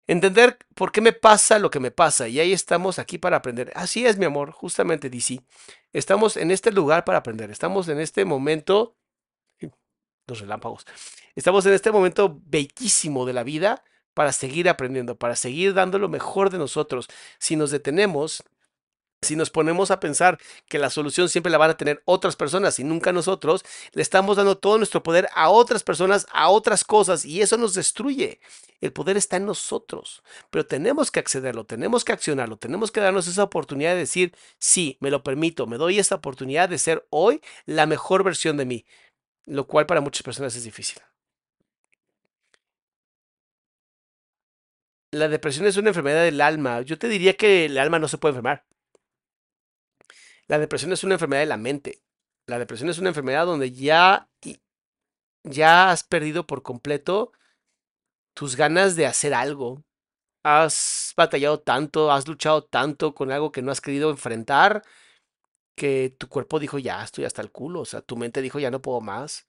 Entender 0.07 0.57
por 0.75 0.91
qué 0.91 1.01
me 1.01 1.13
pasa 1.13 1.57
lo 1.59 1.69
que 1.71 1.79
me 1.79 1.91
pasa. 1.91 2.27
Y 2.27 2.39
ahí 2.39 2.53
estamos 2.53 2.99
aquí 2.99 3.17
para 3.17 3.37
aprender. 3.37 3.71
Así 3.75 4.05
es, 4.05 4.17
mi 4.17 4.25
amor, 4.25 4.51
justamente 4.51 5.09
DC. 5.09 5.41
Estamos 5.93 6.37
en 6.37 6.51
este 6.51 6.71
lugar 6.71 7.05
para 7.05 7.19
aprender. 7.19 7.49
Estamos 7.49 7.87
en 7.87 7.99
este 7.99 8.25
momento. 8.25 8.95
Los 10.27 10.39
relámpagos. 10.39 10.85
Estamos 11.35 11.65
en 11.65 11.73
este 11.73 11.91
momento 11.91 12.39
bellísimo 12.45 13.25
de 13.25 13.33
la 13.33 13.43
vida 13.43 13.83
para 14.13 14.31
seguir 14.31 14.69
aprendiendo, 14.69 15.17
para 15.17 15.35
seguir 15.35 15.73
dando 15.73 15.99
lo 15.99 16.09
mejor 16.09 16.49
de 16.49 16.57
nosotros. 16.57 17.07
Si 17.37 17.55
nos 17.55 17.69
detenemos, 17.71 18.43
si 19.25 19.35
nos 19.35 19.49
ponemos 19.49 19.91
a 19.91 19.99
pensar 19.99 20.39
que 20.67 20.79
la 20.79 20.89
solución 20.89 21.29
siempre 21.29 21.51
la 21.51 21.57
van 21.57 21.71
a 21.71 21.77
tener 21.77 22.01
otras 22.05 22.35
personas 22.35 22.79
y 22.79 22.83
nunca 22.83 23.11
nosotros, 23.11 23.63
le 23.93 24.01
estamos 24.01 24.37
dando 24.37 24.57
todo 24.57 24.77
nuestro 24.77 25.03
poder 25.03 25.27
a 25.35 25.49
otras 25.49 25.83
personas, 25.83 26.27
a 26.31 26.49
otras 26.49 26.83
cosas, 26.83 27.25
y 27.25 27.41
eso 27.41 27.57
nos 27.57 27.73
destruye. 27.73 28.39
El 28.81 28.93
poder 28.93 29.17
está 29.17 29.37
en 29.37 29.45
nosotros, 29.45 30.23
pero 30.49 30.65
tenemos 30.65 31.11
que 31.11 31.19
accederlo, 31.19 31.65
tenemos 31.65 32.05
que 32.05 32.13
accionarlo, 32.13 32.57
tenemos 32.57 32.91
que 32.91 33.01
darnos 33.01 33.27
esa 33.27 33.43
oportunidad 33.43 33.93
de 33.93 33.99
decir, 33.99 34.35
sí, 34.59 34.97
me 34.99 35.11
lo 35.11 35.23
permito, 35.23 35.65
me 35.67 35.77
doy 35.77 35.99
esta 35.99 36.15
oportunidad 36.15 36.69
de 36.69 36.77
ser 36.77 37.05
hoy 37.09 37.41
la 37.65 37.85
mejor 37.85 38.23
versión 38.23 38.57
de 38.57 38.65
mí, 38.65 38.85
lo 39.45 39.67
cual 39.67 39.85
para 39.85 40.01
muchas 40.01 40.23
personas 40.23 40.55
es 40.55 40.63
difícil. 40.63 41.01
La 45.11 45.29
depresión 45.29 45.65
es 45.65 45.77
una 45.77 45.89
enfermedad 45.89 46.23
del 46.23 46.41
alma. 46.41 46.81
Yo 46.81 46.97
te 46.97 47.07
diría 47.07 47.35
que 47.37 47.65
el 47.65 47.77
alma 47.77 47.99
no 47.99 48.09
se 48.09 48.17
puede 48.17 48.31
enfermar. 48.31 48.65
La 50.47 50.59
depresión 50.59 50.91
es 50.93 51.03
una 51.03 51.15
enfermedad 51.15 51.41
de 51.41 51.47
la 51.47 51.57
mente. 51.57 52.01
La 52.47 52.59
depresión 52.59 52.89
es 52.89 52.99
una 52.99 53.09
enfermedad 53.09 53.45
donde 53.45 53.71
ya, 53.71 54.29
ya 55.43 55.91
has 55.91 56.03
perdido 56.03 56.45
por 56.45 56.61
completo 56.61 57.31
tus 58.35 58.55
ganas 58.55 58.95
de 58.95 59.07
hacer 59.07 59.33
algo. 59.33 59.83
Has 60.43 61.13
batallado 61.17 61.59
tanto, 61.59 62.11
has 62.11 62.27
luchado 62.27 62.63
tanto 62.63 63.15
con 63.15 63.31
algo 63.31 63.51
que 63.51 63.63
no 63.63 63.71
has 63.71 63.81
querido 63.81 64.11
enfrentar, 64.11 64.83
que 65.75 66.15
tu 66.17 66.29
cuerpo 66.29 66.59
dijo, 66.59 66.77
ya 66.77 67.03
estoy 67.03 67.25
hasta 67.25 67.41
el 67.41 67.51
culo. 67.51 67.81
O 67.81 67.85
sea, 67.85 68.01
tu 68.01 68.15
mente 68.15 68.41
dijo, 68.41 68.59
ya 68.59 68.69
no 68.69 68.81
puedo 68.81 69.01
más. 69.01 69.47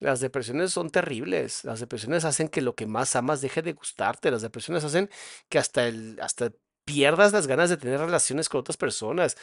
Las 0.00 0.20
depresiones 0.20 0.72
son 0.72 0.90
terribles. 0.90 1.64
Las 1.64 1.80
depresiones 1.80 2.24
hacen 2.24 2.48
que 2.48 2.62
lo 2.62 2.74
que 2.74 2.86
más 2.86 3.16
amas 3.16 3.42
deje 3.42 3.62
de 3.62 3.74
gustarte. 3.74 4.30
Las 4.30 4.42
depresiones 4.42 4.84
hacen 4.84 5.10
que 5.48 5.58
hasta, 5.58 5.90
hasta 6.20 6.52
pierdas 6.84 7.32
las 7.32 7.46
ganas 7.46 7.70
de 7.70 7.76
tener 7.76 8.00
relaciones 8.00 8.48
con 8.48 8.60
otras 8.60 8.76
personas. 8.76 9.36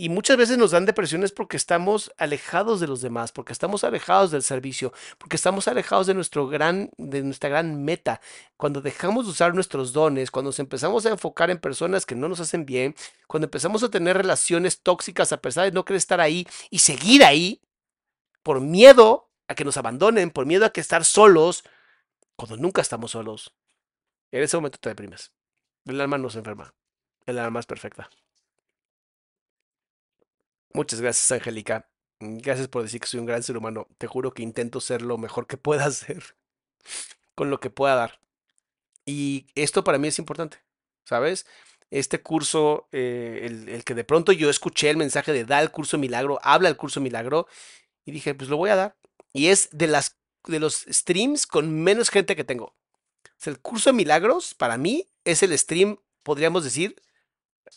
Y 0.00 0.10
muchas 0.10 0.36
veces 0.36 0.58
nos 0.58 0.70
dan 0.70 0.86
depresiones 0.86 1.32
porque 1.32 1.56
estamos 1.56 2.12
alejados 2.18 2.78
de 2.78 2.86
los 2.86 3.00
demás, 3.00 3.32
porque 3.32 3.52
estamos 3.52 3.82
alejados 3.82 4.30
del 4.30 4.44
servicio, 4.44 4.92
porque 5.18 5.34
estamos 5.34 5.66
alejados 5.66 6.06
de, 6.06 6.14
nuestro 6.14 6.46
gran, 6.46 6.92
de 6.98 7.24
nuestra 7.24 7.50
gran 7.50 7.84
meta. 7.84 8.20
Cuando 8.56 8.80
dejamos 8.80 9.24
de 9.24 9.32
usar 9.32 9.56
nuestros 9.56 9.92
dones, 9.92 10.30
cuando 10.30 10.50
nos 10.50 10.60
empezamos 10.60 11.04
a 11.04 11.10
enfocar 11.10 11.50
en 11.50 11.58
personas 11.58 12.06
que 12.06 12.14
no 12.14 12.28
nos 12.28 12.38
hacen 12.38 12.64
bien, 12.64 12.94
cuando 13.26 13.46
empezamos 13.46 13.82
a 13.82 13.90
tener 13.90 14.16
relaciones 14.16 14.82
tóxicas 14.82 15.32
a 15.32 15.40
pesar 15.40 15.64
de 15.64 15.72
no 15.72 15.84
querer 15.84 15.98
estar 15.98 16.20
ahí 16.20 16.46
y 16.70 16.78
seguir 16.78 17.24
ahí 17.24 17.60
por 18.44 18.60
miedo 18.60 19.32
a 19.48 19.56
que 19.56 19.64
nos 19.64 19.78
abandonen, 19.78 20.30
por 20.30 20.46
miedo 20.46 20.64
a 20.64 20.70
que 20.70 20.80
estar 20.80 21.04
solos, 21.04 21.64
cuando 22.36 22.56
nunca 22.56 22.82
estamos 22.82 23.10
solos, 23.10 23.52
en 24.30 24.44
ese 24.44 24.56
momento 24.58 24.78
te 24.80 24.90
deprimes. 24.90 25.32
El 25.86 26.00
alma 26.00 26.18
no 26.18 26.28
enferma. 26.28 26.72
El 27.26 27.40
alma 27.40 27.58
es 27.58 27.66
perfecta. 27.66 28.08
Muchas 30.72 31.00
gracias, 31.00 31.30
Angélica. 31.32 31.88
Gracias 32.20 32.68
por 32.68 32.82
decir 32.82 33.00
que 33.00 33.06
soy 33.06 33.20
un 33.20 33.26
gran 33.26 33.42
ser 33.42 33.56
humano. 33.56 33.86
Te 33.98 34.06
juro 34.06 34.32
que 34.32 34.42
intento 34.42 34.80
ser 34.80 35.02
lo 35.02 35.18
mejor 35.18 35.46
que 35.46 35.56
pueda 35.56 35.90
ser. 35.90 36.36
con 37.34 37.50
lo 37.50 37.60
que 37.60 37.70
pueda 37.70 37.94
dar. 37.94 38.20
Y 39.06 39.46
esto 39.54 39.84
para 39.84 39.98
mí 39.98 40.08
es 40.08 40.18
importante, 40.18 40.58
¿sabes? 41.04 41.46
Este 41.90 42.20
curso, 42.20 42.88
eh, 42.92 43.40
el, 43.68 43.84
que 43.84 43.94
de 43.94 44.04
pronto 44.04 44.32
yo 44.32 44.50
escuché 44.50 44.90
el 44.90 44.96
mensaje 44.96 45.32
de 45.32 45.44
da 45.44 45.62
el 45.62 45.70
curso 45.70 45.96
milagro, 45.96 46.38
habla 46.42 46.68
el 46.68 46.76
curso 46.76 47.00
milagro, 47.00 47.46
y 48.04 48.12
dije, 48.12 48.34
pues 48.34 48.50
lo 48.50 48.56
voy 48.56 48.70
a 48.70 48.76
dar. 48.76 48.96
Y 49.32 49.48
es 49.48 49.70
de, 49.72 49.86
las, 49.86 50.18
de 50.46 50.60
los 50.60 50.84
streams 50.90 51.46
con 51.46 51.82
menos 51.82 52.10
gente 52.10 52.36
que 52.36 52.44
tengo. 52.44 52.74
El 53.44 53.60
curso 53.60 53.90
de 53.90 53.96
milagros, 53.96 54.54
para 54.54 54.76
mí, 54.76 55.06
es 55.24 55.42
el 55.42 55.56
stream, 55.56 55.98
podríamos 56.22 56.64
decir, 56.64 57.00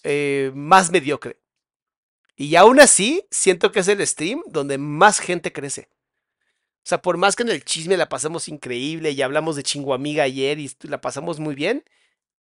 eh, 0.03 0.51
más 0.55 0.91
mediocre. 0.91 1.40
Y 2.35 2.55
aún 2.55 2.79
así, 2.79 3.25
siento 3.29 3.71
que 3.71 3.81
es 3.81 3.87
el 3.87 4.05
stream 4.05 4.41
donde 4.47 4.77
más 4.77 5.19
gente 5.19 5.53
crece. 5.53 5.89
O 6.83 6.89
sea, 6.89 7.01
por 7.01 7.17
más 7.17 7.35
que 7.35 7.43
en 7.43 7.49
el 7.49 7.63
chisme 7.63 7.97
la 7.97 8.09
pasamos 8.09 8.47
increíble 8.47 9.11
y 9.11 9.21
hablamos 9.21 9.55
de 9.55 9.63
chingo 9.63 9.93
amiga 9.93 10.23
ayer 10.23 10.59
y 10.59 10.71
la 10.81 10.99
pasamos 10.99 11.39
muy 11.39 11.53
bien, 11.53 11.83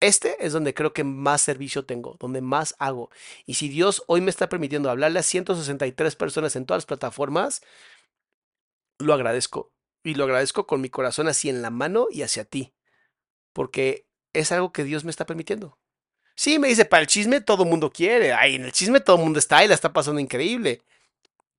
este 0.00 0.44
es 0.44 0.52
donde 0.52 0.74
creo 0.74 0.92
que 0.92 1.04
más 1.04 1.42
servicio 1.42 1.84
tengo, 1.84 2.16
donde 2.18 2.40
más 2.40 2.74
hago. 2.78 3.10
Y 3.46 3.54
si 3.54 3.68
Dios 3.68 4.02
hoy 4.08 4.20
me 4.20 4.30
está 4.30 4.48
permitiendo 4.48 4.90
hablarle 4.90 5.18
a 5.20 5.22
163 5.22 6.16
personas 6.16 6.56
en 6.56 6.66
todas 6.66 6.78
las 6.78 6.86
plataformas, 6.86 7.62
lo 8.98 9.14
agradezco. 9.14 9.72
Y 10.02 10.14
lo 10.14 10.24
agradezco 10.24 10.66
con 10.66 10.80
mi 10.80 10.88
corazón 10.90 11.28
así 11.28 11.48
en 11.48 11.62
la 11.62 11.70
mano 11.70 12.08
y 12.10 12.22
hacia 12.22 12.44
ti. 12.44 12.74
Porque 13.52 14.06
es 14.32 14.50
algo 14.50 14.72
que 14.72 14.84
Dios 14.84 15.04
me 15.04 15.10
está 15.10 15.26
permitiendo. 15.26 15.78
Sí, 16.34 16.58
me 16.58 16.68
dice, 16.68 16.84
para 16.84 17.02
el 17.02 17.06
chisme 17.06 17.40
todo 17.40 17.64
el 17.64 17.70
mundo 17.70 17.90
quiere. 17.92 18.32
Ay, 18.32 18.56
en 18.56 18.64
el 18.64 18.72
chisme 18.72 19.00
todo 19.00 19.16
el 19.16 19.22
mundo 19.22 19.38
está 19.38 19.64
y 19.64 19.68
la 19.68 19.74
está 19.74 19.92
pasando 19.92 20.20
increíble. 20.20 20.82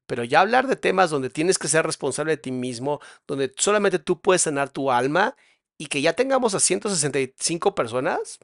Pero 0.07 0.23
ya 0.23 0.41
hablar 0.41 0.67
de 0.67 0.75
temas 0.75 1.09
donde 1.09 1.29
tienes 1.29 1.57
que 1.57 1.67
ser 1.67 1.85
responsable 1.85 2.33
de 2.33 2.37
ti 2.37 2.51
mismo, 2.51 2.99
donde 3.27 3.53
solamente 3.57 3.99
tú 3.99 4.19
puedes 4.21 4.43
sanar 4.43 4.69
tu 4.69 4.91
alma 4.91 5.35
y 5.77 5.87
que 5.87 6.01
ya 6.01 6.13
tengamos 6.13 6.55
a 6.55 6.59
165 6.59 7.75
personas, 7.75 8.39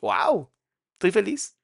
wow, 0.00 0.50
estoy 0.94 1.10
feliz. 1.10 1.56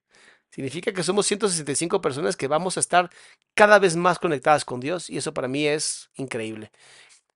Significa 0.51 0.93
que 0.93 1.03
somos 1.03 1.27
165 1.27 2.01
personas 2.01 2.37
que 2.37 2.49
vamos 2.49 2.77
a 2.77 2.81
estar 2.81 3.11
cada 3.55 3.79
vez 3.79 3.97
más 3.97 4.19
conectadas 4.19 4.65
con 4.65 4.81
Dios 4.81 5.11
y 5.11 5.19
eso 5.19 5.35
para 5.35 5.49
mí 5.49 5.67
es 5.67 6.11
increíble. 6.17 6.71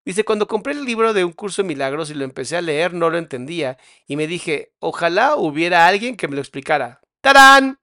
Dice, 0.08 0.24
cuando 0.24 0.48
compré 0.48 0.72
el 0.72 0.86
libro 0.86 1.12
de 1.12 1.22
un 1.22 1.32
curso 1.32 1.60
de 1.60 1.68
milagros 1.68 2.08
y 2.08 2.14
lo 2.14 2.24
empecé 2.24 2.56
a 2.56 2.62
leer, 2.62 2.94
no 2.94 3.10
lo 3.10 3.18
entendía 3.18 3.76
y 4.06 4.16
me 4.16 4.26
dije, 4.26 4.72
ojalá 4.78 5.36
hubiera 5.36 5.86
alguien 5.86 6.16
que 6.16 6.28
me 6.28 6.34
lo 6.34 6.40
explicara. 6.40 7.02
¡Tarán! 7.20 7.78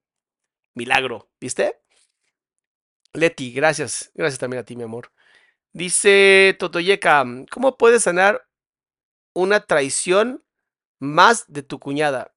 Milagro, 0.74 1.30
¿viste? 1.40 1.80
Leti, 3.14 3.54
gracias. 3.54 4.10
Gracias 4.16 4.40
también 4.40 4.62
a 4.62 4.64
ti, 4.66 4.76
mi 4.76 4.82
amor. 4.82 5.12
Dice 5.72 6.56
Totoyeka, 6.58 7.24
¿cómo 7.52 7.78
puedes 7.78 8.02
sanar 8.02 8.48
una 9.36 9.60
traición 9.60 10.44
más 10.98 11.46
de 11.48 11.62
tu 11.62 11.78
cuñada? 11.78 12.34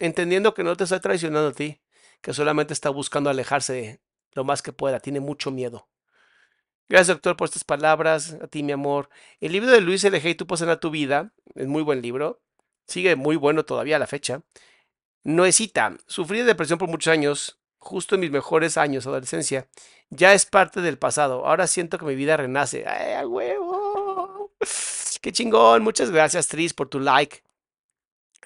Entendiendo 0.00 0.52
que 0.52 0.64
no 0.64 0.76
te 0.76 0.84
está 0.84 1.00
traicionando 1.00 1.48
a 1.48 1.54
ti, 1.54 1.80
que 2.20 2.34
solamente 2.34 2.74
está 2.74 2.90
buscando 2.90 3.30
alejarse 3.30 3.72
de 3.72 4.00
lo 4.32 4.44
más 4.44 4.60
que 4.60 4.74
pueda, 4.74 5.00
tiene 5.00 5.20
mucho 5.20 5.50
miedo. 5.50 5.88
Gracias, 6.90 7.16
doctor, 7.16 7.36
por 7.36 7.46
estas 7.46 7.64
palabras. 7.64 8.36
A 8.42 8.48
ti, 8.48 8.62
mi 8.62 8.72
amor. 8.72 9.08
El 9.40 9.52
libro 9.52 9.70
de 9.70 9.80
Luis 9.80 10.04
L. 10.04 10.20
Hay, 10.22 10.34
Tú 10.34 10.46
sanar 10.56 10.80
tu 10.80 10.90
vida, 10.90 11.32
es 11.54 11.66
muy 11.66 11.82
buen 11.82 12.02
libro. 12.02 12.42
Sigue 12.86 13.16
muy 13.16 13.36
bueno 13.36 13.64
todavía 13.64 13.96
a 13.96 14.00
la 14.00 14.06
fecha. 14.06 14.42
Noecita, 15.22 15.96
sufrí 16.06 16.38
de 16.38 16.44
depresión 16.44 16.78
por 16.78 16.88
muchos 16.88 17.12
años 17.12 17.60
justo 17.80 18.14
en 18.14 18.20
mis 18.20 18.30
mejores 18.30 18.76
años, 18.76 19.06
adolescencia, 19.06 19.66
ya 20.10 20.34
es 20.34 20.46
parte 20.46 20.80
del 20.82 20.98
pasado. 20.98 21.46
Ahora 21.46 21.66
siento 21.66 21.98
que 21.98 22.04
mi 22.04 22.14
vida 22.14 22.36
renace. 22.36 22.84
¡Ay, 22.86 23.24
huevo! 23.24 24.52
¡Qué 25.20 25.32
chingón! 25.32 25.82
Muchas 25.82 26.10
gracias, 26.10 26.46
Tris, 26.48 26.74
por 26.74 26.88
tu 26.88 27.00
like. 27.00 27.42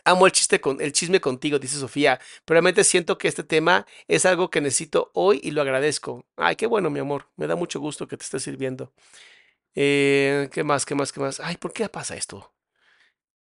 Amo 0.04 0.26
el, 0.26 0.32
chiste 0.32 0.60
con, 0.60 0.80
el 0.80 0.92
chisme 0.92 1.20
contigo, 1.20 1.58
dice 1.58 1.78
Sofía. 1.78 2.20
Pero 2.44 2.56
realmente 2.56 2.84
siento 2.84 3.16
que 3.18 3.28
este 3.28 3.42
tema 3.44 3.86
es 4.08 4.26
algo 4.26 4.50
que 4.50 4.60
necesito 4.60 5.10
hoy 5.14 5.40
y 5.42 5.50
lo 5.52 5.62
agradezco. 5.62 6.26
Ay, 6.36 6.56
qué 6.56 6.66
bueno, 6.66 6.90
mi 6.90 7.00
amor. 7.00 7.28
Me 7.36 7.46
da 7.46 7.56
mucho 7.56 7.80
gusto 7.80 8.06
que 8.06 8.16
te 8.16 8.24
esté 8.24 8.38
sirviendo. 8.40 8.92
Eh, 9.74 10.48
¿Qué 10.52 10.64
más? 10.64 10.86
¿Qué 10.86 10.94
más? 10.94 11.12
¿Qué 11.12 11.20
más? 11.20 11.40
Ay, 11.40 11.56
¿por 11.56 11.72
qué 11.72 11.88
pasa 11.88 12.16
esto? 12.16 12.52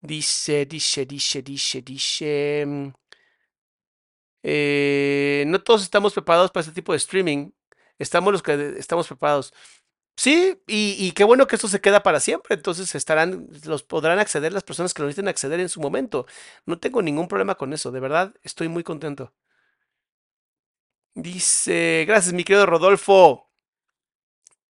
Dice, 0.02 0.66
dice, 0.66 1.06
dice, 1.06 1.42
dice, 1.42 1.82
dice. 1.82 2.66
Mm, 2.68 2.90
eh, 4.44 5.44
no 5.48 5.62
todos 5.62 5.84
estamos 5.84 6.14
preparados 6.14 6.52
para 6.52 6.62
este 6.62 6.74
tipo 6.74 6.94
de 6.94 6.98
streaming. 6.98 7.52
Estamos 7.98 8.32
los 8.34 8.42
que 8.44 8.76
estamos 8.78 9.08
preparados. 9.08 9.54
Sí, 10.20 10.62
y, 10.68 11.14
qué 11.14 11.24
bueno 11.24 11.48
que 11.48 11.56
esto 11.56 11.70
se 11.70 11.80
queda 11.80 12.04
para 12.04 12.20
siempre. 12.20 12.54
Entonces 12.56 12.94
estarán, 12.94 13.48
los 13.64 13.84
podrán 13.84 14.20
acceder 14.20 14.52
las 14.52 14.64
personas 14.64 14.94
que 14.94 15.02
lo 15.02 15.08
necesiten 15.08 15.30
acceder 15.30 15.62
en 15.62 15.70
su 15.70 15.80
momento. 15.80 16.26
No 16.66 16.78
tengo 16.78 17.02
ningún 17.02 17.30
problema 17.30 17.56
con 17.56 17.72
eso. 17.74 17.90
De 17.92 18.02
verdad, 18.02 18.34
estoy 18.44 18.68
muy 18.68 18.84
contento. 18.84 19.34
Dice, 21.16 22.06
gracias, 22.08 22.34
mi 22.34 22.44
querido 22.44 22.66
Rodolfo. 22.66 23.50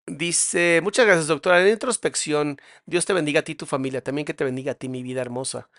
Dice, 0.07 0.81
muchas 0.83 1.05
gracias, 1.05 1.27
doctora. 1.27 1.61
En 1.61 1.67
introspección, 1.69 2.59
Dios 2.85 3.05
te 3.05 3.13
bendiga 3.13 3.41
a 3.41 3.43
ti 3.43 3.51
y 3.53 3.55
tu 3.55 3.65
familia. 3.65 4.03
También 4.03 4.25
que 4.25 4.33
te 4.33 4.43
bendiga 4.43 4.71
a 4.73 4.75
ti, 4.75 4.89
mi 4.89 5.03
vida 5.03 5.21
hermosa. 5.21 5.69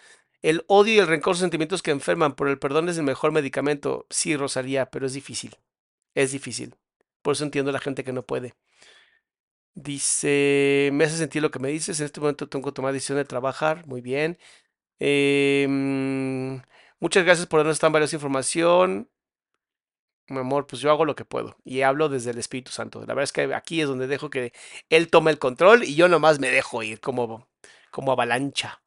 El 0.42 0.64
odio 0.68 0.94
y 0.94 0.98
el 0.98 1.08
rencor 1.08 1.36
son 1.36 1.42
sentimientos 1.42 1.82
que 1.82 1.90
enferman, 1.92 2.34
por 2.34 2.48
el 2.48 2.58
perdón 2.58 2.88
es 2.88 2.98
el 2.98 3.04
mejor 3.04 3.32
medicamento. 3.32 4.06
Sí, 4.10 4.36
Rosalía, 4.36 4.90
pero 4.90 5.06
es 5.06 5.14
difícil. 5.14 5.56
Es 6.14 6.32
difícil. 6.32 6.76
Por 7.22 7.34
eso 7.34 7.44
entiendo 7.44 7.70
a 7.70 7.74
la 7.74 7.80
gente 7.80 8.04
que 8.04 8.12
no 8.12 8.24
puede. 8.26 8.54
Dice, 9.82 10.90
me 10.92 11.04
hace 11.04 11.16
sentir 11.16 11.40
lo 11.42 11.50
que 11.50 11.58
me 11.58 11.68
dices. 11.70 12.00
En 12.00 12.06
este 12.06 12.20
momento 12.20 12.48
tengo 12.48 12.66
que 12.70 12.74
tomar 12.74 12.92
decisión 12.92 13.18
de 13.18 13.24
trabajar. 13.24 13.86
Muy 13.86 14.00
bien. 14.02 14.38
Eh, 15.00 15.66
muchas 17.00 17.24
gracias 17.24 17.46
por 17.46 17.60
darnos 17.60 17.78
tan 17.78 17.92
valiosa 17.92 18.16
información. 18.16 19.08
Mi 20.28 20.38
amor, 20.38 20.66
pues 20.66 20.80
yo 20.80 20.90
hago 20.90 21.04
lo 21.04 21.16
que 21.16 21.24
puedo 21.24 21.56
y 21.64 21.82
hablo 21.82 22.08
desde 22.08 22.30
el 22.30 22.38
Espíritu 22.38 22.70
Santo. 22.70 23.00
La 23.00 23.06
verdad 23.14 23.24
es 23.24 23.32
que 23.32 23.52
aquí 23.54 23.80
es 23.80 23.88
donde 23.88 24.06
dejo 24.06 24.30
que 24.30 24.52
Él 24.88 25.10
tome 25.10 25.30
el 25.32 25.38
control 25.38 25.82
y 25.84 25.96
yo 25.96 26.08
nomás 26.08 26.38
me 26.38 26.50
dejo 26.50 26.82
ir 26.84 27.00
como, 27.00 27.48
como 27.90 28.12
avalancha. 28.12 28.80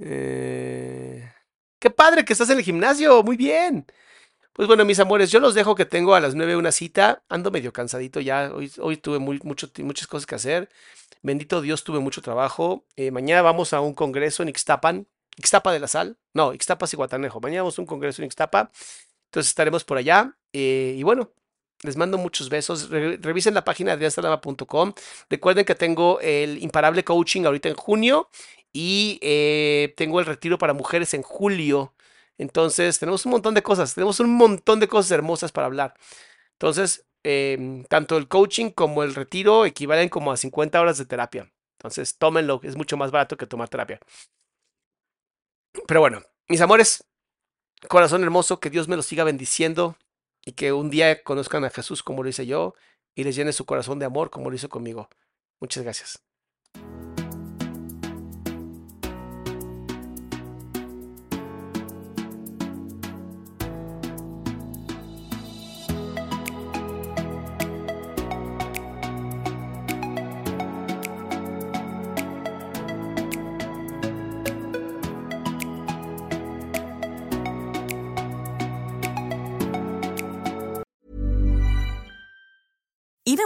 Eh, 0.00 1.30
qué 1.78 1.90
padre 1.90 2.24
que 2.24 2.32
estás 2.32 2.50
en 2.50 2.58
el 2.58 2.64
gimnasio, 2.64 3.22
muy 3.22 3.36
bien. 3.36 3.86
Pues 4.60 4.68
bueno, 4.68 4.84
mis 4.84 5.00
amores, 5.00 5.30
yo 5.30 5.40
los 5.40 5.54
dejo 5.54 5.74
que 5.74 5.86
tengo 5.86 6.14
a 6.14 6.20
las 6.20 6.34
9 6.34 6.54
una 6.54 6.70
cita. 6.70 7.22
Ando 7.30 7.50
medio 7.50 7.72
cansadito 7.72 8.20
ya. 8.20 8.52
Hoy, 8.52 8.98
tuve 8.98 9.18
muchas 9.18 10.06
cosas 10.06 10.26
que 10.26 10.34
hacer. 10.34 10.68
Bendito 11.22 11.62
Dios, 11.62 11.82
tuve 11.82 11.98
mucho 11.98 12.20
trabajo. 12.20 12.84
Eh, 12.94 13.10
mañana 13.10 13.40
vamos 13.40 13.72
a 13.72 13.80
un 13.80 13.94
congreso 13.94 14.42
en 14.42 14.50
Ixtapan. 14.50 15.06
Ixtapa 15.38 15.72
de 15.72 15.78
la 15.78 15.88
Sal. 15.88 16.18
No, 16.34 16.52
Ixtapa 16.52 16.84
y 16.92 16.94
Guatanejo. 16.94 17.40
Mañana 17.40 17.62
vamos 17.62 17.78
a 17.78 17.80
un 17.80 17.86
congreso 17.86 18.20
en 18.20 18.26
Ixtapa. 18.26 18.70
Entonces 19.28 19.48
estaremos 19.48 19.82
por 19.82 19.96
allá. 19.96 20.36
Eh, 20.52 20.94
y 20.94 21.02
bueno, 21.04 21.30
les 21.82 21.96
mando 21.96 22.18
muchos 22.18 22.50
besos. 22.50 22.90
revisen 22.90 23.54
la 23.54 23.64
página 23.64 23.92
de 23.92 23.94
adriansalama.com. 23.94 24.92
Recuerden 25.30 25.64
que 25.64 25.74
tengo 25.74 26.20
el 26.20 26.62
imparable 26.62 27.02
coaching 27.02 27.46
ahorita 27.46 27.70
en 27.70 27.76
junio 27.76 28.28
y 28.74 29.18
eh, 29.22 29.94
tengo 29.96 30.20
el 30.20 30.26
retiro 30.26 30.58
para 30.58 30.74
mujeres 30.74 31.14
en 31.14 31.22
julio. 31.22 31.94
Entonces, 32.40 32.98
tenemos 32.98 33.26
un 33.26 33.32
montón 33.32 33.52
de 33.52 33.62
cosas, 33.62 33.94
tenemos 33.94 34.18
un 34.18 34.34
montón 34.34 34.80
de 34.80 34.88
cosas 34.88 35.10
hermosas 35.10 35.52
para 35.52 35.66
hablar. 35.66 35.94
Entonces, 36.52 37.06
em, 37.22 37.84
tanto 37.84 38.16
el 38.16 38.28
coaching 38.28 38.70
como 38.70 39.02
el 39.02 39.14
retiro 39.14 39.66
equivalen 39.66 40.08
como 40.08 40.32
a 40.32 40.38
50 40.38 40.80
horas 40.80 40.96
de 40.96 41.04
terapia. 41.04 41.52
Entonces, 41.78 42.16
tómenlo, 42.16 42.60
es 42.62 42.76
mucho 42.76 42.96
más 42.96 43.10
barato 43.10 43.36
que 43.36 43.46
tomar 43.46 43.68
terapia. 43.68 44.00
Pero 45.86 46.00
bueno, 46.00 46.22
mis 46.48 46.62
amores, 46.62 47.04
corazón 47.88 48.22
hermoso, 48.22 48.58
que 48.58 48.70
Dios 48.70 48.88
me 48.88 48.96
los 48.96 49.06
siga 49.06 49.24
bendiciendo 49.24 49.96
y 50.44 50.52
que 50.52 50.72
un 50.72 50.88
día 50.90 51.22
conozcan 51.22 51.64
a 51.64 51.70
Jesús 51.70 52.02
como 52.02 52.22
lo 52.22 52.30
hice 52.30 52.46
yo 52.46 52.74
y 53.14 53.24
les 53.24 53.36
llene 53.36 53.52
su 53.52 53.66
corazón 53.66 53.98
de 53.98 54.06
amor 54.06 54.30
como 54.30 54.48
lo 54.48 54.56
hizo 54.56 54.70
conmigo. 54.70 55.10
Muchas 55.60 55.84
gracias. 55.84 56.29